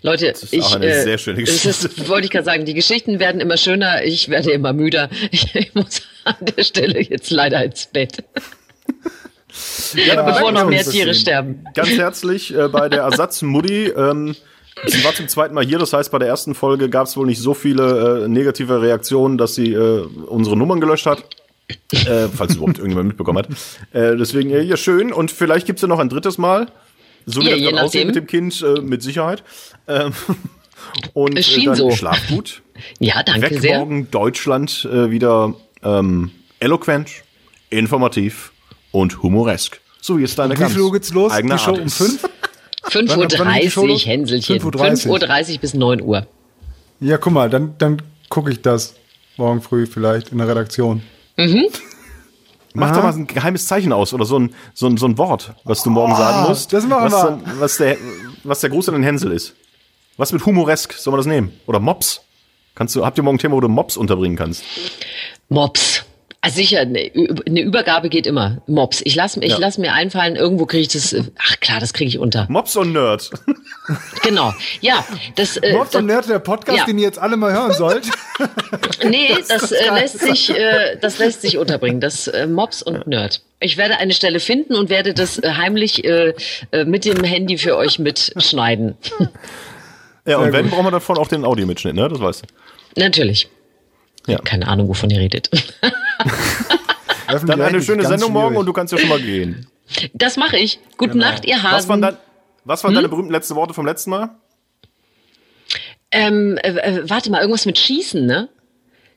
Leute, 0.01 0.27
ist 0.27 0.51
ich, 0.51 0.61
auch 0.63 0.75
eine 0.75 0.87
äh, 0.87 1.03
sehr 1.03 1.17
schöne 1.17 1.43
das 1.43 1.63
Geschichte. 1.63 1.87
Ist, 1.87 2.09
wollte 2.09 2.25
ich 2.25 2.31
gerade 2.31 2.45
sagen, 2.45 2.65
die 2.65 2.73
Geschichten 2.73 3.19
werden 3.19 3.41
immer 3.41 3.57
schöner, 3.57 4.03
ich 4.03 4.29
werde 4.29 4.51
immer 4.51 4.73
müder. 4.73 5.09
Ich, 5.31 5.53
ich 5.55 5.73
muss 5.75 6.01
an 6.23 6.35
der 6.41 6.63
Stelle 6.63 7.01
jetzt 7.01 7.31
leider 7.31 7.63
ins 7.63 7.87
Bett, 7.87 8.23
ja 9.95 10.21
bevor 10.21 10.25
bedanken 10.25 10.53
noch 10.53 10.61
wir 10.63 10.69
mehr 10.69 10.85
Tiere 10.85 11.13
sterben. 11.13 11.65
Ganz 11.73 11.89
herzlich 11.89 12.55
äh, 12.55 12.67
bei 12.67 12.89
der 12.89 13.01
Ersatzmutti. 13.01 13.87
Ähm, 13.87 14.35
sie 14.85 15.03
war 15.03 15.13
zum 15.13 15.27
zweiten 15.27 15.53
Mal 15.53 15.65
hier, 15.65 15.79
das 15.79 15.93
heißt, 15.93 16.11
bei 16.11 16.19
der 16.19 16.27
ersten 16.27 16.55
Folge 16.55 16.89
gab 16.89 17.07
es 17.07 17.17
wohl 17.17 17.25
nicht 17.25 17.41
so 17.41 17.53
viele 17.53 18.23
äh, 18.23 18.27
negative 18.27 18.81
Reaktionen, 18.81 19.37
dass 19.37 19.55
sie 19.55 19.73
äh, 19.73 20.01
unsere 20.27 20.57
Nummern 20.57 20.79
gelöscht 20.79 21.05
hat. 21.05 21.23
Äh, 21.91 22.27
falls 22.27 22.55
überhaupt 22.55 22.79
irgendjemand 22.79 23.07
mitbekommen 23.07 23.39
hat. 23.39 23.47
Äh, 23.93 24.17
deswegen, 24.17 24.49
äh, 24.49 24.61
ja, 24.61 24.75
schön. 24.75 25.13
Und 25.13 25.31
vielleicht 25.31 25.65
gibt's 25.65 25.81
ja 25.81 25.87
noch 25.87 25.99
ein 25.99 26.09
drittes 26.09 26.37
Mal. 26.37 26.67
So 27.25 27.41
wie 27.41 27.49
Ja, 27.49 27.55
das 27.55 27.69
dann 27.71 27.79
aussieht 27.79 28.05
mit 28.07 28.15
dem 28.15 28.27
Kind, 28.27 28.61
äh, 28.61 28.81
mit 28.81 29.01
Sicherheit. 29.03 29.43
Ähm, 29.87 30.11
und 31.13 31.37
Es 31.37 31.47
äh, 31.47 31.51
schien 31.51 31.65
dann 31.65 31.75
so. 31.75 31.91
schlaf 31.91 32.27
gut. 32.27 32.61
Ja, 32.99 33.23
danke 33.23 33.51
Weg 33.51 33.61
sehr. 33.61 33.77
morgen 33.77 34.09
Deutschland 34.11 34.87
äh, 34.91 35.11
wieder 35.11 35.53
ähm, 35.83 36.31
eloquent, 36.59 37.09
informativ 37.69 38.50
und 38.91 39.21
humoresk. 39.23 39.79
So 40.01 40.17
wie 40.17 40.23
es 40.23 40.35
deine 40.35 40.57
Wie 40.59 40.65
viel 40.65 40.81
Uhr 40.81 40.91
geht's 40.93 41.11
los? 41.13 41.31
eigene 41.31 41.55
Die 41.55 41.59
Show 41.59 41.71
Art 41.71 41.79
um 41.81 41.89
fünf? 41.89 42.23
5.30 42.83 43.09
Wann- 43.09 43.19
wann 43.45 43.53
geht 43.53 43.63
die 43.63 43.69
Show 43.71 43.81
Uhr? 43.87 43.99
Hänselchen. 43.99 44.59
5.30 44.59 45.07
5.30 45.07 45.53
Uhr 45.53 45.59
bis 45.59 45.73
9 45.75 46.01
Uhr. 46.01 46.27
Ja, 46.99 47.17
guck 47.17 47.33
mal, 47.33 47.49
dann, 47.49 47.75
dann 47.77 48.01
gucke 48.29 48.51
ich 48.51 48.61
das 48.61 48.95
morgen 49.37 49.61
früh 49.61 49.85
vielleicht 49.87 50.29
in 50.31 50.37
der 50.39 50.47
Redaktion. 50.47 51.03
Mach 52.73 52.95
doch 52.95 53.03
mal 53.03 53.13
ein 53.13 53.27
geheimes 53.27 53.65
Zeichen 53.67 53.91
aus 53.91 54.13
oder 54.13 54.25
so 54.25 54.39
ein, 54.39 54.53
so 54.73 54.87
ein, 54.87 54.95
so 54.97 55.05
ein 55.05 55.17
Wort, 55.17 55.53
was 55.65 55.83
du 55.83 55.89
morgen 55.89 56.15
sagen 56.15 56.47
musst. 56.47 56.71
das 56.71 56.85
machen 56.85 57.11
was, 57.11 57.23
wir. 57.23 57.29
dann- 57.45 57.59
was, 57.59 57.77
der, 57.77 57.97
was 58.43 58.59
der 58.61 58.69
Gruß 58.69 58.87
an 58.89 58.95
den 58.95 59.03
Hänsel 59.03 59.31
ist. 59.31 59.55
Was 60.17 60.31
mit 60.31 60.45
humoresk 60.45 60.93
soll 60.93 61.11
man 61.11 61.17
das 61.19 61.25
nehmen? 61.27 61.51
Oder 61.65 61.79
Mops? 61.79 62.21
Kannst 62.75 62.95
du, 62.95 63.05
habt 63.05 63.17
ihr 63.17 63.23
morgen 63.23 63.35
ein 63.35 63.39
Thema, 63.39 63.55
wo 63.55 63.59
du 63.61 63.67
Mops 63.67 63.97
unterbringen 63.97 64.37
kannst? 64.37 64.63
Mops. 65.49 66.03
Also 66.43 66.55
sicher, 66.55 66.79
eine 66.79 67.05
Ü- 67.15 67.35
eine 67.45 67.61
Übergabe 67.61 68.09
geht 68.09 68.25
immer. 68.25 68.63
Mops. 68.65 69.01
Ich 69.05 69.13
lasse 69.13 69.39
ich 69.43 69.51
Ja. 69.51 69.57
lass 69.59 69.77
mir 69.77 69.93
einfallen, 69.93 70.35
irgendwo 70.35 70.65
kriege 70.65 70.81
ich 70.81 70.87
das. 70.87 71.13
äh, 71.13 71.21
Ach 71.37 71.59
klar, 71.59 71.79
das 71.79 71.93
kriege 71.93 72.09
ich 72.09 72.17
unter. 72.17 72.47
Mops 72.49 72.75
und 72.75 72.93
Nerd. 72.93 73.29
Genau. 74.23 74.53
Ja, 74.79 75.03
das. 75.35 75.57
Äh, 75.57 75.73
Mobs 75.73 75.95
und 75.95 76.05
Nerd, 76.05 76.29
der 76.29 76.39
Podcast, 76.39 76.77
ja. 76.79 76.85
den 76.85 76.97
ihr 76.99 77.03
jetzt 77.05 77.19
alle 77.19 77.35
mal 77.37 77.51
hören 77.53 77.73
sollt. 77.73 78.05
Nee, 79.03 79.35
das, 79.47 79.71
äh, 79.71 79.89
lässt 79.93 80.19
sich, 80.19 80.49
äh, 80.55 80.97
das 81.01 81.17
lässt 81.19 81.41
sich 81.41 81.57
unterbringen. 81.57 81.99
Das 81.99 82.27
äh, 82.27 82.47
Mops 82.47 82.81
und 82.83 83.05
Nerd. 83.07 83.41
Ich 83.59 83.77
werde 83.77 83.97
eine 83.97 84.13
Stelle 84.13 84.39
finden 84.39 84.75
und 84.75 84.89
werde 84.89 85.13
das 85.13 85.37
äh, 85.39 85.51
heimlich 85.57 86.03
äh, 86.05 86.33
mit 86.85 87.05
dem 87.05 87.23
Handy 87.23 87.57
für 87.57 87.75
euch 87.77 87.99
mitschneiden. 87.99 88.95
Ja, 90.25 90.37
und 90.37 90.45
Sehr 90.45 90.53
wenn, 90.53 90.65
gut. 90.65 90.71
brauchen 90.73 90.85
wir 90.85 90.91
davon 90.91 91.17
auch 91.17 91.27
den 91.27 91.43
Audiomitschnitt, 91.45 91.95
ne? 91.95 92.07
Das 92.09 92.19
weißt 92.19 92.43
du. 92.43 92.99
Natürlich. 93.01 93.47
Ja. 94.27 94.37
Keine 94.39 94.67
Ahnung, 94.67 94.87
wovon 94.87 95.09
ihr 95.09 95.19
redet. 95.19 95.49
Dann 97.27 97.61
eine 97.61 97.81
schöne 97.81 98.05
Sendung 98.05 98.33
morgen 98.33 98.57
und 98.57 98.65
du 98.65 98.73
kannst 98.73 98.91
ja 98.93 98.99
schon 98.99 99.09
mal 99.09 99.21
gehen. 99.21 99.67
Das 100.13 100.37
mache 100.37 100.57
ich. 100.57 100.79
Gute 100.97 101.17
Nacht, 101.17 101.45
ihr 101.45 101.55
Was 101.55 101.87
waren, 101.87 102.01
Hasen. 102.03 102.15
dein, 102.15 102.17
was 102.65 102.83
waren 102.83 102.93
deine 102.93 103.09
berühmten 103.09 103.31
letzten 103.31 103.55
Worte 103.55 103.73
vom 103.73 103.85
letzten 103.85 104.09
Mal? 104.11 104.29
Ähm, 106.11 106.57
äh, 106.61 106.69
äh, 106.71 107.09
warte 107.09 107.31
mal, 107.31 107.39
irgendwas 107.39 107.65
mit 107.65 107.77
Schießen, 107.77 108.25
ne? 108.25 108.49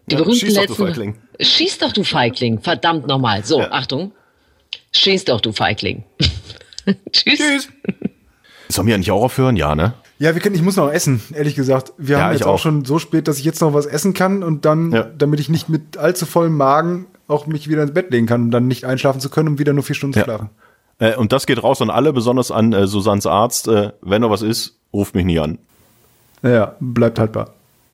Die 0.07 0.15
Ja, 0.15 0.19
berühmten 0.21 0.41
schieß 0.47 0.55
doch, 0.55 0.63
du 0.67 0.69
letzten. 0.73 0.87
Feigling. 0.87 1.19
Schieß 1.41 1.79
doch, 1.79 1.93
du 1.93 2.05
Feigling. 2.05 2.61
Verdammt 2.61 3.07
nochmal. 3.07 3.45
So, 3.45 3.61
Ja. 3.61 3.73
Achtung. 3.73 4.13
Schieß 4.93 5.25
doch, 5.25 5.41
du 5.41 5.53
Feigling. 5.53 6.05
Tschüss. 7.13 7.39
Tschüss. 7.39 7.69
Sollen 8.69 8.87
wir 8.87 8.97
nicht 8.99 9.11
auch 9.11 9.25
aufhören? 9.25 9.57
Ja, 9.57 9.75
ne? 9.75 9.95
Ja, 10.19 10.35
wir 10.35 10.41
können, 10.41 10.55
ich 10.55 10.63
muss 10.63 10.77
noch 10.77 10.91
essen, 10.93 11.21
ehrlich 11.35 11.55
gesagt. 11.57 11.93
Wir 11.99 12.19
Ja, 12.19 12.25
haben 12.25 12.33
jetzt 12.33 12.45
auch 12.47 12.55
auch. 12.55 12.59
schon 12.59 12.85
so 12.85 12.99
spät, 12.99 13.27
dass 13.27 13.39
ich 13.39 13.45
jetzt 13.45 13.61
noch 13.61 13.75
was 13.75 13.87
essen 13.87 14.15
kann 14.15 14.43
und 14.43 14.65
dann, 14.65 14.93
Ja. 14.93 15.03
damit 15.05 15.41
ich 15.41 15.49
nicht 15.49 15.69
mit 15.69 15.97
allzu 15.97 16.25
vollem 16.25 16.57
Magen 16.57 17.07
auch 17.27 17.47
mich 17.47 17.69
wieder 17.69 17.83
ins 17.83 17.93
Bett 17.95 18.11
legen 18.11 18.27
kann, 18.27 18.43
um 18.43 18.51
dann 18.51 18.69
nicht 18.69 18.85
einschlafen 18.85 19.21
zu 19.21 19.29
können, 19.29 19.49
um 19.49 19.59
wieder 19.59 19.73
nur 19.73 19.83
vier 19.83 19.97
Stunden 19.97 20.17
Ja. 20.19 20.23
zu 20.25 20.31
schlafen. 20.31 20.51
Äh, 21.01 21.17
und 21.17 21.33
das 21.33 21.47
geht 21.47 21.63
raus 21.63 21.83
an 21.83 21.91
alle, 21.91 22.13
besonders 22.13 22.51
an 22.53 22.73
äh, 22.73 22.87
Susannes 22.87 23.27
Arzt. 23.27 23.67
Äh, 23.67 23.91
wenn 24.03 24.21
noch 24.23 24.31
was 24.31 24.43
ist, 24.43 24.77
ruft 24.93 25.15
mich 25.17 25.25
nie 25.25 25.41
an. 25.41 25.59
Naja, 26.43 26.77
bleibt 26.79 27.19
haltbar. 27.19 27.51